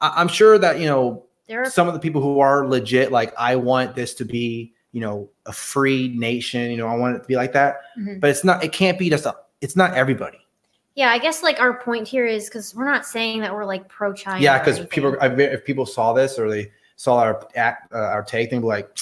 I, 0.00 0.12
I'm 0.16 0.28
sure 0.28 0.58
that 0.58 0.78
you 0.78 0.86
know 0.86 1.24
There 1.48 1.62
are 1.62 1.70
some 1.70 1.88
of 1.88 1.94
the 1.94 2.00
people 2.00 2.20
who 2.20 2.38
are 2.40 2.66
legit, 2.68 3.10
like 3.10 3.32
I 3.38 3.56
want 3.56 3.94
this 3.94 4.14
to 4.14 4.24
be, 4.24 4.72
you 4.92 5.00
know, 5.00 5.28
a 5.46 5.52
free 5.52 6.08
nation. 6.16 6.70
You 6.70 6.76
know, 6.76 6.86
I 6.86 6.96
want 6.96 7.16
it 7.16 7.20
to 7.20 7.26
be 7.26 7.36
like 7.36 7.52
that. 7.54 7.80
Mhm. 7.98 8.20
But 8.20 8.30
it's 8.30 8.44
not. 8.44 8.62
It 8.62 8.72
can't 8.72 8.98
be 8.98 9.08
just. 9.10 9.26
A, 9.26 9.34
it's 9.60 9.74
not 9.74 9.94
everybody. 9.94 10.38
Yeah, 10.94 11.10
I 11.10 11.18
guess 11.18 11.42
like 11.42 11.60
our 11.60 11.80
point 11.80 12.06
here 12.08 12.26
is 12.26 12.48
because 12.48 12.74
we're 12.74 12.84
not 12.84 13.06
saying 13.06 13.40
that 13.40 13.54
we're 13.54 13.64
like 13.64 13.88
pro 13.88 14.12
China. 14.12 14.40
yeah, 14.40 14.58
because 14.58 14.84
people, 14.86 15.16
if 15.20 15.64
people 15.64 15.86
saw 15.86 16.12
this 16.12 16.38
or 16.38 16.50
they 16.50 16.70
saw 16.96 17.18
our 17.18 17.46
act, 17.56 17.92
uh, 17.92 17.98
our 17.98 18.22
take, 18.24 18.50
they'd 18.50 18.58
be 18.58 18.66
like, 18.66 18.96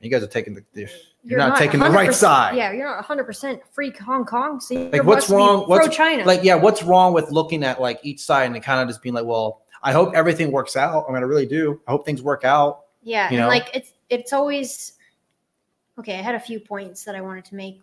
"You 0.00 0.10
guys 0.10 0.22
are 0.22 0.26
taking 0.28 0.54
the." 0.54 0.64
the 0.74 0.88
you're, 1.26 1.38
not, 1.38 1.58
taking 1.58 1.80
the 1.80 1.90
right 1.90 2.14
side. 2.14 2.56
Yeah, 2.56 2.72
you're 2.72 2.86
not 2.86 2.96
100 2.96 3.24
percent 3.24 3.60
free 3.70 3.92
Hong 4.04 4.24
Kong. 4.24 4.60
So 4.60 4.74
Like, 4.92 5.04
what's 5.04 5.28
wrong- 5.28 5.64
Pro 5.66 5.78
what's- 5.78 5.96
China? 5.96 6.24
like 6.24 6.42
yeah 6.42 6.54
what's 6.54 6.82
wrong 6.82 7.12
with 7.12 7.30
looking 7.30 7.64
at 7.64 7.80
like 7.80 7.98
each 8.02 8.20
side 8.20 8.50
and 8.50 8.62
kind 8.62 8.80
of 8.80 8.88
just 8.88 9.02
being 9.02 9.14
like 9.14 9.24
well 9.24 9.62
i 9.82 9.92
hope 9.92 10.14
everything 10.14 10.50
works 10.52 10.76
out 10.76 11.04
i 11.08 11.12
mean 11.12 11.22
i 11.22 11.26
really 11.26 11.46
do 11.46 11.80
i 11.86 11.90
hope 11.90 12.04
things 12.06 12.22
work 12.22 12.44
out 12.44 12.84
yeah, 13.02 13.30
you 13.30 13.36
and 13.36 13.44
know? 13.44 13.48
like 13.48 13.70
it's 13.74 13.92
it's 14.10 14.32
always 14.32 14.94
okay. 15.98 16.18
I 16.18 16.22
had 16.22 16.34
a 16.34 16.40
few 16.40 16.58
points 16.60 17.04
that 17.04 17.14
I 17.14 17.20
wanted 17.20 17.44
to 17.46 17.54
make. 17.54 17.80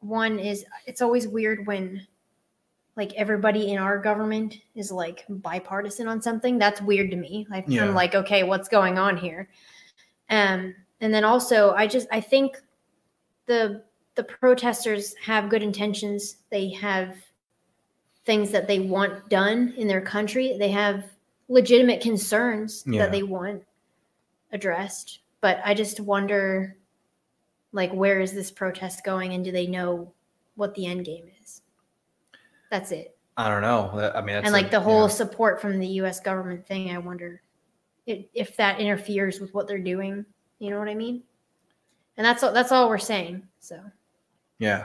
One 0.00 0.38
is 0.38 0.64
it's 0.86 1.02
always 1.02 1.28
weird 1.28 1.66
when 1.66 2.06
like 2.96 3.12
everybody 3.14 3.72
in 3.72 3.78
our 3.78 3.98
government 3.98 4.56
is 4.74 4.90
like 4.90 5.24
bipartisan 5.28 6.08
on 6.08 6.22
something. 6.22 6.58
That's 6.58 6.80
weird 6.80 7.10
to 7.10 7.16
me. 7.16 7.46
Like 7.50 7.64
Yeah. 7.68 7.84
I'm 7.84 7.94
like, 7.94 8.14
okay, 8.14 8.42
what's 8.42 8.68
going 8.68 8.98
on 8.98 9.16
here? 9.18 9.48
Um, 10.30 10.74
and 11.02 11.12
then 11.12 11.24
also 11.24 11.72
I 11.72 11.86
just 11.86 12.08
I 12.10 12.20
think 12.20 12.56
the 13.46 13.82
the 14.14 14.24
protesters 14.24 15.14
have 15.22 15.48
good 15.48 15.62
intentions. 15.62 16.36
They 16.50 16.70
have 16.70 17.16
things 18.24 18.50
that 18.52 18.68
they 18.68 18.78
want 18.78 19.28
done 19.28 19.74
in 19.76 19.88
their 19.88 20.00
country. 20.00 20.56
They 20.58 20.70
have 20.70 21.04
legitimate 21.48 22.00
concerns 22.00 22.84
Yeah. 22.86 23.02
that 23.02 23.12
they 23.12 23.22
want 23.24 23.64
addressed. 24.52 25.18
But 25.40 25.60
I 25.64 25.74
just 25.74 25.98
wonder 26.00 26.76
like 27.72 27.92
where 27.92 28.20
is 28.20 28.32
this 28.32 28.52
protest 28.52 29.04
going 29.04 29.32
and 29.32 29.44
do 29.44 29.50
they 29.50 29.66
know 29.66 30.12
what 30.54 30.74
the 30.76 30.86
end 30.86 31.04
game 31.04 31.28
is? 31.42 31.62
That's 32.70 32.92
it. 32.92 33.10
i 33.36 33.48
don't 33.48 33.62
know 33.62 33.90
i 34.14 34.20
mean 34.20 34.36
that's 34.36 34.44
and 34.46 34.52
like 34.52 34.68
a- 34.68 34.70
the 34.70 34.80
whole 34.80 35.08
yeah. 35.08 35.14
support 35.14 35.60
from 35.60 35.80
the 35.80 35.88
US 36.00 36.20
government 36.20 36.64
thing, 36.68 36.94
I 36.94 36.98
wonder 36.98 37.42
if, 38.06 38.26
if 38.32 38.56
that 38.58 38.78
interferes 38.78 39.40
with 39.40 39.52
what 39.52 39.66
they're 39.66 39.78
doing. 39.78 40.24
You 40.60 40.70
know 40.70 40.78
what 40.78 40.88
I 40.88 40.94
mean? 40.94 41.24
And 42.16 42.24
that's 42.24 42.42
all 42.42 42.52
that's 42.52 42.72
all 42.72 42.88
we're 42.88 42.98
saying. 42.98 43.42
So 43.60 43.80
yeah 44.58 44.84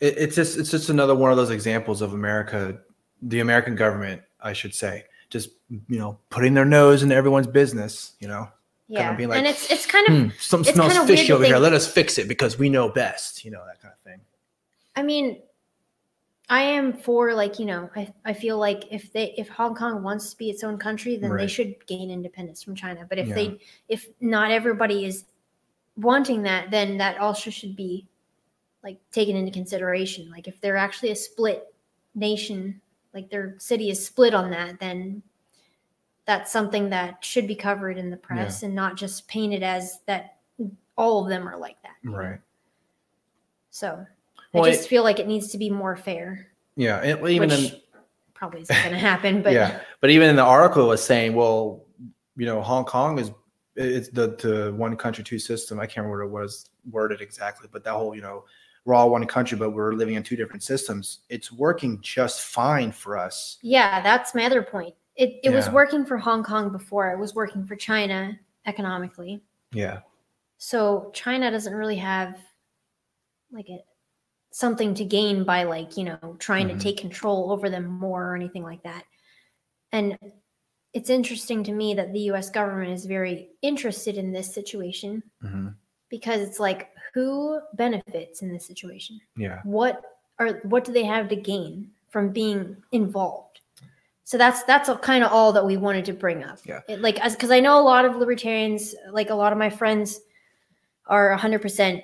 it, 0.00 0.18
it's 0.18 0.36
just 0.36 0.58
it's 0.58 0.70
just 0.70 0.90
another 0.90 1.14
one 1.14 1.30
of 1.30 1.36
those 1.36 1.50
examples 1.50 2.02
of 2.02 2.14
america 2.14 2.78
the 3.22 3.40
american 3.40 3.74
government 3.74 4.22
i 4.40 4.52
should 4.52 4.74
say 4.74 5.04
just 5.30 5.50
you 5.68 5.98
know 5.98 6.18
putting 6.30 6.54
their 6.54 6.64
nose 6.64 7.02
into 7.02 7.14
everyone's 7.14 7.46
business 7.46 8.14
you 8.20 8.28
know 8.28 8.48
yeah. 8.88 9.14
be 9.14 9.26
like, 9.26 9.38
and 9.38 9.46
it's 9.46 9.70
it's 9.70 9.86
kind 9.86 10.08
of 10.08 10.14
hmm, 10.14 10.28
something 10.38 10.74
smells 10.74 11.06
fishy 11.06 11.32
over 11.32 11.44
here 11.44 11.58
let 11.58 11.72
us 11.72 11.90
fix 11.90 12.18
it 12.18 12.28
because 12.28 12.58
we 12.58 12.68
know 12.68 12.88
best 12.88 13.44
you 13.44 13.50
know 13.50 13.62
that 13.66 13.80
kind 13.80 13.92
of 13.92 14.00
thing 14.00 14.20
I 14.96 15.02
mean, 15.02 15.42
I 16.48 16.62
am 16.62 16.92
for 16.92 17.34
like 17.34 17.58
you 17.58 17.64
know 17.64 17.90
I, 17.96 18.12
I 18.24 18.32
feel 18.32 18.58
like 18.58 18.84
if 18.92 19.12
they 19.12 19.34
if 19.36 19.48
Hong 19.48 19.74
Kong 19.74 20.02
wants 20.02 20.30
to 20.30 20.36
be 20.36 20.50
its 20.50 20.62
own 20.62 20.78
country, 20.78 21.16
then 21.16 21.36
they 21.36 21.46
should 21.46 21.74
gain 21.86 22.10
independence 22.10 22.62
from 22.62 22.76
China. 22.76 23.06
But 23.08 23.18
if 23.18 23.28
Yeah. 23.28 23.34
they 23.34 23.58
if 23.88 24.06
not 24.20 24.50
everybody 24.50 25.04
is 25.04 25.24
wanting 25.96 26.42
that, 26.42 26.70
then 26.70 26.98
that 26.98 27.18
also 27.18 27.50
should 27.50 27.76
be 27.76 28.06
like 28.82 28.98
taken 29.12 29.36
into 29.36 29.50
consideration. 29.52 30.30
Like 30.30 30.48
if 30.48 30.60
they're 30.60 30.76
actually 30.76 31.10
a 31.10 31.16
split 31.16 31.74
nation, 32.14 32.80
like 33.12 33.30
their 33.30 33.54
city 33.58 33.90
is 33.90 34.04
split 34.04 34.34
on 34.34 34.50
that, 34.50 34.78
then 34.80 35.22
that's 36.26 36.50
something 36.50 36.90
that 36.90 37.24
should 37.24 37.46
be 37.46 37.54
covered 37.54 37.98
in 37.98 38.10
the 38.10 38.16
press 38.16 38.62
and 38.62 38.74
not 38.74 38.96
just 38.96 39.28
painted 39.28 39.62
as 39.62 40.00
that 40.06 40.36
all 40.96 41.22
of 41.22 41.28
them 41.28 41.46
are 41.46 41.56
like 41.58 41.76
that. 41.82 41.96
right 42.02 42.38
So 43.70 44.06
Well, 44.52 44.64
I 44.64 44.68
it- 44.68 44.72
just 44.72 44.88
feel 44.88 45.02
like 45.02 45.18
it 45.18 45.26
needs 45.26 45.48
to 45.48 45.58
be 45.58 45.68
more 45.70 45.96
fair, 45.96 46.48
yeah 46.76 47.14
well, 47.14 47.28
even 47.30 47.50
in 47.50 47.70
probably 48.32 48.62
isn't 48.62 48.76
going 48.76 48.90
to 48.92 48.98
happen. 48.98 49.42
But 49.42 49.52
yeah, 49.60 49.80
but 50.00 50.10
even 50.10 50.28
in 50.30 50.36
the 50.36 50.42
article, 50.42 50.84
it 50.84 50.88
was 50.88 51.04
saying, 51.04 51.34
well, 51.34 51.84
you 52.36 52.46
know, 52.46 52.60
Hong 52.62 52.84
Kong 52.84 53.18
is 53.18 53.30
it's 53.76 54.08
the 54.10 54.28
the 54.36 54.72
one 54.76 54.96
country 54.96 55.24
two 55.24 55.38
system. 55.38 55.80
I 55.80 55.86
can't 55.86 56.06
remember 56.06 56.26
what 56.28 56.40
it 56.40 56.42
was 56.44 56.70
worded 56.90 57.20
exactly, 57.20 57.68
but 57.72 57.84
that 57.84 57.92
whole 57.92 58.14
you 58.14 58.22
know 58.22 58.44
we're 58.84 58.94
all 58.94 59.10
one 59.10 59.26
country, 59.26 59.56
but 59.56 59.70
we're 59.70 59.94
living 59.94 60.14
in 60.14 60.22
two 60.22 60.36
different 60.36 60.62
systems. 60.62 61.20
It's 61.30 61.50
working 61.50 62.00
just 62.02 62.42
fine 62.42 62.92
for 62.92 63.16
us. 63.18 63.58
yeah, 63.62 64.02
that's 64.02 64.34
my 64.34 64.44
other 64.44 64.62
point. 64.62 64.94
It 65.16 65.40
it 65.42 65.50
was 65.50 65.70
working 65.70 66.04
for 66.04 66.18
Hong 66.18 66.42
Kong 66.42 66.70
before. 66.70 67.10
It 67.12 67.18
was 67.18 67.34
working 67.34 67.64
for 67.66 67.76
China 67.76 68.38
economically. 68.66 69.42
Yeah, 69.72 70.00
So 70.58 71.10
China 71.14 71.50
doesn't 71.50 71.74
really 71.74 71.96
have 71.96 72.38
like 73.50 73.68
a 73.68 73.78
something 74.52 74.94
to 74.94 75.04
gain 75.04 75.44
by 75.44 75.64
like 75.64 75.96
you 75.96 76.04
know 76.04 76.36
trying 76.38 76.68
Mhm. 76.68 76.72
to 76.78 76.78
take 76.78 76.98
control 76.98 77.52
over 77.52 77.70
them 77.70 77.86
more 77.86 78.24
or 78.32 78.36
anything 78.36 78.62
like 78.62 78.82
that. 78.84 79.04
And 79.92 80.18
it's 80.94 81.10
interesting 81.10 81.62
to 81.64 81.72
me 81.72 81.92
that 81.94 82.12
the 82.12 82.20
U.S. 82.30 82.48
government 82.50 82.92
is 82.92 83.04
very 83.04 83.48
interested 83.62 84.16
in 84.16 84.32
this 84.32 84.52
situation 84.54 85.22
hmm 85.42 85.68
because 86.10 86.40
it's 86.42 86.60
like 86.60 86.90
who 87.12 87.58
benefits 87.74 88.42
in 88.42 88.52
this 88.52 88.64
situation. 88.66 89.18
yeah, 89.36 89.60
what 89.64 90.02
are 90.38 90.60
what 90.62 90.84
do 90.84 90.92
they 90.92 91.04
have 91.04 91.28
to 91.28 91.36
gain 91.36 91.90
from 92.10 92.28
being 92.30 92.76
involved 92.92 93.60
so 94.24 94.38
that's 94.38 94.62
that's 94.64 94.88
kind 95.02 95.24
of 95.24 95.32
all 95.32 95.52
that 95.52 95.64
we 95.64 95.76
wanted 95.76 96.04
to 96.04 96.12
bring 96.12 96.44
up 96.44 96.58
Yeah. 96.64 96.80
It, 96.88 97.00
like 97.00 97.18
as 97.20 97.34
because 97.34 97.50
i 97.50 97.58
know 97.60 97.80
a 97.80 97.82
lot 97.82 98.04
of 98.04 98.16
libertarians 98.16 98.94
like 99.10 99.30
a 99.30 99.34
lot 99.34 99.52
of 99.52 99.58
my 99.58 99.68
friends 99.70 100.20
are 101.06 101.36
100% 101.36 102.02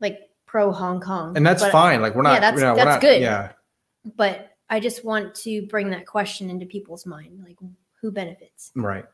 like 0.00 0.20
pro 0.46 0.72
Hong 0.72 1.00
Kong, 1.00 1.36
and 1.36 1.44
that's 1.46 1.62
but- 1.62 1.72
fine. 1.72 2.00
Like 2.00 2.14
we're 2.14 2.22
not. 2.22 2.34
Yeah, 2.34 2.40
that's- 2.40 2.60
you 2.60 2.66
know, 2.66 2.74
that's 2.74 2.86
not- 2.86 3.00
good. 3.00 3.20
Yeah, 3.20 3.52
But 4.16 4.52
I 4.70 4.80
just 4.80 5.04
want 5.04 5.34
to 5.36 5.62
bring 5.66 5.90
that 5.90 6.06
question 6.06 6.50
into 6.50 6.66
people's 6.66 7.04
mind, 7.06 7.44
like 7.44 7.56
who 8.06 8.12
benefits? 8.12 8.70
right. 8.76 9.04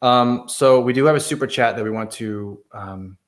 Um, 0.00 0.44
so 0.46 0.80
we 0.80 0.92
do 0.92 1.04
have 1.04 1.16
a 1.16 1.20
super 1.20 1.46
chat 1.46 1.76
that 1.76 1.84
we 1.84 1.90
want 1.90 2.10
to 2.12 2.58
um, 2.72 3.18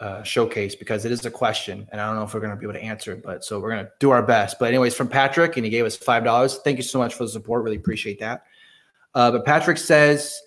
uh, 0.00 0.22
showcase 0.22 0.74
because 0.74 1.04
it 1.04 1.12
is 1.12 1.24
a 1.24 1.30
question, 1.30 1.88
and 1.90 2.00
I 2.00 2.06
don't 2.06 2.16
know 2.16 2.22
if 2.22 2.34
we're 2.34 2.40
going 2.40 2.50
to 2.50 2.56
be 2.56 2.64
able 2.66 2.74
to 2.74 2.82
answer 2.82 3.12
it, 3.12 3.22
but 3.22 3.44
so 3.44 3.60
we're 3.60 3.70
going 3.70 3.84
to 3.84 3.90
do 3.98 4.10
our 4.10 4.22
best. 4.22 4.58
But 4.58 4.68
anyways, 4.68 4.94
from 4.94 5.08
Patrick, 5.08 5.56
and 5.56 5.64
he 5.64 5.70
gave 5.70 5.86
us 5.86 5.96
five 5.96 6.22
dollars. 6.22 6.58
Thank 6.64 6.76
you 6.76 6.82
so 6.82 6.98
much 6.98 7.14
for 7.14 7.24
the 7.24 7.30
support. 7.30 7.64
Really 7.64 7.76
appreciate 7.76 8.20
that. 8.20 8.44
Uh, 9.14 9.30
but 9.30 9.44
Patrick 9.46 9.78
says, 9.78 10.38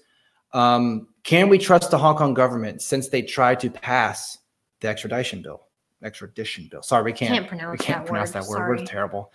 um, 0.54 1.08
"Can 1.24 1.50
we 1.50 1.58
trust 1.58 1.90
the 1.90 1.98
Hong 1.98 2.16
Kong 2.16 2.36
government 2.36 2.82
since 2.84 3.10
they 3.10 3.24
tried 3.24 3.60
to 3.62 3.72
pass 3.72 4.38
the 4.82 4.88
extradition 4.88 5.42
bill? 5.42 5.64
Extradition 6.04 6.68
bill. 6.70 6.84
Sorry, 6.84 7.04
we 7.04 7.14
can't. 7.14 7.34
Can't 7.34 7.48
pronounce 7.48 7.80
we 7.80 7.84
can't 7.84 8.06
that 8.06 8.08
pronounce 8.08 8.34
word. 8.34 8.44
that 8.44 8.50
word. 8.50 8.80
We're 8.80 8.86
terrible. 8.86 9.32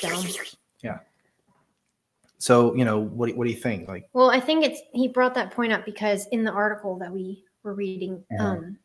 Dumb. 0.00 0.24
So 2.40 2.74
you 2.74 2.86
know, 2.86 2.98
what 2.98 3.28
do, 3.28 3.36
what 3.36 3.44
do 3.46 3.50
you 3.52 3.58
think? 3.58 3.86
Like, 3.86 4.08
Well, 4.14 4.30
I 4.30 4.40
think 4.40 4.64
it's 4.64 4.80
he 4.92 5.08
brought 5.08 5.34
that 5.34 5.50
point 5.52 5.72
up 5.72 5.84
because 5.84 6.26
in 6.28 6.42
the 6.42 6.50
article 6.50 6.98
that 6.98 7.12
we 7.12 7.44
were 7.62 7.74
reading, 7.74 8.24
Mhm. 8.32 8.40
um, 8.40 8.78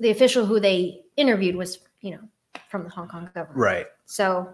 the 0.00 0.10
official 0.10 0.44
who 0.44 0.58
they 0.58 1.02
interviewed 1.16 1.54
was, 1.54 1.78
you 2.00 2.10
know, 2.12 2.20
from 2.68 2.82
the 2.82 2.90
Hong 2.90 3.06
Kong 3.08 3.30
government. 3.32 3.56
right? 3.60 3.86
So 4.06 4.52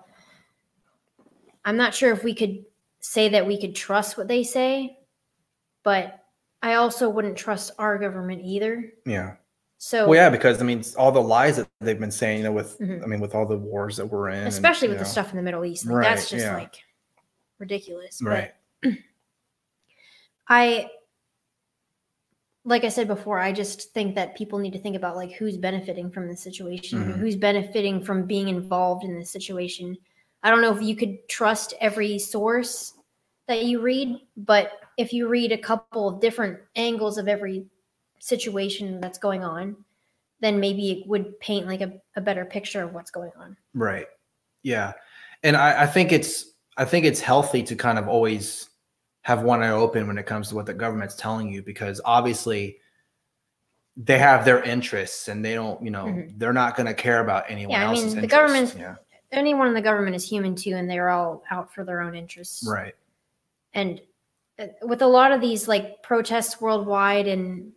I'm 1.64 1.76
not 1.78 1.94
sure 1.94 2.12
if 2.12 2.22
we 2.24 2.34
could 2.34 2.64
say 3.00 3.30
that 3.30 3.46
we 3.46 3.58
could 3.60 3.74
trust 3.74 4.18
what 4.18 4.28
they 4.28 4.42
say, 4.42 4.98
but 5.82 6.20
I 6.62 6.74
also 6.74 7.08
wouldn't 7.08 7.36
trust 7.38 7.72
our 7.78 7.96
government 7.98 8.42
either. 8.44 8.92
Yeah. 9.06 9.36
So 9.78 10.08
Well, 10.08 10.16
yeah, 10.16 10.28
because 10.30 10.60
I 10.60 10.64
mean, 10.64 10.82
all 10.98 11.12
the 11.12 11.22
lies 11.22 11.56
that 11.56 11.68
they've 11.80 11.98
been 11.98 12.10
saying, 12.10 12.38
you 12.38 12.44
know, 12.44 12.52
with 12.52 12.78
Mhm. 12.80 13.02
I 13.02 13.06
mean, 13.06 13.20
with 13.20 13.34
all 13.34 13.46
the 13.46 13.56
wars 13.58 13.96
that 13.96 14.06
we're 14.06 14.28
in, 14.28 14.46
especially 14.46 14.88
you 14.88 14.92
with 14.92 14.98
the 15.00 15.04
stuff 15.06 15.30
in 15.30 15.36
the 15.36 15.42
Middle 15.42 15.64
East, 15.64 15.86
like, 15.86 15.96
Right, 15.96 16.02
that's 16.16 16.28
just 16.28 16.44
yeah. 16.44 16.54
like 16.56 16.82
ridiculous. 17.58 18.20
But 18.20 18.30
right? 18.30 18.52
I 20.48 20.90
like 22.64 22.82
I 22.82 22.88
said 22.88 23.06
before, 23.06 23.38
I 23.38 23.52
just 23.52 23.92
think 23.92 24.16
that 24.16 24.36
people 24.36 24.58
need 24.58 24.72
to 24.72 24.80
think 24.80 24.96
about 24.96 25.14
like 25.14 25.32
who's 25.32 25.56
benefiting 25.56 26.10
from 26.10 26.26
this 26.26 26.42
situation, 26.42 26.98
Mhm. 26.98 27.18
who's 27.18 27.36
benefiting 27.36 28.02
from 28.02 28.26
being 28.26 28.48
involved 28.48 29.04
in 29.04 29.16
this 29.16 29.30
situation. 29.30 29.96
I 30.42 30.50
don't 30.50 30.60
know 30.62 30.76
if 30.76 30.82
you 30.82 30.96
could 30.96 31.28
trust 31.28 31.74
every 31.80 32.18
source 32.18 32.92
that 33.46 33.64
you 33.64 33.80
read, 33.80 34.16
but 34.36 34.72
if 34.96 35.12
you 35.12 35.28
read 35.28 35.52
a 35.52 35.58
couple 35.58 36.08
of 36.08 36.20
different 36.20 36.58
angles 36.74 37.18
of 37.18 37.28
every 37.28 37.66
situation 38.18 39.00
that's 39.00 39.18
going 39.18 39.44
on, 39.44 39.76
then 40.40 40.58
maybe 40.58 40.90
it 40.90 41.06
would 41.06 41.38
paint 41.38 41.68
like 41.68 41.80
a, 41.80 41.92
a 42.16 42.20
better 42.20 42.44
picture 42.44 42.82
of 42.82 42.92
what's 42.92 43.12
going 43.12 43.30
on. 43.38 43.56
Right. 43.74 44.06
Yeah. 44.64 44.94
And 45.44 45.56
I, 45.56 45.82
I 45.82 45.86
think 45.86 46.10
it's 46.12 46.46
I 46.76 46.84
think 46.84 47.04
it's 47.06 47.20
healthy 47.20 47.62
to 47.64 47.76
kind 47.76 47.98
of 47.98 48.08
always 48.08 48.68
have 49.22 49.42
one 49.42 49.62
eye 49.62 49.70
open 49.70 50.06
when 50.06 50.18
it 50.18 50.26
comes 50.26 50.48
to 50.50 50.54
what 50.54 50.66
the 50.66 50.74
government's 50.74 51.14
telling 51.16 51.50
you 51.52 51.62
because 51.62 52.00
obviously 52.04 52.78
they 53.96 54.18
have 54.18 54.44
their 54.44 54.62
interests 54.62 55.28
and 55.28 55.44
they 55.44 55.54
don't, 55.54 55.82
you 55.82 55.90
know, 55.90 56.04
Mhm. 56.04 56.38
they're 56.38 56.52
not 56.52 56.76
going 56.76 56.86
to 56.86 56.94
care 56.94 57.20
about 57.20 57.44
anyone 57.48 57.72
Yeah, 57.72 57.86
I 57.86 57.90
else's 57.90 58.04
mean, 58.04 58.16
the 58.16 58.22
interests. 58.22 58.36
government- 58.74 58.76
Yeah. 58.78 58.94
Anyone 59.32 59.66
in 59.68 59.74
the 59.74 59.82
government 59.82 60.14
is 60.14 60.28
human 60.28 60.54
too, 60.54 60.76
and 60.76 60.88
they're 60.88 61.08
all 61.08 61.42
out 61.50 61.74
for 61.74 61.82
their 61.84 62.00
own 62.00 62.14
interests. 62.14 62.66
Right. 62.68 62.94
and 63.74 64.00
uh, 64.58 64.66
with 64.82 65.02
a 65.02 65.06
lot 65.06 65.32
of 65.32 65.40
these 65.42 65.68
like 65.68 66.02
protests 66.02 66.60
worldwide 66.62 67.26
and 67.28 67.72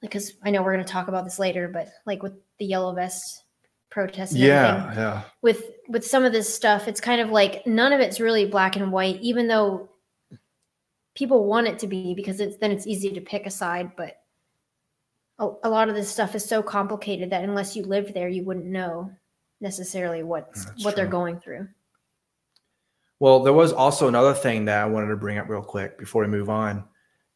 because 0.00 0.34
i 0.44 0.50
know 0.50 0.62
we're 0.62 0.72
going 0.74 0.84
to 0.84 0.92
talk 0.92 1.08
about 1.08 1.24
this 1.24 1.40
later 1.40 1.66
but 1.66 1.88
like 2.06 2.22
with 2.22 2.34
the 2.60 2.64
yellow 2.66 2.92
vest 2.94 3.42
protests 3.90 4.30
and 4.32 4.40
Yeah. 4.40 4.76
everything, 4.84 4.98
Yeah. 5.02 5.22
with 5.40 5.70
with 5.88 6.06
some 6.06 6.24
of 6.24 6.32
this 6.32 6.52
stuff 6.52 6.88
it's 6.88 7.00
kind 7.00 7.20
of 7.20 7.30
like 7.30 7.66
none 7.66 7.92
of 7.92 8.00
it's 8.00 8.20
really 8.20 8.46
black 8.46 8.76
and 8.76 8.92
white 8.92 9.20
even 9.20 9.46
though 9.48 9.88
people 11.14 11.44
want 11.44 11.66
it 11.68 11.78
to 11.78 11.86
be 11.86 12.14
because 12.14 12.40
it's 12.40 12.56
then 12.58 12.70
it's 12.70 12.86
easy 12.86 13.10
to 13.10 13.20
pick 13.20 13.46
a 13.46 13.50
side 13.50 13.90
but 13.96 14.16
a, 15.38 15.48
a 15.64 15.68
lot 15.70 15.88
of 15.88 15.94
this 15.94 16.08
stuff 16.08 16.34
is 16.34 16.44
so 16.44 16.62
complicated 16.62 17.30
that 17.30 17.44
unless 17.44 17.74
you 17.76 17.82
lived 17.82 18.14
there 18.14 18.28
you 18.28 18.44
wouldn't 18.44 18.66
know 18.66 19.10
necessarily 19.60 20.22
what's 20.22 20.64
That's 20.64 20.84
what 20.84 20.96
they're 20.96 21.06
going 21.06 21.38
through 21.38 21.68
Well, 23.20 23.40
there 23.44 23.52
was 23.52 23.72
also 23.72 24.08
another 24.08 24.34
thing 24.34 24.64
that 24.64 24.82
I 24.82 24.86
wanted 24.86 25.08
to 25.08 25.16
bring 25.16 25.38
up 25.38 25.48
real 25.48 25.62
quick 25.62 25.96
before 25.98 26.22
we 26.22 26.28
move 26.28 26.50
on 26.50 26.84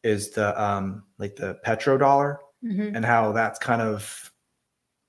is 0.03 0.31
the 0.31 0.61
um 0.61 1.03
like 1.17 1.35
the 1.35 1.59
petrodollar 1.65 2.37
Mhm. 2.63 2.95
and 2.95 3.05
how 3.05 3.31
that's 3.33 3.59
kind 3.59 3.81
of 3.81 4.31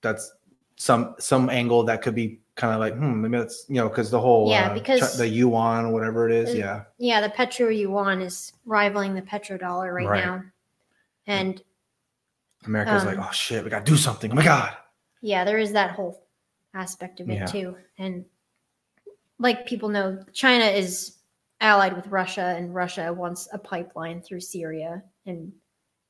that's 0.02 0.30
some 0.76 1.14
some 1.18 1.48
angle 1.50 1.82
that 1.84 2.02
could 2.02 2.14
be 2.14 2.40
kind 2.58 2.74
of 2.74 2.80
like 2.80 2.94
hmm 2.94 3.22
maybe 3.22 3.38
that's 3.38 3.64
you 3.68 3.76
know 3.76 3.88
because 3.88 4.10
the 4.10 4.20
whole 4.20 4.50
Yeah, 4.50 4.70
uh, 4.70 4.74
because- 4.74 5.16
the 5.16 5.26
yuan 5.28 5.86
or 5.86 5.92
whatever 5.92 6.28
it 6.28 6.34
is 6.34 6.50
Uh, 6.50 6.58
yeah 6.58 6.84
Yeah, 6.98 7.20
the 7.22 7.30
petro 7.30 7.68
yuan 7.68 8.20
is 8.20 8.52
rivaling 8.66 9.14
the 9.14 9.22
petrodollar 9.22 9.94
right, 9.94 10.06
Right. 10.06 10.24
now. 10.24 10.42
And 11.26 11.62
America's 12.66 13.04
like 13.04 13.16
um, 13.18 13.24
oh 13.28 13.32
shit 13.32 13.62
we 13.64 13.70
gotta 13.70 13.84
do 13.84 13.96
something 13.96 14.30
oh 14.32 14.34
my 14.34 14.44
god 14.44 14.76
yeah, 15.20 15.44
there 15.44 15.58
is 15.58 15.72
that 15.72 15.92
whole 15.92 16.26
aspect 16.74 17.18
of 17.20 17.28
it 17.30 17.34
Yeah. 17.34 17.46
too. 17.46 17.76
And 17.98 18.24
like 19.38 19.66
people 19.66 19.88
know, 19.88 20.22
China 20.32 20.64
is 20.64 21.16
allied 21.60 21.94
with 21.96 22.06
Russia 22.08 22.54
and 22.56 22.74
Russia 22.74 23.12
wants 23.12 23.48
a 23.52 23.58
pipeline 23.58 24.20
through 24.20 24.40
Syria 24.40 25.02
and 25.26 25.52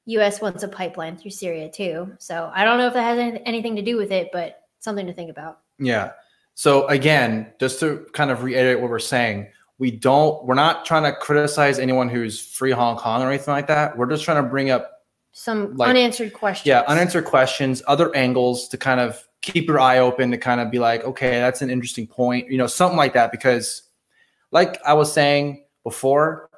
US 0.07 0.40
wants 0.42 0.62
a 0.62 0.68
pipeline 0.68 1.16
through 1.16 1.30
Syria 1.30 1.70
too. 1.70 2.14
So 2.18 2.51
I 2.55 2.64
don't 2.64 2.78
know 2.78 2.86
if 2.86 2.94
that 2.94 3.16
has 3.16 3.40
anything 3.46 3.76
to 3.76 3.82
do 3.82 3.96
with 3.96 4.12
it, 4.12 4.28
but 4.32 4.62
something 4.78 5.07
to 5.07 5.12
think 5.12 5.30
about. 5.30 5.61
yeah 5.78 6.12
so 6.59 6.88
again 6.88 7.46
just 7.61 7.78
to 7.78 8.04
kind 8.12 8.32
of 8.32 8.42
reiterate 8.42 8.80
what 8.80 8.90
we're 8.90 8.98
saying 8.98 9.46
we 9.78 9.92
don't 9.92 10.44
we're 10.44 10.56
not 10.56 10.84
trying 10.84 11.04
to 11.04 11.12
criticize 11.20 11.78
anyone 11.78 12.09
who's 12.09 12.40
free 12.40 12.72
hong 12.72 12.96
kong 12.96 13.22
or 13.22 13.28
anything 13.28 13.52
like 13.54 13.68
that 13.68 13.96
we're 13.96 14.06
just 14.11 14.24
trying 14.24 14.42
to 14.42 14.48
bring 14.50 14.68
up 14.70 14.90
Some 15.30 15.76
Like- 15.76 15.90
unanswered 15.90 16.32
questions. 16.32 16.66
yeah 16.66 16.82
unanswered 16.88 17.26
questions 17.26 17.80
other 17.86 18.14
angles 18.16 18.66
to 18.70 18.76
kind 18.76 18.98
of 18.98 19.22
keep 19.40 19.68
your 19.68 19.78
eye 19.78 19.98
open 20.00 20.32
to 20.32 20.36
kind 20.38 20.61
of 20.61 20.68
be 20.68 20.80
like 20.80 21.04
okay 21.04 21.30
that's 21.38 21.62
an 21.62 21.70
interesting 21.70 22.09
point 22.09 22.50
you 22.50 22.59
know 22.59 22.66
something 22.66 22.96
like 22.98 23.12
that 23.14 23.30
because 23.30 23.84
like 24.50 24.80
i 24.84 24.92
was 24.94 25.12
saying 25.12 25.64
before 25.84 26.50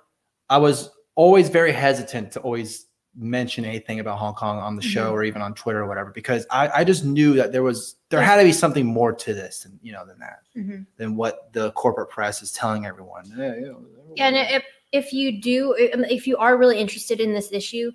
i 0.48 0.56
was 0.56 0.88
always 1.14 1.50
very 1.50 1.72
hesitant 1.72 2.32
to 2.32 2.40
always 2.40 2.86
mention 3.16 3.64
anything 3.64 3.98
about 4.00 4.18
hong 4.18 4.34
kong 4.34 4.58
on 4.58 4.76
the 4.76 4.82
show 4.82 5.10
Mhm. 5.10 5.12
or 5.12 5.24
even 5.24 5.42
on 5.42 5.52
twitter 5.54 5.80
or 5.80 5.86
whatever 5.86 6.10
because 6.12 6.46
i, 6.50 6.68
I 6.68 6.84
just 6.84 7.04
knew 7.04 7.34
that 7.34 7.50
there 7.50 7.62
was 7.64 7.96
there 8.08 8.22
had 8.22 8.36
to 8.36 8.44
be 8.44 8.52
something 8.52 8.86
more 8.86 9.12
to 9.12 9.34
this 9.34 9.64
than 9.64 9.78
you 9.82 9.92
know 9.92 10.06
than 10.06 10.18
that 10.20 10.42
Mhm. 10.56 10.86
than 10.96 11.16
what 11.16 11.52
the 11.52 11.72
corporate 11.72 12.08
press 12.08 12.40
is 12.42 12.52
telling 12.52 12.86
everyone 12.86 13.24
yeah, 13.36 13.54
you 13.56 13.66
know, 13.66 13.84
Yeah, 14.14 14.26
and 14.28 14.36
if 14.36 14.64
if 14.92 15.12
you 15.12 15.40
do, 15.40 15.74
if 15.78 16.26
you 16.26 16.36
are 16.36 16.56
really 16.56 16.78
interested 16.78 17.20
in 17.20 17.32
this 17.32 17.52
issue, 17.52 17.92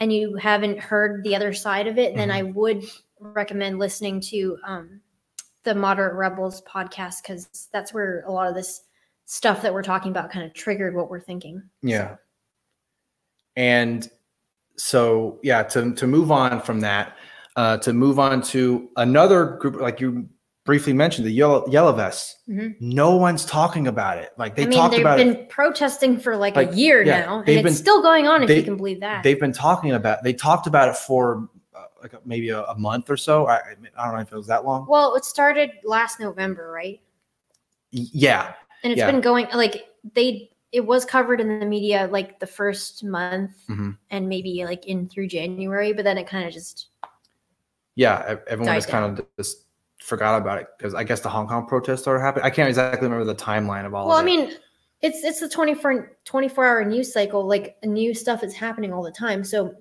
and 0.00 0.10
you 0.12 0.34
haven't 0.36 0.78
heard 0.78 1.22
the 1.22 1.36
other 1.36 1.52
side 1.52 1.86
of 1.86 1.98
it, 1.98 2.14
then 2.16 2.30
I 2.30 2.40
Mm-hmm. 2.42 2.58
would 2.58 2.84
recommend 3.20 3.78
listening 3.78 4.20
to 4.32 4.56
um, 4.64 5.00
the 5.64 5.74
Moderate 5.74 6.14
Rebels 6.14 6.62
podcast 6.62 7.20
because 7.22 7.68
that's 7.72 7.92
where 7.92 8.22
a 8.26 8.32
lot 8.32 8.48
of 8.48 8.54
this 8.54 8.82
stuff 9.26 9.60
that 9.60 9.74
we're 9.74 9.82
talking 9.82 10.10
about 10.10 10.30
kind 10.30 10.46
of 10.46 10.54
triggered 10.54 10.94
what 10.94 11.10
we're 11.10 11.20
thinking. 11.20 11.62
Yeah. 11.82 12.16
And 13.56 14.08
so, 14.78 15.38
yeah, 15.42 15.62
to, 15.64 15.92
to 15.94 16.06
move 16.06 16.30
on 16.30 16.60
from 16.62 16.80
that, 16.80 17.16
uh, 17.56 17.76
to 17.78 17.92
move 17.92 18.18
on 18.18 18.40
to 18.42 18.88
another 18.96 19.56
group, 19.60 19.80
like 19.80 20.00
you 20.00 20.28
briefly 20.64 20.92
mentioned, 20.92 21.26
the 21.26 21.30
yellow, 21.30 21.66
yellow 21.68 21.92
vests. 21.92 22.36
Mhm. 22.48 22.76
No 22.80 23.16
one's 23.16 23.44
talking 23.44 23.86
about 23.88 24.18
it. 24.18 24.30
Like 24.38 24.54
they 24.54 24.64
I 24.64 24.66
mean, 24.66 24.78
talked 24.78 24.94
they've 24.94 25.02
been 25.04 25.28
it. 25.36 25.48
protesting 25.48 26.20
for 26.20 26.36
like, 26.36 26.56
Like, 26.56 26.72
a 26.72 26.76
year 26.76 27.02
yeah, 27.02 27.20
now, 27.20 27.38
and 27.40 27.48
it's 27.48 27.62
been- 27.62 27.72
still 27.74 28.02
going 28.02 28.26
on 28.28 28.42
if 28.42 28.48
they- 28.48 28.58
you 28.58 28.62
can 28.62 28.76
believe 28.76 29.00
that. 29.00 29.22
They've 29.22 29.40
been 29.40 29.52
talking 29.52 29.92
about. 29.92 30.22
They 30.22 30.32
talked 30.34 30.66
about 30.66 30.88
it 30.88 30.96
for 30.96 31.48
uh, 31.74 31.84
like 32.02 32.14
maybe 32.26 32.50
a, 32.50 32.62
a 32.64 32.78
month 32.78 33.08
or 33.10 33.16
so. 33.16 33.46
I, 33.48 33.56
I 33.96 34.04
don't 34.04 34.14
know 34.14 34.20
if 34.20 34.30
it 34.30 34.36
was 34.36 34.46
that 34.48 34.64
long. 34.64 34.86
well, 34.88 35.14
it 35.16 35.24
started 35.24 35.70
last 35.84 36.20
November, 36.20 36.70
right? 36.70 37.00
Yeah, 37.90 38.52
and 38.84 38.92
it's 38.92 38.98
Yeah. 38.98 39.10
been 39.10 39.20
going 39.22 39.46
like 39.54 39.86
they 40.14 40.50
it 40.72 40.84
was 40.84 41.04
covered 41.04 41.40
in 41.40 41.58
the 41.60 41.66
media 41.66 42.08
like 42.12 42.38
the 42.40 42.46
first 42.46 43.02
month 43.04 43.52
Mhm. 43.68 43.96
and 44.10 44.28
maybe 44.28 44.64
like 44.64 44.86
in 44.86 45.08
through 45.08 45.26
january 45.28 45.92
but 45.92 46.04
then 46.04 46.18
it 46.18 46.26
kind 46.26 46.46
of 46.46 46.52
just 46.52 46.88
yeah. 47.94 48.36
Everyone 48.46 48.74
just 48.76 48.88
kind 48.88 49.18
of 49.18 49.26
just 49.36 49.64
forgot 50.00 50.40
about 50.40 50.58
it 50.60 50.68
because 50.78 50.94
I 50.94 51.02
guess 51.02 51.18
the 51.20 51.28
Hong 51.28 51.48
Kong 51.48 51.66
protests 51.66 52.02
started 52.02 52.20
happening. 52.20 52.44
I 52.44 52.50
can't 52.50 52.68
exactly 52.68 53.08
remember 53.08 53.24
the 53.24 53.34
timeline 53.34 53.84
of 53.84 53.92
all. 53.94 54.06
well 54.06 54.18
of 54.18 54.22
i 54.22 54.24
mean 54.24 54.52
it's 55.02 55.24
it's 55.24 55.40
the 55.40 55.48
24 55.48 56.16
24 56.24 56.64
hour 56.64 56.84
news 56.84 57.12
cycle 57.12 57.44
like 57.46 57.76
new 57.84 58.14
stuff 58.14 58.44
is 58.44 58.54
happening 58.54 58.92
all 58.92 59.02
the 59.02 59.10
time 59.10 59.42
so 59.44 59.74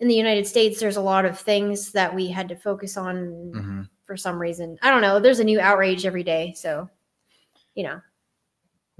in 0.00 0.08
the 0.08 0.14
united 0.14 0.46
states 0.46 0.80
there's 0.80 0.96
a 0.96 1.00
lot 1.02 1.24
of 1.26 1.38
things 1.38 1.92
that 1.92 2.14
we 2.14 2.28
had 2.28 2.48
to 2.48 2.56
focus 2.56 2.96
on 2.96 3.16
Mhm. 3.54 3.88
for 4.06 4.16
some 4.16 4.38
reason 4.40 4.78
i 4.82 4.90
don't 4.90 5.02
know 5.02 5.20
there's 5.20 5.40
a 5.40 5.44
new 5.44 5.60
outrage 5.60 6.06
every 6.06 6.22
day 6.22 6.54
so 6.56 6.88
you 7.74 7.84
know 7.84 8.00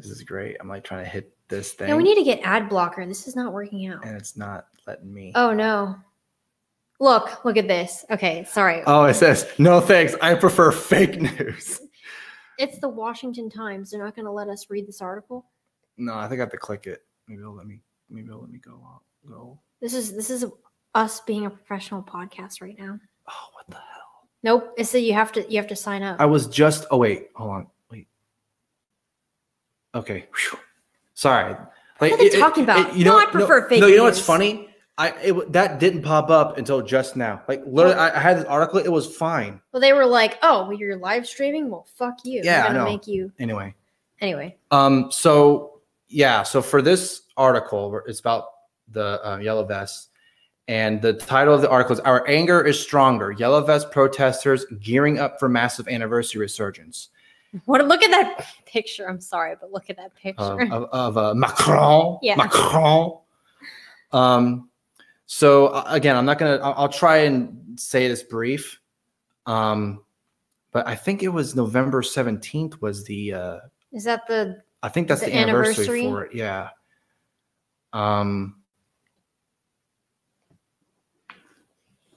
this 0.02 0.10
is 0.10 0.22
great. 0.22 0.56
I'm 0.60 0.68
like 0.68 0.84
trying 0.84 1.04
to 1.04 1.10
hit 1.10 1.32
this 1.48 1.72
thing. 1.72 1.88
yeah 1.88 1.96
we 1.96 2.04
need 2.04 2.14
to 2.14 2.22
get 2.22 2.38
ad 2.44 2.68
blocker 2.68 3.04
this 3.04 3.26
is 3.26 3.34
not 3.34 3.52
working 3.52 3.86
out 3.88 4.04
and 4.04 4.16
it's 4.16 4.36
not 4.36 4.66
letting 4.86 5.12
me. 5.12 5.32
oh 5.34 5.52
no 5.52 5.96
Look, 7.00 7.46
look 7.46 7.56
at 7.56 7.66
this. 7.66 8.04
Okay, 8.10 8.44
sorry. 8.44 8.82
Oh, 8.86 9.04
it 9.04 9.14
says 9.14 9.50
no 9.58 9.80
thanks. 9.80 10.14
I 10.20 10.34
prefer 10.34 10.70
fake 10.70 11.18
news. 11.20 11.80
It's 12.58 12.78
the 12.78 12.90
Washington 12.90 13.48
Times. 13.48 13.90
They're 13.90 14.04
not 14.04 14.14
going 14.14 14.26
to 14.26 14.30
let 14.30 14.48
us 14.48 14.66
read 14.68 14.86
this 14.86 15.00
article. 15.00 15.46
No, 15.96 16.14
I 16.14 16.28
think 16.28 16.40
I 16.40 16.42
have 16.42 16.50
to 16.50 16.58
click 16.58 16.86
it. 16.86 17.02
Maybe 17.26 17.40
it'll 17.40 17.54
let 17.54 17.66
me. 17.66 17.80
Maybe 18.10 18.28
it'll 18.28 18.42
let 18.42 18.50
me 18.50 18.58
go. 18.58 19.00
Go. 19.26 19.58
This 19.80 19.94
is 19.94 20.14
this 20.14 20.28
is 20.28 20.44
us 20.94 21.20
being 21.22 21.46
a 21.46 21.50
professional 21.50 22.02
podcast 22.02 22.60
right 22.60 22.78
now. 22.78 22.98
Oh, 23.26 23.48
what 23.54 23.66
the 23.68 23.76
hell? 23.76 24.28
Nope. 24.42 24.74
It 24.76 24.84
said 24.84 24.98
you 24.98 25.14
have 25.14 25.32
to 25.32 25.50
you 25.50 25.56
have 25.56 25.68
to 25.68 25.76
sign 25.76 26.02
up. 26.02 26.20
I 26.20 26.26
was 26.26 26.48
just. 26.48 26.84
Oh 26.90 26.98
wait, 26.98 27.28
hold 27.34 27.50
on. 27.50 27.66
Okay. 29.94 30.26
Whew. 30.34 30.58
Sorry. 31.14 31.54
Like, 32.00 32.12
What 32.12 32.20
are 32.20 32.28
they 32.30 32.38
talking 32.38 32.64
about? 32.64 32.96
you 32.96 33.04
No, 33.04 33.12
know, 33.12 33.18
I 33.18 33.26
prefer 33.26 33.60
no, 33.62 33.68
fake 33.68 33.80
No, 33.80 33.86
you 33.86 33.96
know 33.96 34.04
what's 34.04 34.20
funny? 34.24 34.68
I 34.98 35.10
it, 35.22 35.52
that 35.52 35.78
didn't 35.80 36.02
pop 36.02 36.28
up 36.30 36.58
until 36.58 36.82
just 36.82 37.16
now. 37.16 37.42
Like 37.48 37.62
literally, 37.66 37.96
I, 37.98 38.16
I 38.16 38.20
had 38.20 38.36
this 38.38 38.44
article. 38.44 38.78
It 38.80 38.92
was 38.92 39.06
fine. 39.16 39.58
well, 39.72 39.80
they 39.80 39.94
were 39.94 40.04
like, 40.04 40.38
"Oh, 40.42 40.62
well, 40.68 40.74
you're 40.74 40.96
live 40.96 41.26
streaming. 41.26 41.70
Well, 41.70 41.86
fuck 41.96 42.18
you. 42.24 42.42
Yeah, 42.44 42.58
I 42.58 42.60
We're 42.60 42.66
gonna 42.74 42.78
know. 42.80 42.84
make 42.84 43.06
you 43.06 43.32
Anyway. 43.38 43.74
anyway." 44.20 44.56
Um. 44.70 45.10
So 45.10 45.80
yeah. 46.08 46.42
So 46.42 46.60
for 46.60 46.82
this 46.82 47.22
article, 47.38 47.98
it's 48.06 48.20
about 48.20 48.44
the 48.88 49.26
uh, 49.26 49.38
yellow 49.38 49.64
vests, 49.64 50.08
and 50.68 51.00
the 51.00 51.14
title 51.14 51.54
of 51.54 51.62
the 51.62 51.70
article 51.70 51.94
is 51.94 52.00
"Our 52.00 52.28
anger 52.28 52.60
is 52.60 52.78
stronger: 52.78 53.32
Yellow 53.32 53.62
vest 53.64 53.90
protesters 53.90 54.66
gearing 54.80 55.18
up 55.18 55.38
for 55.40 55.48
massive 55.48 55.88
anniversary 55.88 56.42
resurgence." 56.42 57.08
What? 57.64 57.84
Look 57.86 58.02
at 58.02 58.10
that 58.10 58.46
picture. 58.66 59.08
I'm 59.08 59.20
sorry, 59.20 59.56
but 59.60 59.72
look 59.72 59.90
at 59.90 59.96
that 59.96 60.14
picture. 60.14 60.42
of, 60.42 60.70
of, 60.72 60.88
of 60.92 61.18
uh, 61.18 61.34
Macron. 61.34 62.18
Yeah. 62.22 62.36
Macron. 62.36 63.18
Um, 64.12 64.70
so 65.26 65.68
uh, 65.68 65.84
again, 65.88 66.16
I'm 66.16 66.24
not 66.24 66.38
gonna. 66.38 66.56
I'll, 66.56 66.74
I'll 66.76 66.88
try 66.88 67.18
and 67.18 67.78
say 67.78 68.08
this 68.08 68.22
brief. 68.22 68.80
Um, 69.46 70.02
but 70.72 70.86
I 70.86 70.94
think 70.94 71.22
it 71.22 71.28
was 71.28 71.56
November 71.56 72.02
17th 72.02 72.80
was 72.80 73.04
the. 73.04 73.34
Uh, 73.34 73.58
is 73.92 74.04
that 74.04 74.26
the? 74.28 74.62
I 74.82 74.88
think 74.88 75.08
that's 75.08 75.20
the, 75.20 75.26
The 75.26 75.36
anniversary, 75.36 75.84
anniversary? 75.84 76.02
for 76.04 76.24
it. 76.24 76.34
Yeah. 76.34 76.68
Um. 77.92 78.56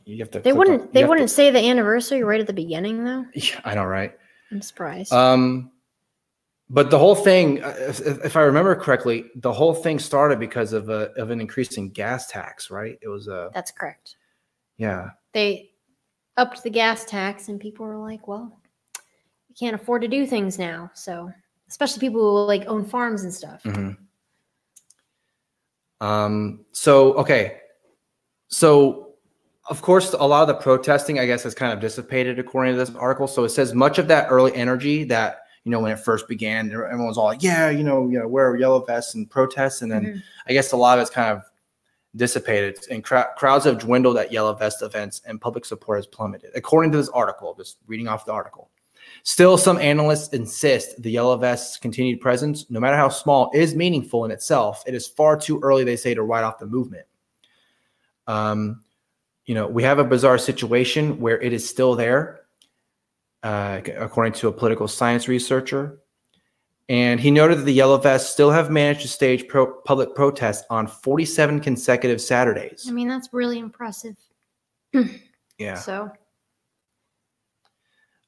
You 0.06 0.18
have 0.20 0.32
to. 0.32 0.40
They 0.42 0.54
wouldn't. 0.54 0.84
you 0.84 0.90
They 0.94 1.06
wouldn't 1.06 1.30
say 1.30 1.50
the 1.50 1.60
anniversary 1.60 2.24
right 2.24 2.40
at 2.42 2.48
the 2.48 2.54
beginning, 2.54 3.04
though. 3.04 3.26
Yeah, 3.34 3.62
I 3.64 3.74
know, 3.76 3.86
right? 3.86 4.16
I'm 4.54 4.62
surprised. 4.62 5.12
Um, 5.12 5.72
but 6.70 6.89
the 6.91 6.99
whole 6.99 7.16
thing, 7.16 7.64
uh, 7.64 7.76
if, 7.80 7.99
if 8.01 8.36
I 8.38 8.41
remember 8.41 8.76
correctly, 8.76 9.26
the 9.36 9.51
whole 9.51 9.74
thing 9.74 9.99
started 9.99 10.39
because 10.39 10.74
of 10.74 10.89
a 10.89 11.12
of 11.18 11.32
an 11.32 11.41
increase 11.41 11.78
in 11.78 11.89
gas 11.89 12.28
tax, 12.28 12.70
right? 12.70 12.97
It 13.01 13.08
was 13.08 13.28
a 13.28 13.49
That's 13.54 13.72
correct. 13.72 14.16
yeah, 14.78 15.10
They 15.34 15.72
upped 16.38 16.64
the 16.64 16.70
gas 16.70 17.04
tax, 17.06 17.49
and 17.49 17.60
people 17.60 17.86
were 17.86 17.97
like, 17.97 18.28
"Well, 18.28 18.60
you 19.49 19.56
can't 19.60 19.76
afford 19.76 20.04
to 20.04 20.08
do 20.08 20.26
things 20.26 20.58
now." 20.60 20.91
So, 20.93 21.32
especially 21.68 21.99
people 21.99 22.22
who 22.22 22.47
like 22.47 22.66
own 22.68 22.86
farms 22.86 23.24
and 23.24 23.34
stuff. 23.34 23.64
mhm. 23.64 23.97
Um. 25.99 26.66
So 26.72 27.14
okay, 27.16 27.60
so 28.47 29.12
of 29.70 29.82
course, 29.82 30.14
a 30.14 30.26
lot 30.26 30.41
of 30.41 30.47
the 30.47 30.55
protesting, 30.55 31.20
I 31.20 31.26
guess, 31.26 31.43
has 31.43 31.53
kind 31.55 31.72
of 31.72 31.80
dissipated 31.80 32.39
according 32.39 32.74
to 32.74 32.78
this 32.78 32.95
article. 32.95 33.28
So 33.28 33.43
it 33.43 33.49
says 33.49 33.74
much 33.74 33.97
of 33.97 34.07
that 34.09 34.28
early 34.30 34.53
energy 34.55 35.03
that 35.05 35.39
you 35.64 35.72
know 35.72 35.80
when 35.80 35.91
it 35.91 35.99
first 35.99 36.28
began, 36.28 36.70
everyone 36.72 37.07
was 37.07 37.18
all 37.18 37.26
like, 37.26 37.41
"Yeah, 37.41 37.70
you 37.70 37.84
know, 37.84 38.09
you 38.09 38.20
know, 38.20 38.28
wear 38.28 38.55
yellow 38.57 38.84
vests 38.84 39.16
and 39.16 39.30
protests," 39.30 39.82
and 39.82 39.91
then 39.91 40.03
Mhm. 40.05 40.24
I 40.47 40.53
guess 40.53 40.74
a 40.74 40.78
lot 40.78 40.97
of 40.97 41.03
it's 41.03 41.11
kind 41.11 41.32
of 41.38 41.43
dissipated 42.16 42.78
and 42.91 43.03
crowd 43.03 43.28
crowds 43.38 43.66
have 43.66 43.80
dwindled 43.80 44.18
at 44.18 44.32
Yellow 44.32 44.53
Vest 44.53 44.82
events 44.82 45.22
and 45.26 45.39
public 45.39 45.64
support 45.66 45.97
has 45.99 46.05
plummeted. 46.05 46.51
According 46.53 46.91
to 46.91 46.97
this 46.97 47.09
article, 47.09 47.55
just 47.55 47.78
reading 47.88 48.07
off 48.07 48.26
the 48.26 48.34
article. 48.34 48.70
Still, 49.24 49.57
some 49.57 49.78
analysts 49.78 50.34
insist 50.34 51.01
the 51.01 51.11
Yellow 51.11 51.38
Vest's 51.38 51.78
continued 51.78 52.20
presence, 52.20 52.66
no 52.70 52.80
matter 52.80 52.97
how 52.97 53.09
small, 53.09 53.49
is 53.53 53.74
meaningful 53.74 54.26
in 54.26 54.32
itself. 54.32 54.84
It 54.86 54.93
is 54.93 55.07
far 55.07 55.38
too 55.38 55.59
early, 55.61 55.84
they 55.84 55.95
say, 55.95 56.14
to 56.14 56.24
write 56.24 56.43
off 56.43 56.59
the 56.59 56.66
movement. 56.66 57.05
Um, 58.28 58.84
you 59.46 59.56
know, 59.56 59.68
we 59.68 59.84
have 59.84 60.00
a 60.00 60.04
bizarre 60.04 60.38
situation 60.38 61.20
where 61.20 61.39
it 61.41 61.52
is 61.54 61.68
still 61.68 61.96
there, 61.96 62.41
uh, 63.44 63.82
according 63.98 64.34
to 64.34 64.48
a 64.48 64.52
political 64.52 64.88
science 64.88 65.28
researcher. 65.28 66.00
And 66.89 67.20
he 67.20 67.32
noted 67.32 67.60
that 67.60 67.64
the 67.64 67.74
Yellow 67.74 67.98
Vests 67.98 68.32
still 68.32 68.52
have 68.52 68.70
managed 68.70 69.02
to 69.02 69.08
stage 69.08 69.48
pro- 69.48 69.74
public 69.84 70.16
protests 70.16 70.66
on 70.70 70.86
47 70.88 71.62
consecutive 71.62 72.20
Saturdays. 72.22 72.86
I 72.88 72.91
mean, 72.91 73.08
that's 73.08 73.30
really 73.34 73.60
impressive. 73.60 74.16
Yeah. 75.60 75.76
So, 75.76 76.12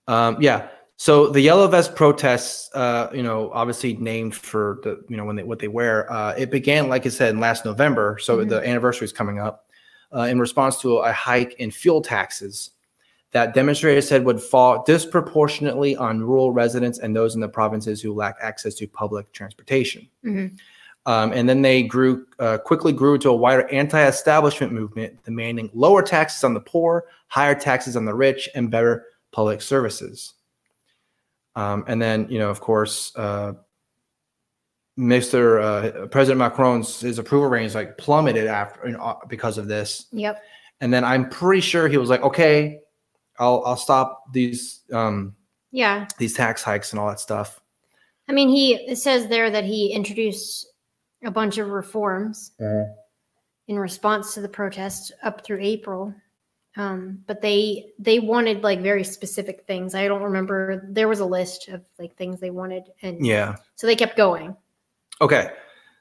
Um, 0.07 0.37
yeah. 0.39 0.67
So 0.97 1.27
the 1.27 1.41
Yellow 1.41 1.67
Vest 1.67 1.95
protests, 1.95 2.69
uh, 2.73 3.09
you 3.13 3.23
know, 3.23 3.51
obviously 3.51 3.95
named 3.97 4.35
for 4.35 4.79
the, 4.83 5.03
you 5.09 5.17
know, 5.17 5.25
when 5.25 5.35
they 5.35 5.43
what 5.43 5.59
they 5.59 5.67
wear. 5.67 6.09
Uh, 6.09 6.33
it 6.37 6.51
began, 6.51 6.87
like 6.87 7.05
I 7.05 7.09
said, 7.09 7.33
in 7.33 7.39
last 7.41 7.65
November. 7.65 8.17
So 8.21 8.37
Mhm. 8.37 8.49
the 8.49 8.65
anniversary 8.65 9.05
is 9.05 9.11
coming 9.11 9.39
up 9.39 9.64
uh, 10.13 10.21
in 10.21 10.39
response 10.39 10.81
to 10.81 10.97
a 10.97 11.11
hike 11.11 11.53
in 11.59 11.71
fuel 11.71 12.01
taxes 12.01 12.71
that 13.31 13.53
demonstrators 13.53 14.07
said 14.07 14.23
would 14.23 14.41
fall 14.41 14.83
disproportionately 14.83 15.95
on 15.97 16.21
rural 16.21 16.51
residents 16.51 16.99
and 16.99 17.15
those 17.15 17.35
in 17.35 17.41
the 17.41 17.49
provinces 17.49 18.01
who 18.01 18.13
lack 18.13 18.37
access 18.41 18.75
to 18.75 18.87
public 18.87 19.31
transportation. 19.33 20.07
Mhm. 20.23 20.57
Um, 21.05 21.33
and 21.33 21.47
then 21.47 21.61
they 21.61 21.83
grew 21.83 22.25
uh, 22.39 22.57
quickly 22.57 22.91
grew 22.91 23.17
to 23.19 23.29
a 23.29 23.35
wider 23.35 23.67
anti-establishment 23.71 24.73
movement 24.73 25.21
demanding 25.23 25.69
lower 25.73 26.01
taxes 26.01 26.43
on 26.43 26.53
the 26.53 26.61
poor, 26.61 27.05
higher 27.27 27.53
taxes 27.53 27.95
on 27.95 28.05
the 28.05 28.13
rich, 28.13 28.49
and 28.55 28.71
better 28.71 29.05
public 29.31 29.61
services. 29.61 30.33
Um, 31.55 31.83
and 31.87 32.01
then, 32.01 32.27
you 32.29 32.39
know, 32.39 32.49
of 32.49 32.59
course, 32.59 33.11
uh, 33.15 33.53
Mr. 34.97 35.61
Uh, 36.03 36.07
President 36.07 36.39
Macron's 36.39 37.01
his 37.01 37.19
approval 37.19 37.49
ratings 37.49 37.75
like 37.75 37.97
plummeted 37.97 38.47
after 38.47 38.99
uh, 39.01 39.15
because 39.27 39.57
of 39.57 39.67
this. 39.67 40.05
yep. 40.11 40.41
And 40.81 40.93
then 40.93 41.03
I'm 41.03 41.29
pretty 41.29 41.61
sure 41.61 41.87
he 41.87 41.97
was 41.97 42.09
like, 42.09 42.21
okay, 42.21 42.79
I'll 43.39 43.63
I'll 43.65 43.77
stop 43.77 44.23
these 44.33 44.81
um, 44.93 45.35
Yeah. 45.71 46.07
these 46.17 46.33
tax 46.33 46.63
hikes 46.63 46.91
and 46.91 46.99
all 46.99 47.07
that 47.07 47.19
stuff. 47.19 47.59
I 48.27 48.31
mean, 48.33 48.49
he 48.49 48.95
says 48.95 49.27
there 49.27 49.49
that 49.51 49.63
he 49.65 49.91
introduced 49.91 50.67
a 51.23 51.31
bunch 51.31 51.57
of 51.57 51.69
reforms 51.69 52.51
in 53.67 53.79
response 53.79 54.33
to 54.33 54.41
the 54.41 54.49
protests 54.49 55.11
up 55.23 55.43
through 55.45 55.59
April. 55.61 56.13
Um, 56.77 57.19
but 57.25 57.41
they 57.41 57.87
they 57.99 58.19
wanted 58.19 58.61
like 58.63 58.81
very 58.81 59.03
specific 59.05 59.65
things. 59.65 59.95
I 59.95 60.07
don't 60.07 60.21
remember. 60.23 60.87
There 60.89 61.07
was 61.07 61.19
a 61.21 61.25
list 61.25 61.69
of 61.69 61.83
like 61.99 62.15
things 62.17 62.39
they 62.41 62.49
wanted, 62.49 62.83
and 63.01 63.25
Yeah. 63.25 63.55
so 63.75 63.87
they 63.87 63.95
kept 63.95 64.17
going. 64.17 64.55
Okay. 65.21 65.51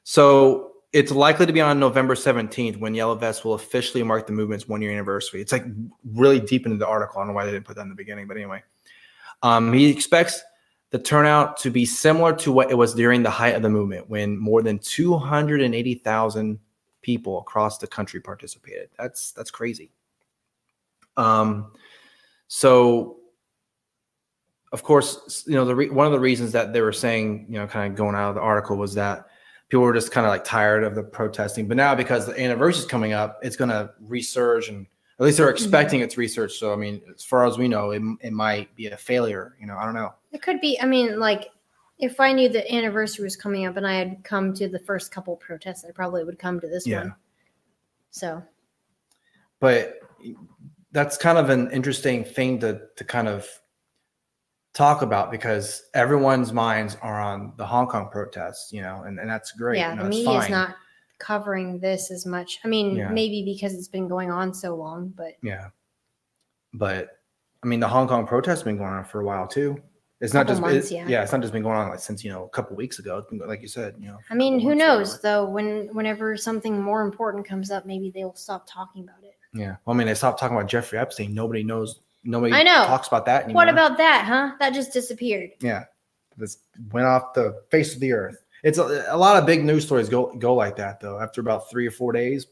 So 0.05 0.73
it's 0.93 1.11
likely 1.11 1.47
to 1.47 1.53
be 1.53 1.61
on 1.61 1.81
November 1.81 2.15
17th 2.15 2.79
when 2.79 2.95
Yellow 2.95 3.15
Vest 3.15 3.45
will 3.45 3.55
officially 3.55 4.03
mark 4.03 4.27
the 4.27 4.33
movement's 4.33 4.69
one 4.69 4.81
year 4.81 4.93
anniversary. 4.93 5.41
It's 5.41 5.53
like 5.53 5.65
really 6.13 6.41
deep 6.41 6.67
into 6.67 6.79
the 6.79 6.87
article. 6.87 7.19
I 7.19 7.23
don't 7.23 7.29
know 7.29 7.35
why 7.35 7.47
they 7.47 7.53
didn't 7.53 7.67
put 7.67 7.77
that 7.77 7.83
in 7.83 7.89
the 7.89 7.95
beginning, 7.95 8.27
but 8.27 8.37
anyway. 8.37 8.63
Um, 9.43 9.73
he 9.73 9.91
expects 9.91 10.43
the 10.91 10.99
turnout 10.99 11.57
to 11.59 11.71
be 11.71 11.85
similar 11.85 12.35
to 12.37 12.53
what 12.53 12.71
it 12.71 12.75
was 12.75 12.95
during 12.95 13.23
the 13.23 13.31
height 13.31 13.55
of 13.55 13.63
the 13.63 13.69
movement 13.69 14.09
when 14.09 14.39
more 14.39 14.63
than 14.63 14.79
280,000 14.79 16.59
people 17.03 17.41
across 17.41 17.79
the 17.79 17.87
country 17.87 18.21
participated. 18.21 18.89
That's 18.97 19.33
that's 19.33 19.51
crazy. 19.51 19.91
Um, 21.17 21.73
so 22.47 23.17
of 24.75 24.83
course, 24.83 25.45
you 25.47 25.55
know, 25.55 25.65
the 25.65 25.75
re- 25.75 25.89
one 25.89 26.05
of 26.05 26.11
the 26.11 26.19
reasons 26.19 26.51
that 26.51 26.73
they 26.73 26.81
were 26.81 26.93
saying, 26.93 27.47
you 27.49 27.61
know, 27.61 27.67
kind 27.67 27.93
of 27.93 27.97
going 27.97 28.17
out 28.17 28.31
of 28.31 28.35
the 28.35 28.41
article 28.41 28.77
was 28.77 28.93
that 28.95 29.29
people 29.69 29.85
were 29.85 29.95
just 29.95 30.11
kind 30.11 30.27
of 30.27 30.31
like 30.31 30.43
tired 30.43 30.83
of 30.83 30.97
the 30.97 31.03
protesting. 31.05 31.69
But 31.69 31.77
now 31.77 31.95
because 31.95 32.27
the 32.27 32.39
anniversary 32.39 32.81
is 32.81 32.87
coming 32.87 33.13
up, 33.13 33.39
it's 33.41 33.55
going 33.55 33.71
to 33.71 33.93
resurge, 34.05 34.69
and 34.69 34.85
at 35.21 35.25
least 35.25 35.39
they're 35.39 35.47
mm-hmm. 35.47 35.55
expecting 35.55 36.01
it's 36.01 36.19
research. 36.19 36.55
So 36.55 36.73
I 36.73 36.77
mean, 36.77 37.01
as 37.15 37.23
far 37.23 37.47
as 37.47 37.57
we 37.57 37.69
know, 37.69 37.93
it, 37.93 38.03
it 38.21 38.33
might 38.33 38.75
be 38.75 38.89
a 38.89 38.97
failure. 38.97 39.55
You 39.61 39.69
know, 39.69 39.77
I 39.77 39.85
don't 39.85 39.95
know. 39.95 40.13
It 40.33 40.43
could 40.43 40.61
be. 40.61 40.77
I 40.81 40.87
mean, 40.87 41.21
like 41.21 41.51
if 42.01 42.19
I 42.19 42.33
knew 42.33 42.49
the 42.49 42.69
anniversary 42.75 43.23
was 43.23 43.37
coming 43.37 43.67
up 43.67 43.77
and 43.77 43.87
I 43.87 43.95
had 43.95 44.25
come 44.25 44.55
to 44.55 44.69
the 44.69 44.81
first 44.81 45.13
couple 45.13 45.37
protests, 45.37 45.85
I 45.89 45.93
probably 45.93 46.25
would 46.25 46.41
come 46.41 46.59
to 46.61 46.67
this 46.67 46.85
Yeah. 46.85 47.03
one. 47.03 47.15
So 48.11 48.43
But 49.61 50.01
that's 50.91 51.17
kind 51.17 51.39
of 51.39 51.49
an 51.51 51.71
interesting 51.71 52.25
thing 52.25 52.59
to 52.59 52.81
to 52.97 53.05
kind 53.05 53.29
of 53.29 53.49
talk 54.75 55.03
about 55.03 55.31
because 55.31 55.85
everyone's 55.95 56.53
minds 56.53 56.97
are 57.01 57.21
on 57.21 57.53
the 57.57 57.65
Hong 57.67 57.87
Kong 57.87 58.09
protests, 58.11 58.73
you 58.73 58.83
know, 58.83 59.03
and, 59.07 59.19
and 59.19 59.31
that's 59.31 59.53
great. 59.53 59.79
yeah, 59.79 59.91
you 59.91 59.97
know, 59.97 60.03
the 60.05 60.09
media 60.11 60.39
is 60.41 60.51
not 60.51 60.75
covering 61.19 61.79
this 61.79 62.11
as 62.11 62.27
much. 62.27 62.59
I 62.65 62.69
mean, 62.69 62.97
Yeah. 62.97 63.09
maybe 63.09 63.45
because 63.45 63.73
it's 63.75 63.89
been 63.89 64.09
going 64.09 64.31
on 64.31 64.53
so 64.53 64.75
long, 64.75 65.13
but 65.17 65.35
Yeah. 65.43 65.69
But 66.73 67.09
I 67.63 67.67
mean, 67.67 67.81
the 67.81 67.89
Hong 67.89 68.09
Kong 68.09 68.27
protests 68.27 68.63
been 68.63 68.77
going 68.77 68.93
on 68.93 69.05
for 69.05 69.21
a 69.21 69.25
while 69.25 69.47
too. 69.47 69.81
It's 70.21 70.35
not 70.35 70.47
just 70.47 70.61
months, 70.61 70.91
it- 70.91 70.95
yeah. 70.95 71.09
yeah, 71.09 71.23
it's 71.23 71.33
not 71.33 71.41
just 71.41 71.53
been 71.53 71.63
going 71.63 71.77
on 71.77 71.89
like 71.91 71.99
since 71.99 72.25
you 72.25 72.31
know 72.31 72.45
a 72.45 72.49
couple 72.49 72.77
weeks 72.77 72.99
ago. 72.99 73.19
It's 73.19 73.29
been, 73.31 73.39
like 73.47 73.63
you 73.63 73.69
said, 73.69 73.95
you 73.99 74.09
know. 74.09 74.19
I 74.31 74.35
mean, 74.35 74.59
who 74.59 74.75
knows 74.75 75.21
though? 75.21 75.45
When 75.45 75.89
whenever 75.95 76.37
something 76.37 76.81
more 76.81 77.03
important 77.03 77.47
comes 77.47 77.71
up, 77.71 77.85
maybe 77.87 78.11
they'll 78.11 78.35
stop 78.35 78.67
talking 78.67 79.03
about 79.05 79.23
it. 79.23 79.35
Yeah. 79.53 79.77
Well, 79.85 79.95
I 79.95 79.99
mean, 79.99 80.07
they 80.07 80.15
stopped 80.15 80.41
talking 80.41 80.57
about 80.57 80.69
Jeffrey 80.69 80.99
Epstein. 80.99 81.33
Nobody 81.35 81.63
knows. 81.63 82.01
Nobody 82.25 82.53
I 82.55 82.63
know. 82.63 82.87
talks 82.87 83.07
about 83.09 83.27
that 83.27 83.45
anymore. 83.45 83.61
What 83.61 83.69
about 83.69 83.97
that, 83.99 84.25
huh? 84.27 84.53
That 84.59 84.73
just 84.73 84.93
disappeared. 84.93 85.51
Yeah. 85.61 85.85
This 86.37 86.59
went 86.91 87.07
off 87.07 87.35
the 87.35 87.63
face 87.71 87.95
of 87.95 88.01
the 88.01 88.13
earth. 88.13 88.45
It's 88.63 88.79
a, 88.79 89.05
a 89.09 89.17
lot 89.17 89.37
of 89.37 89.47
big 89.47 89.63
news 89.65 89.85
stories 89.85 90.09
go 90.09 90.33
go 90.37 90.55
like 90.55 90.75
that 90.77 90.99
though. 91.01 91.21
After 91.21 91.41
about 91.41 91.71
three 91.71 91.87
or 91.87 91.91
four 91.91 92.13
days, 92.13 92.47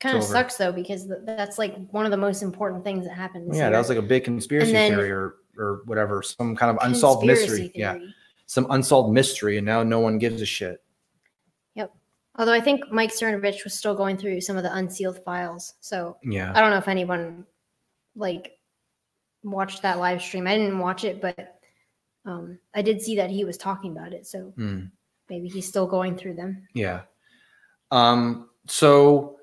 Kind 0.00 0.16
of 0.16 0.22
sucks 0.22 0.56
though 0.56 0.70
because 0.70 1.06
th- 1.06 1.20
that's 1.24 1.58
like 1.58 1.74
one 1.90 2.04
of 2.04 2.12
the 2.12 2.16
most 2.16 2.42
important 2.42 2.84
things 2.84 3.04
that 3.04 3.14
happened. 3.14 3.48
Yeah, 3.52 3.62
year. 3.62 3.70
that 3.70 3.78
was 3.78 3.88
like 3.88 3.98
a 3.98 4.02
big 4.02 4.22
conspiracy 4.22 4.70
then- 4.72 4.92
theory 4.92 5.10
or 5.10 5.36
or 5.56 5.82
whatever, 5.86 6.22
some 6.22 6.54
kind 6.54 6.70
of 6.70 6.86
unsolved 6.86 7.26
mystery. 7.26 7.72
Yeah, 7.74 7.98
some 8.46 8.68
unsolved 8.70 9.12
mystery, 9.12 9.56
and 9.56 9.66
now 9.66 9.82
no 9.82 9.98
one 9.98 10.18
gives 10.18 10.40
a 10.40 10.46
shit. 10.46 10.80
Yep. 11.74 11.92
Although 12.36 12.52
I 12.52 12.60
think 12.60 12.92
Mike 12.92 13.10
Cernovich 13.10 13.64
was 13.64 13.74
still 13.74 13.94
going 13.96 14.16
through 14.16 14.40
some 14.40 14.56
of 14.56 14.62
the 14.62 14.72
unsealed 14.72 15.18
files, 15.24 15.74
so 15.80 16.16
Yeah. 16.22 16.52
I 16.54 16.60
don't 16.60 16.70
know 16.70 16.76
if 16.78 16.86
anyone 16.86 17.44
like 18.18 18.58
watched 19.42 19.82
that 19.82 19.98
live 19.98 20.20
stream. 20.20 20.46
I 20.46 20.56
didn't 20.56 20.78
watch 20.78 21.04
it, 21.04 21.20
but 21.20 21.60
um, 22.26 22.58
I 22.74 22.82
did 22.82 23.00
see 23.00 23.16
that 23.16 23.30
he 23.30 23.44
was 23.44 23.56
talking 23.56 23.92
about 23.96 24.12
it. 24.12 24.26
So 24.26 24.52
Mm. 24.58 24.90
maybe 25.30 25.48
he's 25.48 25.66
still 25.66 25.86
going 25.86 26.16
through 26.16 26.34
them. 26.34 26.66
Yeah. 26.74 27.02
Um, 27.90 28.50
so 28.66 29.36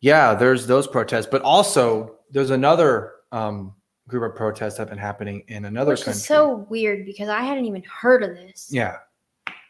yeah, 0.00 0.34
there's 0.34 0.66
those 0.66 0.86
protests, 0.86 1.26
but 1.30 1.42
also 1.42 2.16
there's 2.30 2.50
another 2.50 3.12
um 3.32 3.74
group 4.08 4.28
of 4.28 4.36
protests 4.36 4.74
that 4.74 4.82
have 4.82 4.88
been 4.88 4.98
happening 4.98 5.44
in 5.48 5.66
another 5.66 5.92
Which 5.92 6.00
country. 6.04 6.18
is 6.18 6.24
so 6.26 6.66
weird 6.70 7.04
because 7.06 7.28
I 7.28 7.42
hadn't 7.42 7.66
even 7.66 7.82
heard 7.84 8.22
of 8.24 8.30
this 8.34 8.68
yeah, 8.72 8.96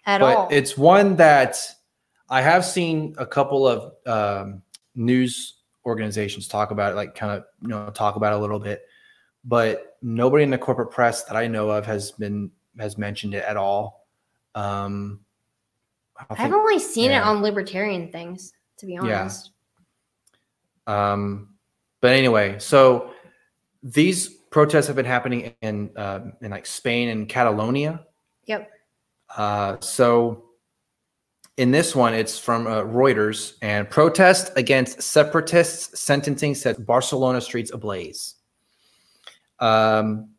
at 0.07 0.21
but 0.21 0.37
all. 0.37 0.49
it's 0.51 0.79
one 0.79 1.17
that 1.17 1.59
I 2.31 2.41
have 2.41 2.65
seen 2.65 3.15
a 3.19 3.27
couple 3.27 3.67
of 3.69 3.93
um, 4.07 4.63
news 4.95 5.60
organizations 5.85 6.49
talk 6.49 6.70
about 6.70 6.93
it, 6.93 6.97
like 6.97 7.14
kind 7.14 7.33
of 7.33 7.45
you 7.62 7.68
know 7.68 7.91
talk 7.91 8.16
about 8.16 8.33
it 8.33 8.37
a 8.37 8.41
little 8.41 8.59
bit, 8.59 8.83
but 9.45 9.97
nobody 10.03 10.45
in 10.45 10.51
the 10.51 10.59
corporate 10.59 10.91
press 10.91 11.24
that 11.24 11.37
I 11.37 11.47
know 11.47 11.70
of 11.70 11.87
has 11.87 12.12
been 12.12 12.51
has 12.78 12.99
mentioned 12.99 13.35
it 13.35 13.45
at 13.45 13.57
all. 13.57 14.07
Um, 14.55 15.20
I've 16.28 16.37
think- 16.37 16.55
only 16.55 16.78
seen 16.78 17.11
yeah. 17.11 17.20
it 17.20 17.24
on 17.24 17.43
libertarian 17.43 18.11
things, 18.12 18.53
to 18.78 18.87
be 18.87 18.95
Yeah. 18.95 19.20
honest. 19.20 19.51
Um, 20.87 21.55
but 22.01 22.12
anyway, 22.12 22.59
so 22.59 23.12
these 23.83 24.28
protests 24.28 24.87
have 24.89 24.97
been 24.97 25.07
happening 25.07 25.55
in 25.62 25.91
uh, 25.97 26.20
in 26.43 26.51
like 26.51 26.66
Spain 26.66 27.09
and 27.09 27.28
Catalonia. 27.28 28.05
Yep. 28.47 28.70
Uh, 29.37 29.76
so 29.81 30.50
in 31.61 31.73
this 31.73 31.95
one, 31.95 32.15
it's 32.15 32.39
from 32.39 32.67
uh, 32.67 32.81
Reuters 32.81 33.53
and 33.61 33.89
protest 33.89 34.51
against 34.57 35.03
separatists 35.03 36.01
sentencing 36.01 36.55
set 36.55 36.87
Barcelona 36.87 37.39
streets 37.39 37.71
ablaze. 37.71 38.37
Um, 39.59 40.31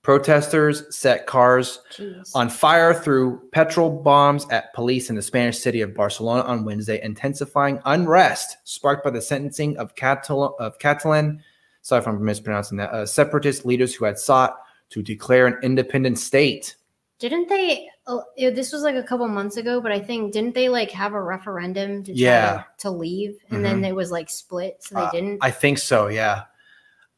protesters 0.00 0.84
set 0.96 1.26
cars 1.26 1.80
Jeez. 1.92 2.30
on 2.34 2.48
fire 2.48 2.94
through 2.94 3.42
petrol 3.52 3.90
bombs 3.90 4.46
at 4.48 4.72
police 4.72 5.10
in 5.10 5.16
the 5.16 5.22
Spanish 5.22 5.58
city 5.58 5.82
of 5.82 5.94
Barcelona 5.94 6.40
on 6.44 6.64
Wednesday, 6.64 6.98
intensifying 7.02 7.78
unrest 7.84 8.56
sparked 8.64 9.04
by 9.04 9.10
the 9.10 9.20
sentencing 9.20 9.76
of, 9.76 9.94
Catal- 9.96 10.56
of 10.58 10.78
Catalan, 10.78 11.42
sorry 11.82 12.00
if 12.00 12.08
I'm 12.08 12.24
mispronouncing 12.24 12.78
that, 12.78 12.90
uh, 12.90 13.04
separatist 13.04 13.66
leaders 13.66 13.94
who 13.94 14.06
had 14.06 14.18
sought 14.18 14.56
to 14.88 15.02
declare 15.02 15.46
an 15.46 15.58
independent 15.62 16.18
state. 16.18 16.76
Didn't 17.18 17.50
they? 17.50 17.91
Oh, 18.06 18.24
this 18.36 18.72
was 18.72 18.82
like 18.82 18.96
a 18.96 19.02
couple 19.02 19.28
months 19.28 19.56
ago, 19.56 19.80
but 19.80 19.92
I 19.92 20.00
think 20.00 20.32
didn't 20.32 20.54
they 20.54 20.68
like 20.68 20.90
have 20.90 21.12
a 21.14 21.22
referendum 21.22 22.02
to 22.04 22.12
Yeah. 22.12 22.64
to, 22.78 22.88
to 22.88 22.90
leave, 22.90 23.36
and 23.50 23.64
then 23.64 23.84
it 23.84 23.94
was 23.94 24.10
like 24.10 24.28
split, 24.28 24.82
so 24.82 24.96
they 24.96 25.02
Uh, 25.02 25.10
didn't. 25.12 25.38
I 25.40 25.50
think 25.52 25.78
so, 25.78 26.08
yeah. 26.08 26.44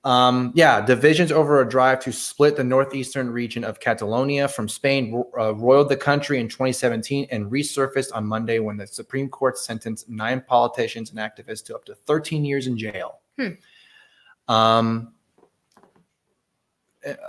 Um, 0.04 0.52
yeah, 0.54 0.82
divisions 0.84 1.32
over 1.32 1.62
a 1.62 1.66
drive 1.66 2.00
to 2.00 2.12
split 2.12 2.56
the 2.56 2.64
northeastern 2.64 3.30
region 3.30 3.64
of 3.64 3.80
Catalonia 3.80 4.46
from 4.48 4.68
Spain 4.68 5.24
uh, 5.38 5.54
roiled 5.54 5.88
the 5.88 5.96
country 5.96 6.38
in 6.38 6.46
2017 6.50 7.28
and 7.30 7.50
resurfaced 7.50 8.10
on 8.14 8.26
Monday 8.26 8.58
when 8.58 8.76
the 8.76 8.86
Supreme 8.86 9.30
Court 9.30 9.56
sentenced 9.56 10.10
nine 10.10 10.42
politicians 10.46 11.08
and 11.10 11.18
activists 11.18 11.64
to 11.64 11.74
up 11.74 11.86
to 11.86 11.94
13 11.94 12.44
years 12.44 12.66
in 12.66 12.76
jail. 12.76 13.20
Hmm. 13.38 14.52
Um, 14.52 15.13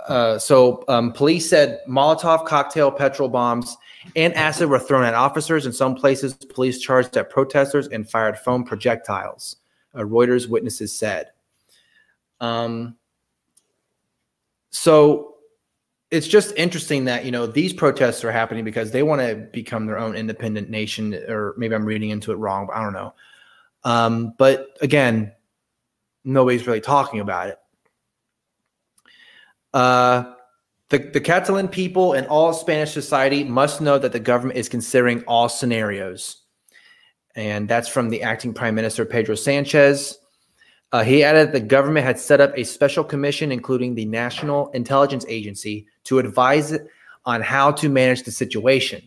uh, 0.08 0.38
so 0.38 0.84
um, 0.88 1.12
police 1.12 1.48
said 1.48 1.80
Molotov 1.88 2.46
cocktail, 2.46 2.90
petrol 2.90 3.28
bombs, 3.28 3.76
and 4.14 4.34
acid 4.34 4.68
were 4.68 4.78
thrown 4.78 5.04
at 5.04 5.14
officers. 5.14 5.66
In 5.66 5.72
some 5.72 5.94
places, 5.94 6.34
police 6.34 6.80
charged 6.80 7.16
at 7.16 7.30
protesters 7.30 7.88
and 7.88 8.08
fired 8.08 8.38
foam 8.38 8.64
projectiles. 8.64 9.56
Uh, 9.94 10.00
Reuters 10.00 10.48
witnesses 10.48 10.92
said. 10.92 11.30
Um, 12.40 12.96
so 14.70 15.36
it's 16.10 16.28
just 16.28 16.54
interesting 16.56 17.04
that 17.06 17.24
you 17.24 17.30
know 17.30 17.46
these 17.46 17.72
protests 17.72 18.24
are 18.24 18.30
happening 18.30 18.64
because 18.64 18.90
they 18.90 19.02
want 19.02 19.20
to 19.22 19.48
become 19.52 19.86
their 19.86 19.98
own 19.98 20.14
independent 20.14 20.70
nation, 20.70 21.14
or 21.28 21.54
maybe 21.56 21.74
I'm 21.74 21.84
reading 21.84 22.10
into 22.10 22.32
it 22.32 22.36
wrong, 22.36 22.66
but 22.66 22.76
I 22.76 22.82
don't 22.82 22.92
know. 22.92 23.14
Um, 23.84 24.34
but 24.38 24.76
again, 24.80 25.32
nobody's 26.24 26.66
really 26.66 26.80
talking 26.80 27.20
about 27.20 27.48
it. 27.48 27.58
Uh, 29.76 30.32
the, 30.88 30.96
the 30.96 31.20
Catalan 31.20 31.68
people 31.68 32.14
and 32.14 32.26
all 32.28 32.54
Spanish 32.54 32.92
society 32.92 33.44
must 33.44 33.82
know 33.82 33.98
that 33.98 34.12
the 34.12 34.18
government 34.18 34.58
is 34.58 34.70
considering 34.70 35.22
all 35.24 35.50
scenarios. 35.50 36.44
And 37.34 37.68
that's 37.68 37.86
from 37.86 38.08
the 38.08 38.22
acting 38.22 38.54
Prime 38.54 38.74
Minister 38.74 39.04
Pedro 39.04 39.34
Sanchez. 39.34 40.16
Uh, 40.92 41.04
he 41.04 41.22
added 41.22 41.48
that 41.48 41.52
the 41.52 41.60
government 41.60 42.06
had 42.06 42.18
set 42.18 42.40
up 42.40 42.56
a 42.56 42.64
special 42.64 43.04
commission, 43.04 43.52
including 43.52 43.94
the 43.94 44.06
National 44.06 44.70
Intelligence 44.70 45.26
Agency, 45.28 45.86
to 46.04 46.20
advise 46.20 46.72
it 46.72 46.86
on 47.26 47.42
how 47.42 47.70
to 47.72 47.90
manage 47.90 48.22
the 48.22 48.30
situation. 48.30 49.06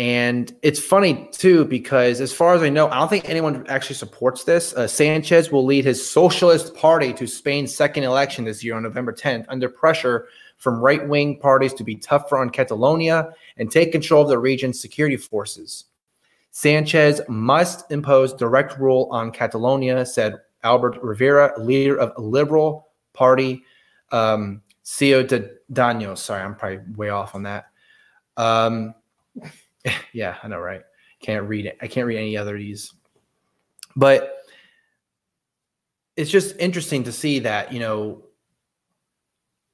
And 0.00 0.56
it's 0.62 0.80
funny 0.80 1.28
too, 1.30 1.66
because 1.66 2.22
as 2.22 2.32
far 2.32 2.54
as 2.54 2.62
I 2.62 2.70
know, 2.70 2.88
I 2.88 2.94
don't 2.94 3.10
think 3.10 3.28
anyone 3.28 3.66
actually 3.68 3.96
supports 3.96 4.44
this. 4.44 4.72
Uh, 4.72 4.88
Sanchez 4.88 5.52
will 5.52 5.66
lead 5.66 5.84
his 5.84 6.10
Socialist 6.10 6.74
Party 6.74 7.12
to 7.12 7.26
Spain's 7.26 7.74
second 7.74 8.04
election 8.04 8.46
this 8.46 8.64
year 8.64 8.76
on 8.76 8.82
November 8.82 9.12
10th, 9.12 9.44
under 9.50 9.68
pressure 9.68 10.26
from 10.56 10.80
right 10.80 11.06
wing 11.06 11.38
parties 11.38 11.74
to 11.74 11.84
be 11.84 11.96
tougher 11.96 12.38
on 12.38 12.48
Catalonia 12.48 13.28
and 13.58 13.70
take 13.70 13.92
control 13.92 14.22
of 14.22 14.30
the 14.30 14.38
region's 14.38 14.80
security 14.80 15.18
forces. 15.18 15.84
Sanchez 16.50 17.20
must 17.28 17.92
impose 17.92 18.32
direct 18.32 18.78
rule 18.78 19.06
on 19.10 19.30
Catalonia, 19.30 20.06
said 20.06 20.36
Albert 20.62 20.96
Rivera, 21.02 21.52
leader 21.60 22.00
of 22.00 22.16
Liberal 22.16 22.88
Party, 23.12 23.64
um, 24.12 24.62
Ciudadanos. 24.82 26.16
Sorry, 26.16 26.42
I'm 26.42 26.54
probably 26.54 26.80
way 26.96 27.10
off 27.10 27.34
on 27.34 27.42
that. 27.42 27.66
Um, 28.38 28.94
yeah, 30.12 30.36
I 30.42 30.48
know, 30.48 30.58
right? 30.58 30.82
Can't 31.20 31.46
read 31.48 31.66
it. 31.66 31.78
I 31.80 31.86
can't 31.86 32.06
read 32.06 32.18
any 32.18 32.36
other 32.36 32.54
of 32.54 32.60
these. 32.60 32.92
But 33.96 34.36
it's 36.16 36.30
just 36.30 36.56
interesting 36.58 37.04
to 37.04 37.12
see 37.12 37.40
that, 37.40 37.72
you 37.72 37.80
know, 37.80 38.24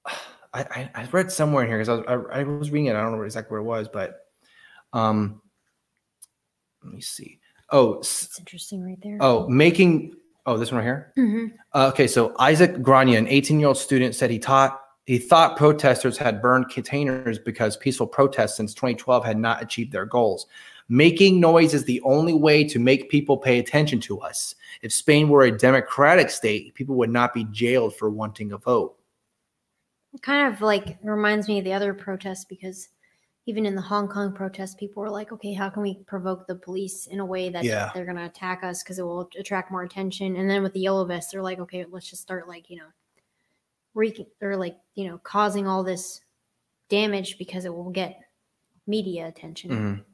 I, 0.06 0.20
I, 0.54 0.90
I 0.94 1.08
read 1.12 1.30
somewhere 1.30 1.62
in 1.64 1.68
here 1.68 1.78
because 1.78 1.88
I 1.88 2.14
was, 2.14 2.26
I, 2.32 2.40
I 2.40 2.44
was 2.44 2.70
reading 2.70 2.86
it. 2.86 2.96
I 2.96 3.02
don't 3.02 3.12
know 3.16 3.22
exactly 3.22 3.52
where 3.52 3.60
it 3.60 3.64
was, 3.64 3.88
but 3.88 4.20
um, 4.92 5.42
let 6.82 6.94
me 6.94 7.00
see. 7.00 7.40
Oh, 7.70 7.94
It's 7.94 8.38
interesting 8.38 8.84
right 8.84 8.98
there. 9.02 9.18
oh, 9.20 9.48
making. 9.48 10.14
Oh, 10.46 10.56
this 10.56 10.70
one 10.70 10.78
right 10.78 10.84
here. 10.84 11.12
Mhm. 11.18 11.52
Uh, 11.74 11.88
okay, 11.92 12.06
so 12.06 12.32
Isaac 12.38 12.80
Grania, 12.80 13.18
an 13.18 13.26
18-year-old 13.26 13.76
student, 13.76 14.14
said 14.14 14.30
he 14.30 14.38
taught 14.38 14.80
he 15.06 15.18
thought 15.18 15.56
protesters 15.56 16.18
had 16.18 16.42
burned 16.42 16.68
containers 16.68 17.38
because 17.38 17.76
peaceful 17.76 18.08
protests 18.08 18.56
since 18.56 18.74
2012 18.74 19.24
had 19.24 19.38
not 19.38 19.62
achieved 19.62 19.92
their 19.92 20.04
goals. 20.04 20.46
Making 20.88 21.40
noise 21.40 21.74
is 21.74 21.84
the 21.84 22.00
only 22.02 22.32
way 22.32 22.64
to 22.64 22.78
make 22.80 23.08
people 23.08 23.36
pay 23.36 23.60
attention 23.60 24.00
to 24.00 24.20
us. 24.20 24.56
If 24.82 24.92
Spain 24.92 25.28
were 25.28 25.44
a 25.44 25.56
democratic 25.56 26.28
state, 26.30 26.74
people 26.74 26.96
would 26.96 27.10
not 27.10 27.32
be 27.32 27.44
jailed 27.52 27.94
for 27.96 28.10
wanting 28.10 28.52
a 28.52 28.58
vote. 28.58 28.96
It 30.12 30.22
kind 30.22 30.52
of 30.52 30.60
like 30.60 30.98
reminds 31.02 31.46
me 31.46 31.58
of 31.58 31.64
the 31.64 31.72
other 31.72 31.94
protests 31.94 32.44
because 32.44 32.88
even 33.46 33.64
in 33.64 33.76
the 33.76 33.82
Hong 33.82 34.08
Kong 34.08 34.32
protests, 34.32 34.74
people 34.74 35.02
were 35.02 35.10
like, 35.10 35.30
okay, 35.30 35.52
how 35.52 35.70
can 35.70 35.82
we 35.82 36.00
provoke 36.06 36.48
the 36.48 36.54
police 36.56 37.06
in 37.06 37.20
a 37.20 37.26
way 37.26 37.48
that 37.48 37.62
Yeah. 37.62 37.90
they're 37.94 38.04
going 38.04 38.16
to 38.16 38.24
attack 38.24 38.64
us 38.64 38.82
because 38.82 38.98
it 38.98 39.02
will 39.02 39.28
attract 39.38 39.70
more 39.70 39.82
attention? 39.82 40.34
And 40.34 40.50
then 40.50 40.64
with 40.64 40.72
the 40.72 40.80
yellow 40.80 41.04
vests, 41.04 41.30
they're 41.30 41.42
like, 41.42 41.60
okay, 41.60 41.84
let's 41.88 42.10
just 42.10 42.22
start 42.22 42.48
like, 42.48 42.68
you 42.70 42.76
know, 42.76 42.88
wreaking 43.96 44.26
or 44.40 44.56
like, 44.56 44.76
you 44.94 45.08
know, 45.08 45.18
causing 45.24 45.66
all 45.66 45.82
this 45.82 46.20
damage 46.88 47.38
because 47.38 47.64
it 47.64 47.74
will 47.74 47.90
get 47.90 48.20
media 48.86 49.26
attention. 49.26 49.70
Mhm. 49.70 50.04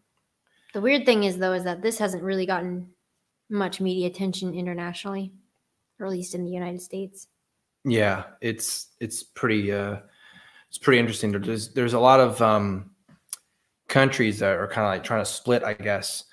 The 0.73 0.81
weird 0.81 1.05
thing 1.05 1.25
is, 1.25 1.37
though, 1.37 1.53
is 1.53 1.65
that 1.65 1.83
this 1.83 1.99
hasn't 1.99 2.23
really 2.23 2.47
gotten 2.47 2.95
much 3.51 3.81
media 3.81 4.07
attention 4.07 4.55
internationally, 4.55 5.33
or 5.99 6.07
at 6.07 6.13
least 6.13 6.35
in 6.35 6.45
the 6.45 6.51
United 6.51 6.81
States. 6.81 7.29
Yeah, 7.85 8.25
it's 8.41 8.89
it's 9.01 9.23
pretty 9.23 9.73
uh 9.73 9.99
it's 10.69 10.79
pretty 10.79 11.01
interesting. 11.01 11.33
There's 11.33 11.75
there's 11.75 11.93
a 11.93 12.01
lot 12.01 12.21
of 12.21 12.41
um 12.41 12.95
countries 13.89 14.39
that 14.39 14.57
are 14.57 14.69
kind 14.69 14.87
of 14.87 14.93
like 14.93 15.05
trying 15.05 15.21
to 15.21 15.31
split, 15.31 15.65
I 15.65 15.75
guess. 15.75 16.25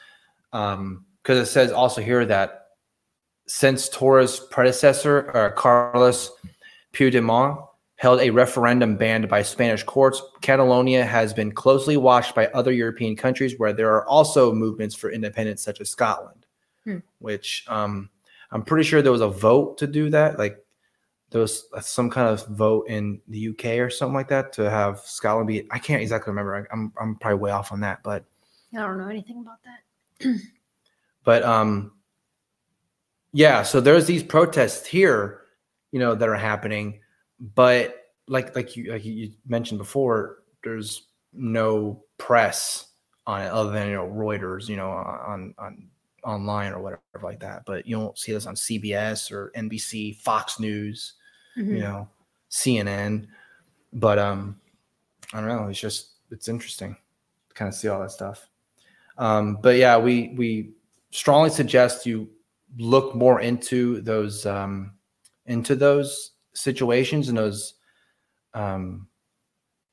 Um 0.53 1.05
because 1.21 1.39
it 1.39 1.51
says 1.51 1.71
also 1.71 2.01
here 2.01 2.25
that 2.25 2.67
since 3.47 3.89
Torra's 3.89 4.39
predecessor, 4.39 5.35
uh, 5.35 5.51
Carlos 5.51 6.31
Puigdemont, 6.93 7.65
held 7.95 8.21
a 8.21 8.29
referendum 8.29 8.95
banned 8.95 9.27
by 9.27 9.41
Spanish 9.41 9.83
courts, 9.83 10.21
Catalonia 10.41 11.03
has 11.05 11.33
been 11.33 11.51
closely 11.51 11.97
watched 11.97 12.33
by 12.33 12.47
other 12.47 12.71
European 12.71 13.15
countries 13.15 13.59
where 13.59 13.73
there 13.73 13.93
are 13.93 14.07
also 14.07 14.53
movements 14.53 14.95
for 14.95 15.11
independence, 15.11 15.61
such 15.61 15.81
as 15.81 15.89
Scotland, 15.89 16.45
Hmm. 16.85 16.99
which 17.19 17.65
um, 17.67 18.09
I'm 18.51 18.63
pretty 18.63 18.87
sure 18.87 19.01
there 19.01 19.11
was 19.11 19.19
a 19.21 19.27
vote 19.27 19.77
to 19.79 19.87
do 19.87 20.09
that. 20.11 20.39
Like 20.39 20.63
there 21.31 21.41
was 21.41 21.65
some 21.81 22.09
kind 22.09 22.29
of 22.29 22.47
vote 22.47 22.87
in 22.87 23.19
the 23.27 23.49
UK 23.49 23.65
or 23.79 23.89
something 23.89 24.15
like 24.15 24.29
that 24.29 24.53
to 24.53 24.69
have 24.69 24.99
Scotland 24.99 25.47
be. 25.47 25.67
I 25.69 25.77
can't 25.77 26.01
exactly 26.01 26.31
remember. 26.31 26.55
I, 26.55 26.73
I'm 26.73 26.93
I'm 26.99 27.15
probably 27.17 27.39
way 27.39 27.51
off 27.51 27.71
on 27.73 27.81
that, 27.81 28.01
but 28.01 28.23
I 28.73 28.79
don't 28.79 28.97
know 28.97 29.09
anything 29.09 29.39
about 29.41 29.57
that. 29.65 30.39
but 31.25 31.43
um 31.43 31.91
yeah 33.33 33.61
so 33.63 33.79
there's 33.79 34.05
these 34.05 34.23
protests 34.23 34.85
here 34.87 35.38
you 35.91 35.99
know 35.99 36.15
that 36.15 36.29
are 36.29 36.35
happening. 36.35 36.99
But 37.55 37.95
like 38.27 38.55
like 38.55 38.75
you 38.75 38.91
like 38.91 39.05
you 39.05 39.31
mentioned 39.47 39.77
before 39.79 40.43
there's 40.63 41.07
no 41.33 42.03
press 42.17 42.87
on 43.25 43.41
it 43.41 43.49
other 43.49 43.71
than 43.71 43.87
you 43.87 43.93
know 43.95 44.07
reuters 44.07 44.67
you 44.67 44.75
know 44.75 44.89
on 44.89 45.53
on 45.57 45.87
online 46.23 46.73
or 46.73 46.81
whatever 46.81 47.01
like 47.23 47.39
that. 47.39 47.63
But 47.65 47.85
you 47.87 47.95
don't 47.97 48.17
see 48.17 48.33
this 48.33 48.45
on 48.45 48.55
cbs 48.55 49.31
or 49.31 49.51
nbc 49.55 50.17
fox 50.17 50.59
news 50.59 51.13
Mhm. 51.57 51.67
you 51.75 51.79
know 51.79 52.07
cnn 52.51 53.27
but 53.93 54.19
um 54.19 54.59
i 55.33 55.39
don't 55.39 55.49
know. 55.49 55.67
It's 55.67 55.79
just 55.79 56.11
it's 56.31 56.47
interesting 56.47 56.95
to 57.49 57.55
kind 57.55 57.69
of 57.69 57.75
see 57.75 57.87
all 57.87 57.99
that 58.01 58.11
stuff. 58.11 58.47
Um 59.17 59.57
but 59.61 59.77
yeah 59.77 59.97
we 59.97 60.33
we 60.37 60.73
strongly 61.11 61.49
suggest 61.49 62.05
you 62.05 62.29
look 62.77 63.15
more 63.15 63.41
into 63.41 64.01
those 64.01 64.45
um 64.45 64.91
into 65.49 65.75
those 65.75 66.31
situations 66.53 67.27
and 67.29 67.37
those 67.37 67.75
um 68.53 69.07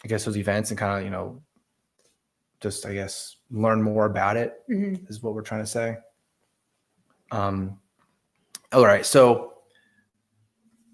i 0.04 0.08
guess 0.08 0.24
those 0.24 0.36
events 0.36 0.70
and 0.70 0.78
kind 0.78 0.98
of 0.98 1.04
you 1.04 1.10
know 1.10 1.42
just 2.60 2.86
i 2.86 2.92
guess 2.94 3.36
learn 3.50 3.82
more 3.82 4.06
about 4.06 4.36
it 4.36 4.62
Mhm. 4.70 5.08
is 5.10 5.22
what 5.22 5.34
we're 5.34 5.42
trying 5.42 5.62
to 5.62 5.66
say. 5.66 5.96
Um, 7.32 7.78
all 8.72 8.84
right, 8.86 9.04
so 9.04 9.54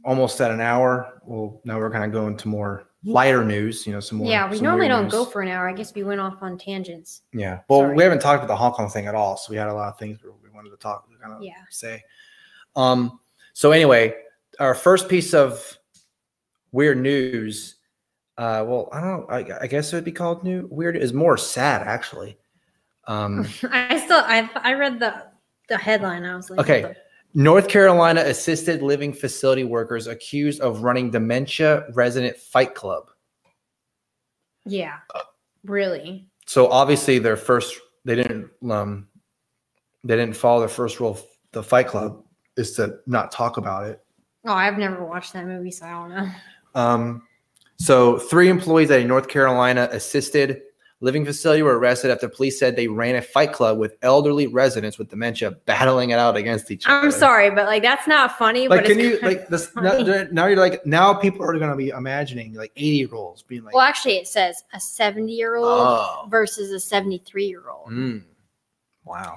almost 0.04 0.40
at 0.40 0.50
an 0.50 0.60
hour. 0.60 1.20
Well, 1.24 1.60
now 1.64 1.78
we're 1.78 1.90
kind 1.90 2.04
of 2.04 2.12
going 2.12 2.36
to 2.38 2.48
more 2.48 2.88
lighter 3.04 3.44
news. 3.44 3.86
You 3.86 3.92
know, 3.92 4.00
some 4.00 4.18
more. 4.18 4.26
Yeah, 4.28 4.50
we 4.50 4.60
normally 4.60 4.88
don't 4.88 5.04
news. 5.04 5.12
go 5.12 5.24
for 5.24 5.42
an 5.42 5.48
hour. 5.48 5.68
I 5.68 5.72
guess 5.72 5.94
we 5.94 6.02
went 6.02 6.20
off 6.20 6.42
on 6.42 6.56
tangents. 6.58 7.22
Yeah, 7.32 7.60
well, 7.68 7.80
Sorry. 7.80 7.94
we 7.96 8.02
haven't 8.02 8.20
talked 8.20 8.38
about 8.42 8.48
the 8.52 8.56
Hong 8.56 8.72
Kong 8.72 8.88
thing 8.90 9.06
at 9.06 9.14
all, 9.14 9.36
so 9.36 9.50
we 9.50 9.56
had 9.56 9.68
a 9.68 9.74
lot 9.74 9.88
of 9.88 9.98
things 9.98 10.22
we 10.22 10.30
we 10.42 10.50
wanted 10.50 10.70
to 10.70 10.76
talk. 10.76 11.06
Kind 11.20 11.34
of 11.34 11.42
Yeah. 11.42 11.52
say. 11.70 12.02
Um. 12.76 13.20
So 13.52 13.70
anyway, 13.72 14.14
our 14.60 14.74
first 14.74 15.08
piece 15.08 15.34
of 15.34 15.78
weird 16.72 16.98
news. 16.98 17.76
Uh, 18.38 18.64
well, 18.66 18.88
I 18.92 19.00
don't 19.00 19.20
know. 19.20 19.26
I, 19.28 19.62
I 19.64 19.66
guess 19.66 19.92
it 19.92 19.96
would 19.96 20.04
be 20.04 20.12
called 20.12 20.42
new 20.44 20.66
weird. 20.70 20.96
Is 20.96 21.12
more 21.12 21.36
sad 21.36 21.82
actually. 21.86 22.38
Um. 23.06 23.46
I 23.70 23.98
still 24.04 24.22
I 24.24 24.48
I 24.56 24.74
read 24.74 24.98
the 24.98 25.26
the 25.68 25.76
headline. 25.78 26.24
I 26.24 26.34
was 26.36 26.50
like, 26.50 26.60
Okay. 26.60 26.82
the- 26.82 26.96
North 27.34 27.66
Carolina 27.68 28.20
assisted 28.20 28.82
living 28.82 29.10
facility 29.10 29.64
workers 29.64 30.06
accused 30.06 30.60
of 30.60 30.82
running 30.82 31.10
dementia 31.10 31.86
resident 31.94 32.36
fight 32.36 32.74
club. 32.74 33.08
yeah, 34.66 34.98
really. 35.64 36.26
So 36.46 36.68
obviously 36.68 37.18
their 37.18 37.36
first 37.38 37.80
they 38.04 38.16
didn't 38.16 38.50
um 38.70 39.08
they 40.04 40.16
didn't 40.16 40.36
follow 40.36 40.60
their 40.60 40.68
first 40.68 41.00
rule 41.00 41.18
the 41.52 41.62
fight 41.62 41.88
club 41.88 42.22
is 42.58 42.72
to 42.72 42.98
not 43.06 43.32
talk 43.32 43.56
about 43.56 43.86
it. 43.86 44.01
Oh, 44.44 44.52
I've 44.52 44.78
never 44.78 45.04
watched 45.04 45.32
that 45.34 45.46
movie, 45.46 45.70
so 45.70 45.86
I 45.86 45.90
don't 45.90 46.10
know. 46.10 46.30
Um 46.74 47.22
so 47.76 48.18
three 48.18 48.48
employees 48.48 48.90
at 48.90 49.00
a 49.00 49.04
North 49.04 49.28
Carolina 49.28 49.88
assisted 49.92 50.62
living 51.02 51.24
facility 51.24 51.62
were 51.62 51.78
arrested 51.78 52.12
after 52.12 52.28
police 52.28 52.58
said 52.58 52.76
they 52.76 52.86
ran 52.86 53.16
a 53.16 53.20
fight 53.20 53.52
club 53.52 53.76
with 53.76 53.96
elderly 54.02 54.46
residents 54.46 54.98
with 54.98 55.10
dementia 55.10 55.50
battling 55.50 56.10
it 56.10 56.18
out 56.18 56.36
against 56.36 56.70
each 56.70 56.86
other. 56.86 56.96
I'm 56.96 57.10
sorry, 57.10 57.50
but 57.50 57.66
like 57.66 57.82
that's 57.82 58.06
not 58.06 58.38
funny. 58.38 58.68
Like, 58.68 58.80
but 58.82 58.86
can 58.86 59.00
it's 59.00 59.20
you 59.20 59.28
like 59.28 59.48
this? 59.48 59.74
Now, 59.74 59.98
now 60.30 60.46
you're 60.46 60.56
like 60.56 60.86
now 60.86 61.12
people 61.12 61.44
are 61.44 61.58
gonna 61.58 61.76
be 61.76 61.88
imagining 61.88 62.54
like 62.54 62.70
80 62.76 62.96
year 62.96 63.14
olds 63.14 63.42
being 63.42 63.64
like, 63.64 63.74
Well, 63.74 63.84
actually, 63.84 64.16
it 64.16 64.28
says 64.28 64.62
a 64.72 64.80
70 64.80 65.32
year 65.32 65.56
old 65.56 65.66
oh, 65.68 66.26
versus 66.30 66.70
a 66.70 66.80
73 66.80 67.46
year 67.46 67.68
old. 67.68 67.90
mm, 67.90 68.22
wow. 69.04 69.36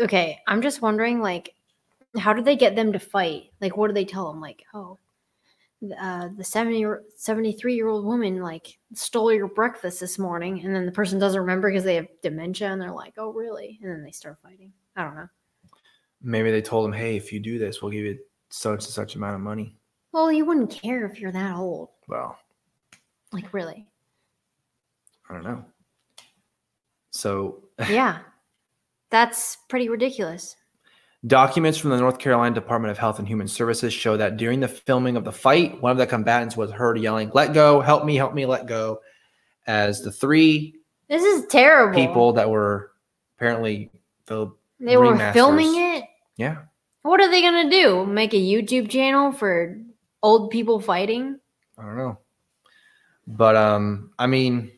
okay, 0.00 0.38
I'm 0.46 0.62
just 0.62 0.82
wondering, 0.82 1.20
like, 1.20 1.55
how 2.18 2.32
do 2.32 2.42
they 2.42 2.56
get 2.56 2.76
them 2.76 2.92
to 2.92 2.98
fight? 2.98 3.50
Like, 3.60 3.76
what 3.76 3.88
do 3.88 3.94
they 3.94 4.04
tell 4.04 4.30
them? 4.30 4.40
Like, 4.40 4.64
oh, 4.74 4.98
uh, 6.00 6.28
the 6.36 6.44
70 6.44 6.84
73 7.16 7.74
year 7.74 7.88
old 7.88 8.04
woman 8.04 8.40
like 8.40 8.78
stole 8.94 9.32
your 9.32 9.48
breakfast 9.48 10.00
this 10.00 10.18
morning, 10.18 10.62
and 10.64 10.74
then 10.74 10.86
the 10.86 10.92
person 10.92 11.18
doesn't 11.18 11.40
remember 11.40 11.70
because 11.70 11.84
they 11.84 11.96
have 11.96 12.08
dementia, 12.22 12.70
and 12.70 12.80
they're 12.80 12.90
like, 12.92 13.14
oh, 13.18 13.32
really? 13.32 13.78
And 13.82 13.90
then 13.90 14.02
they 14.02 14.10
start 14.10 14.38
fighting. 14.42 14.72
I 14.96 15.04
don't 15.04 15.16
know. 15.16 15.28
Maybe 16.22 16.50
they 16.50 16.62
told 16.62 16.86
him, 16.86 16.92
hey, 16.92 17.16
if 17.16 17.32
you 17.32 17.40
do 17.40 17.58
this, 17.58 17.82
we'll 17.82 17.92
give 17.92 18.04
you 18.04 18.18
such 18.48 18.84
and 18.84 18.92
such 18.92 19.16
amount 19.16 19.34
of 19.34 19.40
money. 19.40 19.76
Well, 20.12 20.32
you 20.32 20.46
wouldn't 20.46 20.70
care 20.70 21.04
if 21.04 21.20
you're 21.20 21.32
that 21.32 21.56
old. 21.56 21.90
Well, 22.08 22.38
Like, 23.32 23.52
really? 23.52 23.86
I 25.28 25.34
don't 25.34 25.44
know. 25.44 25.64
So 27.10 27.64
Yeah. 27.90 28.20
That's 29.10 29.58
pretty 29.68 29.88
ridiculous. 29.88 30.56
Documents 31.26 31.78
from 31.78 31.90
the 31.90 31.96
North 31.96 32.18
Carolina 32.18 32.54
Department 32.54 32.90
of 32.90 32.98
Health 32.98 33.18
and 33.18 33.26
Human 33.26 33.48
Services 33.48 33.92
show 33.92 34.16
that 34.16 34.36
during 34.36 34.60
the 34.60 34.68
filming 34.68 35.16
of 35.16 35.24
the 35.24 35.32
fight, 35.32 35.80
one 35.82 35.90
of 35.90 35.98
the 35.98 36.06
combatants 36.06 36.56
was 36.56 36.70
heard 36.70 36.98
yelling, 36.98 37.30
Let 37.34 37.52
go, 37.52 37.80
help 37.80 38.04
me, 38.04 38.14
help 38.16 38.34
me, 38.34 38.46
let 38.46 38.66
go. 38.66 39.00
As 39.66 40.02
the 40.02 40.12
three 40.12 40.76
This 41.08 41.22
is 41.24 41.46
terrible. 41.46 41.98
people 41.98 42.32
that 42.34 42.48
were 42.48 42.92
apparently 43.36 43.90
the 44.26 44.52
they 44.78 44.96
were 44.96 45.16
filming 45.32 45.74
it. 45.74 46.04
yeah, 46.36 46.58
What 47.02 47.20
are 47.20 47.30
they 47.30 47.40
gonna 47.40 47.70
do? 47.70 48.06
Make 48.06 48.34
a 48.34 48.36
YouTube 48.36 48.88
channel 48.90 49.32
for 49.32 49.80
old 50.22 50.50
people 50.50 50.80
fighting? 50.80 51.40
I 51.78 51.82
don't 51.82 51.96
know. 51.96 52.18
But 53.26 53.56
um, 53.56 54.10
I 54.18 54.26
mean, 54.26 54.70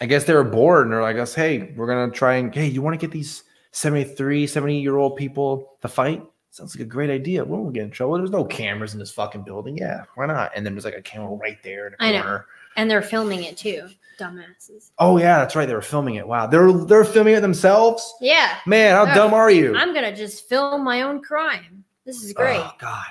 I 0.00 0.06
guess 0.06 0.24
they 0.24 0.32
were 0.34 0.44
bored 0.44 0.84
and 0.86 0.92
they're 0.92 1.02
like, 1.02 1.16
us, 1.16 1.34
hey, 1.34 1.74
we're 1.76 1.86
gonna 1.88 2.10
try 2.12 2.36
and 2.36 2.54
hey, 2.54 2.68
you 2.68 2.80
want 2.80 2.98
to 2.98 3.06
get 3.06 3.12
these 3.12 3.42
73, 3.74 4.46
70 4.46 4.80
year 4.80 4.96
old 4.96 5.16
people 5.16 5.76
to 5.82 5.88
fight? 5.88 6.22
Sounds 6.50 6.76
like 6.76 6.86
a 6.86 6.88
great 6.88 7.10
idea. 7.10 7.44
We 7.44 7.56
won't 7.56 7.74
get 7.74 7.82
in 7.82 7.90
trouble. 7.90 8.16
There's 8.16 8.30
no 8.30 8.44
cameras 8.44 8.92
in 8.94 9.00
this 9.00 9.10
fucking 9.10 9.42
building. 9.42 9.76
Yeah, 9.76 10.04
why 10.14 10.26
not? 10.26 10.52
And 10.54 10.64
then 10.64 10.74
there's 10.74 10.84
like 10.84 10.94
a 10.94 11.02
camera 11.02 11.34
right 11.34 11.58
there 11.64 11.88
in 11.88 11.94
the 11.98 12.12
know. 12.12 12.22
corner. 12.22 12.46
And 12.76 12.88
they're 12.88 13.02
filming 13.02 13.42
it 13.42 13.56
too. 13.56 13.88
Dumbasses. 14.20 14.92
Oh 15.00 15.18
yeah, 15.18 15.38
that's 15.38 15.56
right. 15.56 15.66
They 15.66 15.74
were 15.74 15.82
filming 15.82 16.14
it. 16.14 16.26
Wow, 16.28 16.46
they're 16.46 16.72
they're 16.72 17.04
filming 17.04 17.34
it 17.34 17.40
themselves. 17.40 18.14
Yeah. 18.20 18.58
Man, 18.64 18.94
how 18.94 19.06
Yeah. 19.06 19.14
dumb 19.14 19.34
are 19.34 19.50
you? 19.50 19.74
I'm 19.74 19.92
gonna 19.92 20.14
just 20.14 20.48
film 20.48 20.84
my 20.84 21.02
own 21.02 21.20
crime. 21.20 21.82
This 22.04 22.22
is 22.22 22.32
great. 22.32 22.60
Oh 22.60 22.70
God. 22.78 23.06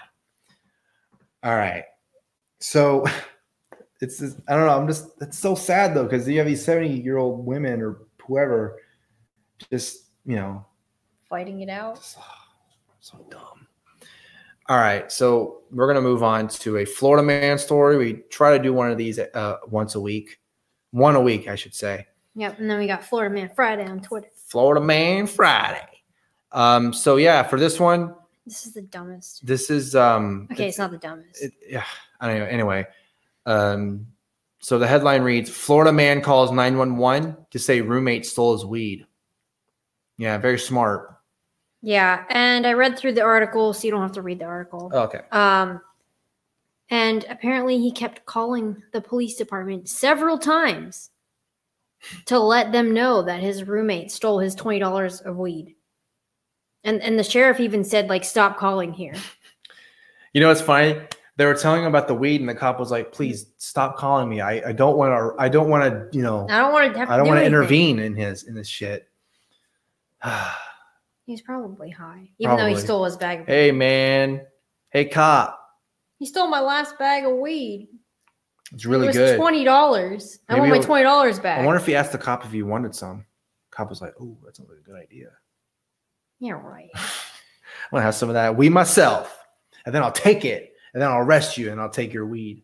All 1.43 1.55
right. 1.55 1.83
So 2.61 3.03
it's 4.01 4.19
just, 4.19 4.37
I 4.47 4.55
don't 4.55 4.67
know. 4.67 4.79
I'm 4.79 4.87
just 4.87 5.09
it's 5.19 5.37
so 5.37 5.55
sad 5.55 5.93
though 5.93 6.03
because 6.05 6.25
you 6.29 6.37
have 6.37 6.47
these 6.47 6.63
70 6.63 7.01
year 7.01 7.17
old 7.17 7.45
women 7.45 7.81
or 7.81 7.97
whoever 8.25 8.79
just 9.69 10.05
you 10.25 10.35
know 10.35 10.65
Fighting 11.29 11.61
it 11.61 11.69
out. 11.69 12.03
so 12.99 13.25
dumb. 13.29 13.67
All 14.69 14.77
right, 14.77 15.11
so 15.11 15.61
we're 15.71 15.87
gonna 15.87 16.01
move 16.01 16.23
on 16.23 16.47
to 16.47 16.77
a 16.77 16.85
Florida 16.85 17.23
man 17.23 17.57
story. 17.57 17.97
We 17.97 18.13
try 18.29 18.55
to 18.57 18.63
do 18.63 18.71
one 18.73 18.91
of 18.91 18.97
these 18.97 19.19
uh, 19.19 19.57
once 19.67 19.95
a 19.95 19.99
week, 19.99 20.39
one 20.91 21.15
a 21.15 21.21
week, 21.21 21.47
I 21.47 21.55
should 21.55 21.73
say. 21.73 22.05
Yep. 22.35 22.59
And 22.59 22.69
then 22.69 22.79
we 22.79 22.87
got 22.87 23.03
Florida 23.03 23.33
Man 23.33 23.49
Friday 23.53 23.85
on 23.85 23.99
Twitter. 24.01 24.29
Florida 24.47 24.79
Man 24.79 25.27
Friday. 25.27 25.85
Um, 26.51 26.93
so 26.93 27.17
yeah, 27.17 27.43
for 27.43 27.59
this 27.59 27.79
one, 27.79 28.13
This 28.45 28.65
is 28.67 28.73
the 28.73 28.83
dumbest. 28.83 29.45
this 29.45 29.69
is 29.69 29.95
um, 29.95 30.47
Okay, 30.51 30.67
it's 30.69 30.77
not 30.77 30.91
the 30.91 30.97
dumbest. 30.97 31.43
it, 31.43 31.53
yeah, 31.67 31.83
I 32.21 32.27
don't 32.27 32.39
know. 32.39 32.45
Anyway, 32.45 32.85
um, 33.45 34.05
so 34.59 34.79
the 34.79 34.87
headline 34.87 35.23
reads: 35.23 35.49
Florida 35.49 35.91
man 35.91 36.21
calls 36.21 36.51
nine 36.51 36.77
one 36.77 36.95
one 36.97 37.35
to 37.51 37.59
say 37.59 37.81
roommate 37.81 38.25
stole 38.25 38.53
his 38.53 38.65
weed. 38.65 39.05
Yeah, 40.17 40.37
very 40.37 40.59
smart. 40.59 41.09
yeah, 41.81 42.23
and 42.29 42.65
I 42.67 42.73
read 42.73 42.97
through 42.97 43.13
the 43.13 43.23
article, 43.23 43.73
so 43.73 43.85
you 43.85 43.91
don't 43.91 44.01
have 44.01 44.11
to 44.13 44.21
read 44.21 44.39
the 44.39 44.45
article. 44.45 44.89
Oh, 44.93 45.01
okay. 45.03 45.21
Um, 45.31 45.81
and 46.89 47.25
apparently 47.29 47.77
he 47.79 47.91
kept 47.91 48.25
calling 48.25 48.81
the 48.91 49.01
police 49.01 49.35
department 49.35 49.89
several 49.89 50.37
times 50.37 51.09
to 52.25 52.37
let 52.37 52.71
them 52.71 52.93
know 52.93 53.21
that 53.23 53.39
his 53.41 53.63
roommate 53.63 54.11
stole 54.11 54.39
his 54.39 54.55
twenty 54.55 54.79
dollars 54.79 55.21
of 55.21 55.37
weed. 55.37 55.75
And 56.83 57.01
and 57.01 57.17
the 57.17 57.23
sheriff 57.23 57.59
even 57.59 57.83
said 57.83 58.09
like, 58.09 58.23
"Stop 58.23 58.57
calling 58.57 58.93
here." 58.93 59.15
You 60.33 60.41
know 60.41 60.49
it's 60.51 60.61
funny? 60.61 60.99
They 61.37 61.45
were 61.45 61.53
telling 61.55 61.81
him 61.81 61.87
about 61.87 62.07
the 62.07 62.13
weed, 62.15 62.41
and 62.41 62.49
the 62.49 62.55
cop 62.55 62.79
was 62.79 62.91
like, 62.91 63.11
"Please 63.11 63.47
stop 63.57 63.97
calling 63.97 64.27
me. 64.29 64.41
I, 64.41 64.69
I 64.69 64.71
don't 64.73 64.97
want 64.97 65.11
to. 65.11 65.41
I 65.41 65.47
don't 65.47 65.69
want 65.69 65.83
to. 65.83 66.15
You 66.17 66.23
know, 66.23 66.47
I 66.49 66.59
don't 66.59 66.73
want 66.73 66.93
to. 66.93 67.01
I 67.01 67.17
don't 67.17 67.25
do 67.25 67.29
want 67.29 67.39
to 67.39 67.45
intervene 67.45 67.99
in 67.99 68.15
his 68.15 68.43
in 68.43 68.53
this 68.55 68.67
shit." 68.67 69.07
He's 71.25 71.41
probably 71.41 71.89
high, 71.89 72.29
even 72.39 72.57
though 72.57 72.67
he 72.67 72.75
stole 72.75 73.05
his 73.05 73.17
bag. 73.17 73.41
Of 73.41 73.47
hey 73.47 73.71
man, 73.71 74.41
hey 74.91 75.05
cop, 75.05 75.59
He 76.19 76.25
stole 76.25 76.47
my 76.47 76.59
last 76.59 76.97
bag 76.99 77.25
of 77.25 77.37
weed. 77.37 77.89
it's 78.73 78.85
really 78.85 79.05
it 79.05 79.07
was 79.07 79.17
good. 79.17 79.37
Twenty 79.37 79.63
dollars. 79.63 80.39
I 80.49 80.59
want 80.59 80.69
my 80.69 80.79
twenty 80.79 81.03
dollars 81.03 81.39
back. 81.39 81.59
I 81.59 81.65
wonder 81.65 81.79
if 81.79 81.85
he 81.85 81.95
asked 81.95 82.11
the 82.11 82.17
cop 82.17 82.45
if 82.45 82.51
he 82.51 82.63
wanted 82.63 82.93
some. 82.93 83.25
Cop 83.71 83.89
was 83.89 84.01
like, 84.01 84.13
"Oh, 84.19 84.37
that's 84.43 84.57
sounds 84.57 84.69
like 84.69 84.79
a 84.79 84.83
good 84.83 84.95
idea. 84.95 85.29
yeah, 86.39 86.53
right. 86.53 86.89
I'm 86.95 87.01
gonna 87.91 88.03
have 88.03 88.15
some 88.15 88.29
of 88.29 88.33
that 88.33 88.55
weed 88.55 88.69
myself, 88.69 89.37
and 89.85 89.95
then 89.95 90.03
I'll 90.03 90.11
take 90.11 90.45
it, 90.45 90.73
and 90.93 91.01
then 91.01 91.09
I'll 91.09 91.19
arrest 91.19 91.57
you, 91.57 91.71
and 91.71 91.79
I'll 91.79 91.89
take 91.89 92.13
your 92.13 92.25
weed." 92.25 92.63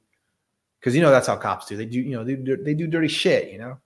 Because 0.80 0.96
you 0.96 1.02
know 1.02 1.12
that's 1.12 1.28
how 1.28 1.36
cops 1.36 1.66
do. 1.66 1.76
They 1.78 1.86
do, 1.86 2.00
you 2.00 2.12
know, 2.12 2.24
they 2.24 2.36
do, 2.36 2.58
they 2.58 2.74
do 2.74 2.88
dirty 2.88 3.10
shit, 3.10 3.52
you 3.52 3.58
know, 3.58 3.80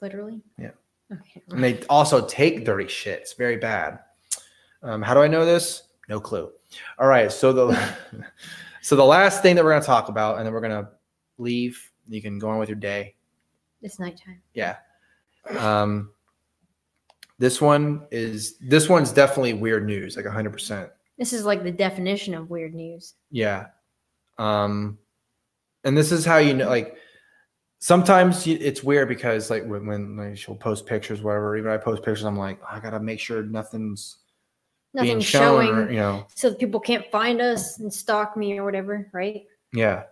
Literally. 0.00 0.42
Yeah. 0.58 0.72
Okay. 1.12 1.42
and 1.50 1.62
they 1.62 1.82
also 1.88 2.26
take 2.26 2.64
dirty 2.64 2.88
shit. 2.88 3.20
It's 3.20 3.34
very 3.34 3.56
bad. 3.56 4.00
Um, 4.82 5.02
how 5.02 5.14
do 5.14 5.20
I 5.20 5.28
know 5.28 5.44
this? 5.44 5.84
No 6.08 6.20
clue. 6.20 6.50
All 6.98 7.06
right, 7.06 7.30
so 7.30 7.52
the 7.52 7.94
so 8.82 8.96
the 8.96 9.04
last 9.04 9.42
thing 9.42 9.56
that 9.56 9.64
we're 9.64 9.72
gonna 9.72 9.84
talk 9.84 10.08
about, 10.08 10.38
and 10.38 10.46
then 10.46 10.52
we're 10.52 10.60
gonna 10.60 10.90
leave. 11.38 11.90
You 12.08 12.20
can 12.20 12.38
go 12.38 12.48
on 12.50 12.58
with 12.58 12.68
your 12.68 12.76
day. 12.76 13.14
It's 13.82 13.98
nighttime. 13.98 14.40
Yeah. 14.54 14.76
Um, 15.58 16.10
this 17.38 17.60
one 17.60 18.06
is 18.10 18.56
this 18.58 18.88
one's 18.88 19.12
definitely 19.12 19.54
weird 19.54 19.86
news, 19.86 20.16
like 20.16 20.26
hundred 20.26 20.52
percent. 20.52 20.90
This 21.18 21.32
is 21.32 21.44
like 21.44 21.62
the 21.62 21.70
definition 21.70 22.34
of 22.34 22.50
weird 22.50 22.74
news. 22.74 23.14
Yeah. 23.30 23.66
Um, 24.38 24.98
and 25.84 25.96
this 25.96 26.10
is 26.10 26.24
how 26.24 26.38
you 26.38 26.54
know, 26.54 26.68
like, 26.68 26.96
sometimes 27.84 28.46
it's 28.46 28.82
weird 28.82 29.10
because, 29.10 29.50
like, 29.50 29.62
when, 29.66 29.84
when 29.84 30.16
like, 30.16 30.38
she'll 30.38 30.54
post 30.54 30.86
pictures, 30.86 31.20
whatever, 31.20 31.54
even 31.54 31.70
I 31.70 31.76
post 31.76 32.02
pictures, 32.02 32.24
I'm 32.24 32.38
like, 32.38 32.58
I 32.66 32.80
gotta 32.80 32.98
make 32.98 33.20
sure 33.20 33.42
nothing's 33.42 34.16
being 34.94 35.18
Nothing 35.18 35.20
shown, 35.20 35.66
showing 35.66 35.68
or, 35.68 35.90
you 35.90 35.98
know, 35.98 36.26
so 36.34 36.48
that 36.48 36.58
people 36.58 36.80
can't 36.80 37.04
find 37.10 37.42
us 37.42 37.80
and 37.80 37.92
stalk 37.92 38.38
me 38.38 38.56
or 38.58 38.64
whatever, 38.64 39.10
right? 39.12 39.42
yeah. 39.74 40.04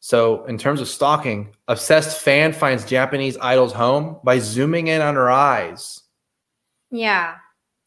So, 0.00 0.44
in 0.46 0.58
terms 0.58 0.80
of 0.80 0.88
stalking, 0.88 1.54
obsessed 1.68 2.20
fan 2.20 2.52
finds 2.52 2.84
Japanese 2.84 3.36
idol's 3.38 3.74
home 3.74 4.18
by 4.24 4.40
zooming 4.40 4.88
in 4.88 5.00
on 5.00 5.14
her 5.14 5.30
eyes. 5.30 6.00
Yeah. 6.90 7.34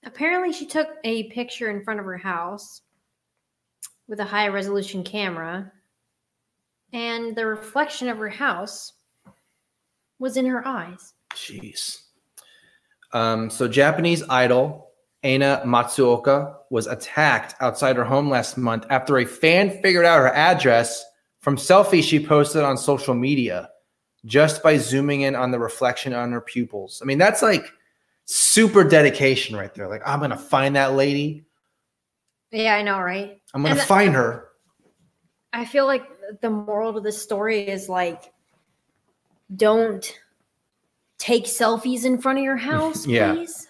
Apparently, 0.06 0.54
she 0.54 0.68
took 0.68 0.88
a 1.04 1.24
picture 1.32 1.70
in 1.70 1.84
front 1.84 2.00
of 2.00 2.06
her 2.06 2.18
house 2.18 2.82
with 4.08 4.22
a 4.22 4.26
high 4.26 4.48
resolution 4.48 5.04
camera, 5.04 5.70
and 6.94 7.36
the 7.36 7.46
reflection 7.46 8.08
of 8.08 8.20
her 8.20 8.30
house 8.30 8.94
was 10.24 10.38
in 10.38 10.46
her 10.46 10.68
eyes. 10.68 11.14
Jeez. 11.36 12.02
Um, 13.12 13.52
so 13.52 13.68
Japanese 13.68 14.24
idol 14.30 14.90
Aina 15.24 15.62
Matsuoka 15.66 16.56
was 16.70 16.88
attacked 16.88 17.56
outside 17.62 17.96
her 17.96 18.04
home 18.04 18.30
last 18.30 18.58
month 18.58 18.86
after 18.90 19.20
a 19.20 19.26
fan 19.26 19.70
figured 19.82 20.06
out 20.06 20.20
her 20.20 20.34
address 20.34 21.04
from 21.40 21.56
selfies 21.56 22.04
she 22.04 22.26
posted 22.26 22.64
on 22.64 22.78
social 22.78 23.14
media 23.14 23.70
just 24.26 24.64
by 24.64 24.78
zooming 24.78 25.22
in 25.22 25.36
on 25.36 25.52
the 25.52 25.60
reflection 25.60 26.14
on 26.14 26.32
her 26.32 26.42
pupils. 26.42 27.02
I 27.02 27.06
mean, 27.06 27.18
that's 27.18 27.42
like 27.42 27.72
super 28.26 28.84
dedication 28.84 29.56
right 29.56 29.74
there. 29.74 29.88
Like, 29.88 30.02
I'm 30.06 30.20
gonna 30.20 30.38
find 30.38 30.76
that 30.76 30.94
lady. 30.94 31.46
Yeah, 32.52 32.76
I 32.76 32.82
know, 32.82 33.00
right? 33.00 33.42
I'm 33.54 33.64
gonna 33.64 33.76
find 33.76 34.14
her. 34.14 34.50
I 35.54 35.66
feel 35.66 35.86
like 35.86 36.04
the 36.42 36.50
moral 36.50 36.98
of 36.98 37.04
this 37.04 37.22
story 37.22 37.68
is 37.68 37.88
like, 37.88 38.33
don't 39.56 40.20
take 41.18 41.46
selfies 41.46 42.06
in 42.06 42.18
front 42.20 42.40
of 42.40 42.44
your 42.44 42.58
house, 42.72 43.06
Yeah. 43.06 43.34
please. 43.34 43.68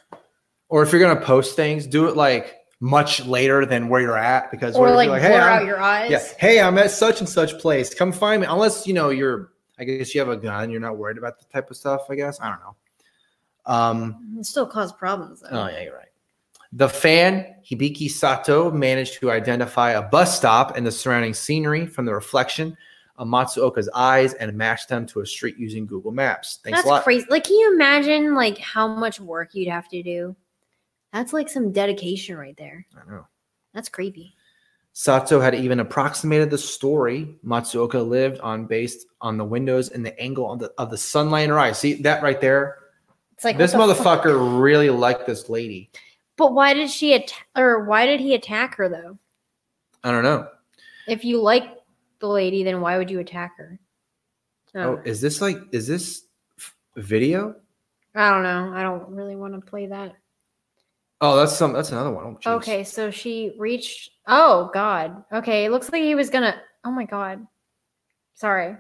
Or 0.70 0.82
if 0.84 0.92
you're 0.92 1.02
gonna 1.02 1.22
post 1.22 1.56
things, 1.56 1.86
do 1.86 2.08
it 2.08 2.16
like 2.18 2.56
much 2.80 3.26
later 3.26 3.66
than 3.66 3.88
where 3.90 4.02
you're 4.02 4.18
at 4.18 4.50
because 4.52 4.76
Or 4.76 4.90
like, 4.92 5.08
you're 5.08 5.20
blur 5.20 5.40
I'm- 5.42 5.62
out 5.62 5.66
your 5.66 5.80
eyes. 5.80 6.10
Yeah. 6.12 6.24
Hey, 6.40 6.60
I'm 6.60 6.78
at 6.78 6.92
such 6.92 7.20
and 7.20 7.30
such 7.30 7.60
place. 7.60 7.94
Come 7.94 8.12
find 8.12 8.42
me. 8.42 8.48
Unless 8.50 8.88
you 8.88 8.94
know 8.94 9.10
you're. 9.10 9.52
I 9.80 9.86
guess 9.86 10.14
you 10.14 10.20
have 10.22 10.30
a 10.30 10.38
gun. 10.38 10.70
You're 10.70 10.80
not 10.82 10.98
worried 10.98 11.18
about 11.18 11.40
the 11.40 11.46
type 11.46 11.70
of 11.72 11.78
stuff. 11.78 12.02
I 12.10 12.16
guess 12.16 12.40
I 12.42 12.50
don't 12.50 12.60
know. 12.60 12.76
Um. 13.66 14.36
It 14.40 14.46
still 14.46 14.66
cause 14.68 14.92
problems 14.92 15.42
though. 15.42 15.50
Oh 15.52 15.68
yeah, 15.68 15.84
you're 15.84 15.96
right. 15.96 16.08
The 16.74 16.90
fan 16.90 17.56
Hibiki 17.64 18.10
Sato 18.10 18.72
managed 18.72 19.20
to 19.20 19.30
identify 19.32 19.92
a 19.92 20.02
bus 20.02 20.36
stop 20.36 20.76
and 20.76 20.86
the 20.86 20.92
surrounding 20.92 21.34
scenery 21.36 21.86
from 21.86 22.06
the 22.06 22.14
reflection 22.14 22.76
Matsuoka's 23.20 23.90
eyes 23.94 24.34
and 24.36 24.54
match 24.56 24.88
them 24.88 25.06
to 25.08 25.22
a 25.22 25.26
street 25.26 25.58
using 25.58 25.86
Google 25.86 26.12
Maps. 26.12 26.60
Thanks 26.64 26.80
That's 26.80 26.88
a 26.88 26.92
lot. 26.92 27.04
crazy. 27.04 27.26
Like, 27.30 27.44
can 27.44 27.56
you 27.56 27.74
imagine 27.74 28.34
like 28.34 28.58
how 28.58 28.88
much 28.88 29.20
work 29.20 29.54
you'd 29.54 29.70
have 29.70 29.88
to 29.90 30.02
do? 30.02 30.36
That's 31.12 31.32
like 31.32 31.50
some 31.50 31.72
dedication 31.72 32.38
right 32.38 32.58
there. 32.58 32.86
I 32.96 33.10
know. 33.10 33.28
That's 33.74 33.90
creepy. 33.90 34.36
Sato 34.94 35.40
had 35.40 35.56
even 35.56 35.80
approximated 35.80 36.52
the 36.52 36.58
story 36.58 37.36
Matsuoka 37.46 38.08
lived 38.08 38.40
on 38.42 38.66
based 38.66 39.08
on 39.22 39.38
the 39.38 39.46
windows 39.46 39.90
and 39.90 40.06
the 40.06 40.18
angle 40.20 40.52
of 40.52 40.60
the, 40.60 40.72
of 40.78 40.92
the 40.92 40.98
sunlight 40.98 41.46
in 41.46 41.50
her 41.50 41.60
eyes. 41.60 41.80
See 41.80 41.96
that 42.04 42.22
right 42.22 42.40
there? 42.40 42.78
It's 43.34 43.44
like 43.44 43.58
this 43.58 43.72
the 43.72 43.80
fuck? 43.80 44.24
motherfucker 44.24 44.62
really 44.62 44.92
liked 44.92 45.26
this 45.26 45.50
lady. 45.50 45.90
But 46.36 46.54
why 46.54 46.74
did 46.74 46.90
she 46.90 47.14
attack? 47.14 47.48
Or 47.56 47.86
why 47.86 48.06
did 48.06 48.20
he 48.20 48.36
attack 48.36 48.76
her 48.76 48.88
though? 48.88 49.18
I 50.04 50.12
don't 50.12 50.24
know. 50.24 50.48
If 51.08 51.26
you 51.26 51.42
like 51.42 51.83
the 52.24 52.30
lady, 52.30 52.64
then 52.64 52.80
why 52.80 52.98
would 52.98 53.12
you 53.12 53.20
attack 53.20 53.52
her? 53.58 53.78
Oh, 54.76 54.80
Oh, 54.80 55.02
is 55.06 55.20
this 55.22 55.42
like 55.42 55.58
is 55.74 55.86
this 55.86 56.24
f- 56.58 56.74
video? 56.96 57.54
I 58.16 58.30
don't 58.30 58.44
know. 58.44 58.72
I 58.74 58.82
don't 58.82 59.10
really 59.10 59.36
want 59.36 59.54
to 59.56 59.62
play 59.62 59.88
that. 59.88 60.14
Oh, 61.20 61.36
that's 61.36 61.54
some. 61.56 61.74
That's 61.74 61.92
another 61.92 62.12
one. 62.12 62.38
Oh. 62.46 62.56
Okay, 62.56 62.84
so 62.86 63.12
she 63.12 63.56
reached. 63.60 64.10
Oh 64.28 64.72
God. 64.74 65.24
Okay, 65.34 65.66
it 65.66 65.72
looks 65.72 65.92
like 65.92 66.02
he 66.02 66.16
was 66.16 66.30
gonna. 66.30 66.56
Oh 66.86 66.92
my 66.92 67.04
God. 67.06 67.46
Sorry. 68.36 68.78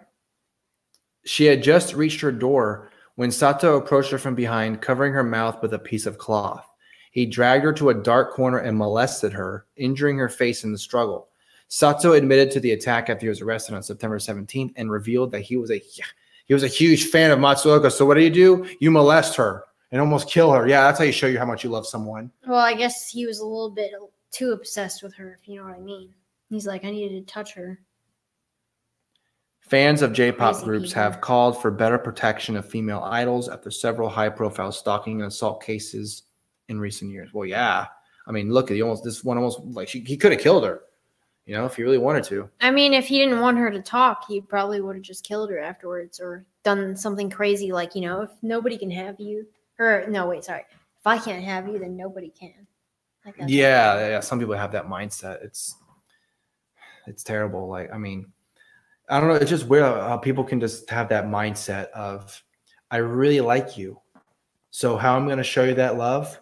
She 1.25 1.45
had 1.45 1.61
just 1.63 1.93
reached 1.93 2.21
her 2.21 2.31
door 2.31 2.91
when 3.15 3.29
Sato 3.31 3.75
approached 3.77 4.11
her 4.11 4.17
from 4.17 4.35
behind, 4.35 4.81
covering 4.81 5.13
her 5.13 5.23
mouth 5.23 5.61
with 5.61 5.73
a 5.73 5.79
piece 5.79 6.05
of 6.05 6.17
cloth. 6.17 6.65
He 7.11 7.25
dragged 7.25 7.63
her 7.65 7.73
to 7.73 7.89
a 7.89 7.93
dark 7.93 8.33
corner 8.33 8.57
and 8.59 8.77
molested 8.77 9.33
her, 9.33 9.67
injuring 9.77 10.17
her 10.17 10.29
face 10.29 10.63
in 10.63 10.71
the 10.71 10.77
struggle. 10.77 11.29
Sato 11.74 12.13
admitted 12.13 12.51
to 12.51 12.59
the 12.59 12.74
attack 12.74 13.09
after 13.09 13.26
he 13.26 13.30
was 13.30 13.41
arrested 13.41 13.74
on 13.74 13.82
September 13.82 14.19
17th 14.19 14.74
and 14.76 14.91
revealed 14.91 15.32
that 15.32 15.39
he 15.39 15.57
was 15.57 15.71
a 15.71 15.82
he 16.45 16.53
was 16.53 16.61
a 16.61 16.67
huge 16.67 17.07
fan 17.07 17.32
of 17.32 17.39
Matsuoka. 17.39 17.91
So 17.91 18.05
what 18.05 18.13
do 18.13 18.21
you 18.21 18.30
do? 18.30 18.69
You 18.80 18.91
molest 18.91 19.36
her 19.38 19.63
and 19.91 19.99
almost 19.99 20.30
kill 20.30 20.51
her. 20.51 20.67
Yeah, 20.67 20.84
that's 20.84 20.99
how 20.99 21.05
you 21.05 21.11
show 21.11 21.26
you 21.26 21.39
how 21.39 21.47
much 21.47 21.63
you 21.63 21.71
love 21.71 21.88
someone. 21.88 22.30
Well, 22.45 22.59
I 22.59 22.76
guess 22.76 23.09
he 23.09 23.26
was 23.26 23.39
a 23.39 23.45
little 23.47 23.71
bit 23.71 23.89
too 24.30 24.51
obsessed 24.51 25.01
with 25.01 25.15
her, 25.15 25.39
if 25.41 25.47
you 25.47 25.57
know 25.57 25.63
what 25.63 25.74
I 25.74 25.80
mean. 25.80 26.13
He's 26.51 26.67
like, 26.67 26.86
I 26.86 26.91
needed 26.91 27.26
to 27.26 27.34
touch 27.34 27.55
her. 27.55 27.80
Fans 29.61 30.03
of 30.03 30.13
J-pop 30.13 30.53
Crazy 30.53 30.65
groups 30.65 30.89
people. 30.89 31.01
have 31.01 31.21
called 31.21 31.59
for 31.59 31.71
better 31.71 31.97
protection 31.97 32.55
of 32.55 32.69
female 32.69 33.01
idols 33.03 33.49
after 33.49 33.71
several 33.71 34.09
high-profile 34.09 34.74
stalking 34.74 35.21
and 35.21 35.32
assault 35.32 35.63
cases 35.63 36.21
in 36.69 36.80
recent 36.80 37.09
years. 37.09 37.34
Well, 37.34 37.47
yeah. 37.47 37.88
I 38.28 38.32
mean, 38.32 38.51
look, 38.51 38.69
he 38.69 38.84
almost 38.84 39.03
this 39.03 39.24
one 39.24 39.38
almost 39.38 39.59
like 39.61 39.88
she, 39.88 40.01
he 40.01 40.17
could 40.17 40.34
have 40.34 40.41
killed 40.41 40.65
her, 40.65 40.82
you 41.45 41.55
know, 41.55 41.65
if 41.65 41.75
he 41.75 41.83
really 41.83 41.97
wanted 41.97 42.23
to. 42.25 42.49
I 42.61 42.71
mean, 42.71 42.93
if 42.93 43.05
he 43.05 43.19
didn't 43.19 43.41
want 43.41 43.57
her 43.57 43.69
to 43.69 43.81
talk, 43.81 44.25
he 44.27 44.41
probably 44.41 44.81
would 44.81 44.95
have 44.95 45.03
just 45.03 45.25
killed 45.25 45.49
her 45.49 45.59
afterwards 45.59 46.19
or 46.19 46.45
done 46.63 46.95
something 46.95 47.29
crazy 47.29 47.71
like, 47.71 47.95
you 47.95 48.01
know, 48.01 48.21
if 48.21 48.31
nobody 48.41 48.77
can 48.77 48.91
have 48.91 49.19
you, 49.19 49.45
or 49.79 50.05
no, 50.07 50.27
wait, 50.27 50.45
sorry. 50.45 50.65
If 50.99 51.07
I 51.07 51.17
can't 51.17 51.43
have 51.43 51.67
you, 51.67 51.79
then 51.79 51.97
nobody 51.97 52.29
can. 52.29 52.67
Like 53.25 53.35
Yeah, 53.47 54.07
yeah. 54.07 54.19
Some 54.21 54.39
people 54.39 54.55
have 54.55 54.71
that 54.71 54.87
mindset. 54.87 55.43
It's 55.43 55.75
it's 57.07 57.23
terrible. 57.23 57.67
Like, 57.67 57.91
I 57.93 57.97
mean, 57.97 58.31
I 59.09 59.19
don't 59.19 59.29
know. 59.29 59.35
It's 59.35 59.49
just 59.49 59.67
weird 59.67 59.83
how 59.83 60.17
people 60.17 60.43
can 60.43 60.59
just 60.59 60.89
have 60.89 61.09
that 61.09 61.25
mindset 61.25 61.89
of, 61.89 62.41
I 62.89 62.97
really 62.97 63.41
like 63.41 63.77
you. 63.77 63.99
So 64.71 64.97
how 64.97 65.15
I'm 65.15 65.25
going 65.25 65.37
to 65.37 65.43
show 65.43 65.63
you 65.63 65.73
that 65.75 65.97
love 65.97 66.39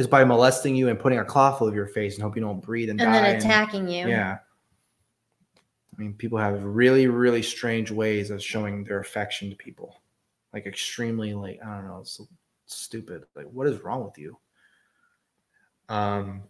is 0.00 0.06
by 0.06 0.24
molesting 0.24 0.74
you 0.74 0.88
and 0.88 0.98
putting 0.98 1.18
a 1.18 1.24
cloth 1.24 1.60
over 1.62 1.74
your 1.74 1.86
face 1.86 2.14
and 2.14 2.22
hope 2.22 2.34
you 2.34 2.42
don't 2.42 2.60
breathe 2.60 2.90
and, 2.90 3.00
and 3.00 3.12
die. 3.12 3.20
then 3.20 3.36
attacking 3.36 3.86
you. 3.86 4.08
Yeah. 4.08 4.38
I 5.56 6.00
mean, 6.00 6.14
people 6.14 6.38
have 6.38 6.62
really, 6.64 7.06
really 7.06 7.42
strange 7.42 7.90
ways 7.90 8.30
of 8.30 8.42
showing 8.42 8.82
their 8.84 9.00
affection 9.00 9.50
to 9.50 9.56
people. 9.56 10.02
Like 10.52 10.66
extremely 10.66 11.34
like, 11.34 11.60
I 11.64 11.76
don't 11.76 11.86
know, 11.86 11.98
it's 12.00 12.20
stupid. 12.66 13.24
Like, 13.36 13.46
what 13.52 13.66
is 13.66 13.82
wrong 13.82 14.04
with 14.04 14.18
you? 14.18 14.36
Um 15.88 16.44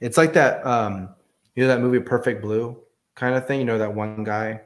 it's 0.00 0.16
like 0.16 0.32
that 0.32 0.66
um 0.66 1.10
you 1.54 1.62
know 1.62 1.68
that 1.68 1.80
movie 1.80 2.00
Perfect 2.00 2.42
Blue 2.42 2.76
kind 3.14 3.34
of 3.34 3.46
thing. 3.46 3.60
You 3.60 3.66
know 3.66 3.78
that 3.78 3.94
one 3.94 4.24
guy. 4.24 4.60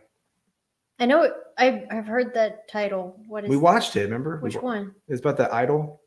I 0.99 1.07
know 1.07 1.23
it, 1.23 1.33
I, 1.59 1.85
I've 1.91 2.07
heard 2.07 2.35
that 2.35 2.69
title. 2.69 3.21
What 3.27 3.45
is 3.45 3.51
We 3.51 3.57
watched 3.57 3.97
it, 3.97 4.03
remember? 4.03 4.39
Which 4.39 4.57
wa- 4.57 4.63
one? 4.63 4.95
It's 5.09 5.21
about 5.21 5.37
the 5.37 5.53
idol. 5.55 6.01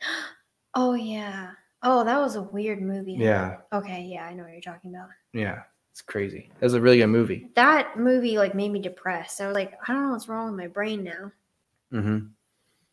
Oh, 0.80 0.94
yeah. 0.94 1.50
Oh, 1.82 2.04
that 2.04 2.18
was 2.20 2.36
a 2.36 2.42
weird 2.42 2.80
movie. 2.80 3.14
Yeah. 3.14 3.56
Okay, 3.72 4.02
yeah, 4.04 4.24
I 4.26 4.32
know 4.32 4.44
what 4.44 4.52
you're 4.52 4.60
talking 4.60 4.94
about. 4.94 5.08
Yeah. 5.32 5.62
It's 5.90 6.02
crazy. 6.02 6.50
It 6.60 6.64
was 6.64 6.74
a 6.74 6.80
really 6.80 6.98
good 6.98 7.08
movie. 7.08 7.50
That 7.56 7.98
movie 7.98 8.38
like 8.38 8.54
made 8.54 8.70
me 8.70 8.78
depressed. 8.80 9.40
I 9.40 9.48
was 9.48 9.54
like, 9.56 9.72
I 9.88 9.92
don't 9.92 10.04
know 10.06 10.12
what's 10.12 10.28
wrong 10.28 10.46
with 10.46 10.56
my 10.60 10.68
brain 10.68 11.02
now. 11.02 11.32
Mm-hmm. 11.92 12.26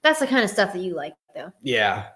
That's 0.01 0.19
the 0.19 0.25
kind 0.25 0.43
of 0.43 0.49
stuff 0.49 0.73
that 0.73 0.79
you 0.79 0.95
like, 0.95 1.13
though. 1.35 1.51
Yeah. 1.61 2.07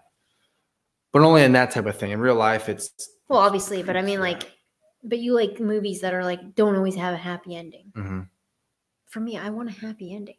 but 1.11 1.21
only 1.21 1.43
in 1.43 1.51
that 1.53 1.71
type 1.71 1.85
of 1.85 1.95
thing. 1.97 2.11
In 2.11 2.19
real 2.19 2.35
life, 2.35 2.69
it's 2.69 3.09
well, 3.27 3.39
obviously, 3.39 3.83
but 3.83 3.95
I 3.95 4.01
mean, 4.01 4.19
like, 4.19 4.51
but 5.03 5.19
you 5.19 5.33
like 5.33 5.59
movies 5.59 6.01
that 6.01 6.13
are 6.13 6.23
like 6.23 6.55
don't 6.55 6.75
always 6.75 6.95
have 6.95 7.13
a 7.13 7.17
happy 7.17 7.55
ending. 7.55 7.91
mm-hmm. 7.95 8.21
For 9.07 9.19
me, 9.19 9.37
I 9.37 9.49
want 9.49 9.69
a 9.69 9.73
happy 9.73 10.13
ending. 10.13 10.35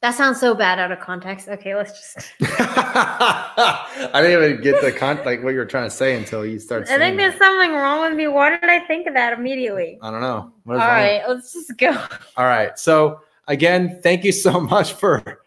That 0.00 0.14
sounds 0.14 0.38
so 0.38 0.54
bad 0.54 0.78
out 0.78 0.92
of 0.92 1.00
context. 1.00 1.48
Okay, 1.48 1.74
let's 1.74 1.90
just. 1.90 2.32
I 2.40 4.10
didn't 4.14 4.44
even 4.44 4.62
get 4.62 4.80
the 4.80 4.92
con 4.92 5.18
like 5.24 5.42
what 5.42 5.50
you 5.50 5.58
were 5.58 5.66
trying 5.66 5.88
to 5.88 5.94
say 5.94 6.16
until 6.16 6.46
you 6.46 6.60
start. 6.60 6.88
I 6.88 6.98
think 6.98 7.16
there's 7.16 7.32
that. 7.32 7.40
something 7.40 7.72
wrong 7.72 8.08
with 8.08 8.16
me. 8.16 8.28
Why 8.28 8.50
did 8.50 8.70
I 8.70 8.78
think 8.80 9.08
of 9.08 9.14
that 9.14 9.36
immediately? 9.36 9.98
I 10.00 10.12
don't 10.12 10.20
know. 10.20 10.52
All 10.68 10.76
right, 10.76 11.22
let's 11.26 11.52
just 11.52 11.76
go. 11.78 11.90
All 12.36 12.46
right. 12.46 12.78
So 12.78 13.20
again, 13.48 13.98
thank 14.02 14.22
you 14.22 14.30
so 14.30 14.60
much 14.60 14.92
for 14.92 15.42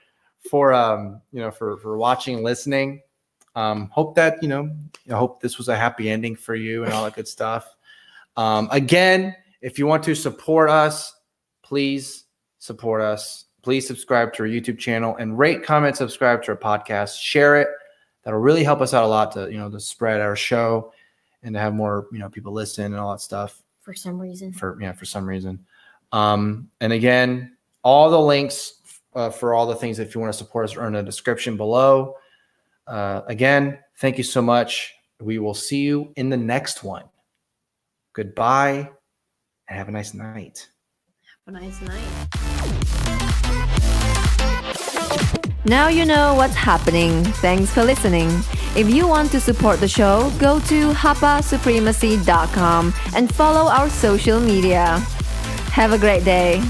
for 0.50 0.74
um 0.74 1.22
you 1.32 1.40
know 1.40 1.52
for 1.52 1.78
for 1.78 1.98
watching, 1.98 2.44
listening. 2.44 3.02
Um, 3.56 3.90
hope 3.92 4.16
that 4.16 4.42
you 4.44 4.50
know. 4.50 4.76
I 5.10 5.16
hope 5.16 5.42
this 5.42 5.58
was 5.58 5.70
a 5.70 5.78
happy 5.78 6.10
ending 6.10 6.36
for 6.36 6.56
you 6.56 6.84
and 6.84 6.94
all 6.94 7.06
that 7.06 7.16
good 7.16 7.28
stuff. 7.28 7.76
Um, 8.38 8.68
again, 8.72 9.36
if 9.62 9.80
you 9.80 9.88
want 9.88 10.04
to 10.04 10.16
support 10.16 10.70
us, 10.70 11.16
please 11.64 12.26
support 12.60 13.02
us. 13.02 13.46
Please 13.62 13.86
subscribe 13.88 14.34
to 14.34 14.44
our 14.44 14.50
YouTube 14.50 14.80
channel 14.80 15.16
and 15.18 15.38
rate, 15.38 15.64
comment, 15.64 15.96
subscribe 15.96 16.44
to 16.44 16.52
our 16.52 16.58
podcast. 16.58 17.20
Share 17.22 17.62
it. 17.62 17.68
That'll 18.24 18.40
really 18.40 18.64
help 18.64 18.82
us 18.82 18.94
out 18.94 19.04
a 19.04 19.08
lot 19.08 19.32
to 19.34 19.52
you 19.52 19.58
know 19.58 19.70
to 19.70 19.80
spread 19.80 20.22
our 20.22 20.36
show 20.36 20.94
and 21.44 21.54
to 21.56 21.60
have 21.60 21.74
more 21.74 22.08
you 22.12 22.20
know 22.20 22.30
people 22.30 22.54
listen 22.54 22.86
and 22.86 22.96
all 22.96 23.12
that 23.12 23.20
stuff 23.22 23.62
For 23.82 23.94
some 23.94 24.20
reason. 24.20 24.54
for 24.54 24.78
yeah 24.80 24.92
for 24.92 25.06
some 25.06 25.26
reason 25.28 25.66
um 26.12 26.70
and 26.82 26.94
again 26.94 27.56
all 27.84 28.12
the 28.12 28.20
links 28.20 28.76
uh, 29.16 29.32
for 29.32 29.54
all 29.56 29.66
the 29.66 29.76
things 29.76 29.98
if 29.98 30.14
you 30.14 30.22
want 30.22 30.32
to 30.32 30.38
support 30.38 30.66
us 30.66 30.78
are 30.78 30.86
in 30.86 30.94
the 30.94 31.02
description 31.02 31.58
below 31.58 32.16
uh, 32.86 33.22
again 33.28 33.80
thank 33.98 34.18
you 34.20 34.24
so 34.24 34.42
much 34.42 34.94
we 35.20 35.40
will 35.40 35.56
see 35.56 35.82
you 35.82 36.14
in 36.16 36.30
the 36.30 36.38
next 36.38 36.84
one 36.84 37.06
goodbye 38.14 38.88
and 39.68 39.78
have 39.78 39.88
a 39.88 39.92
nice 39.92 40.14
night 40.14 40.70
Have 41.48 41.56
a 41.56 41.60
nice 41.60 41.82
night. 41.82 43.28
Now 45.66 45.88
you 45.88 46.06
know 46.06 46.34
what's 46.34 46.56
happening. 46.56 47.24
Thanks 47.24 47.72
for 47.72 47.84
listening. 47.84 48.30
If 48.76 48.90
you 48.90 49.08
want 49.08 49.32
to 49.32 49.40
support 49.40 49.80
the 49.80 49.88
show, 49.88 50.32
go 50.40 50.60
to 50.62 50.92
hapasupremacy.com 50.92 52.94
and 53.16 53.34
follow 53.34 53.70
our 53.70 53.90
social 53.90 54.40
media. 54.40 55.00
Have 55.72 55.94
a 55.94 55.98
great 55.98 56.26
day. 56.26 56.62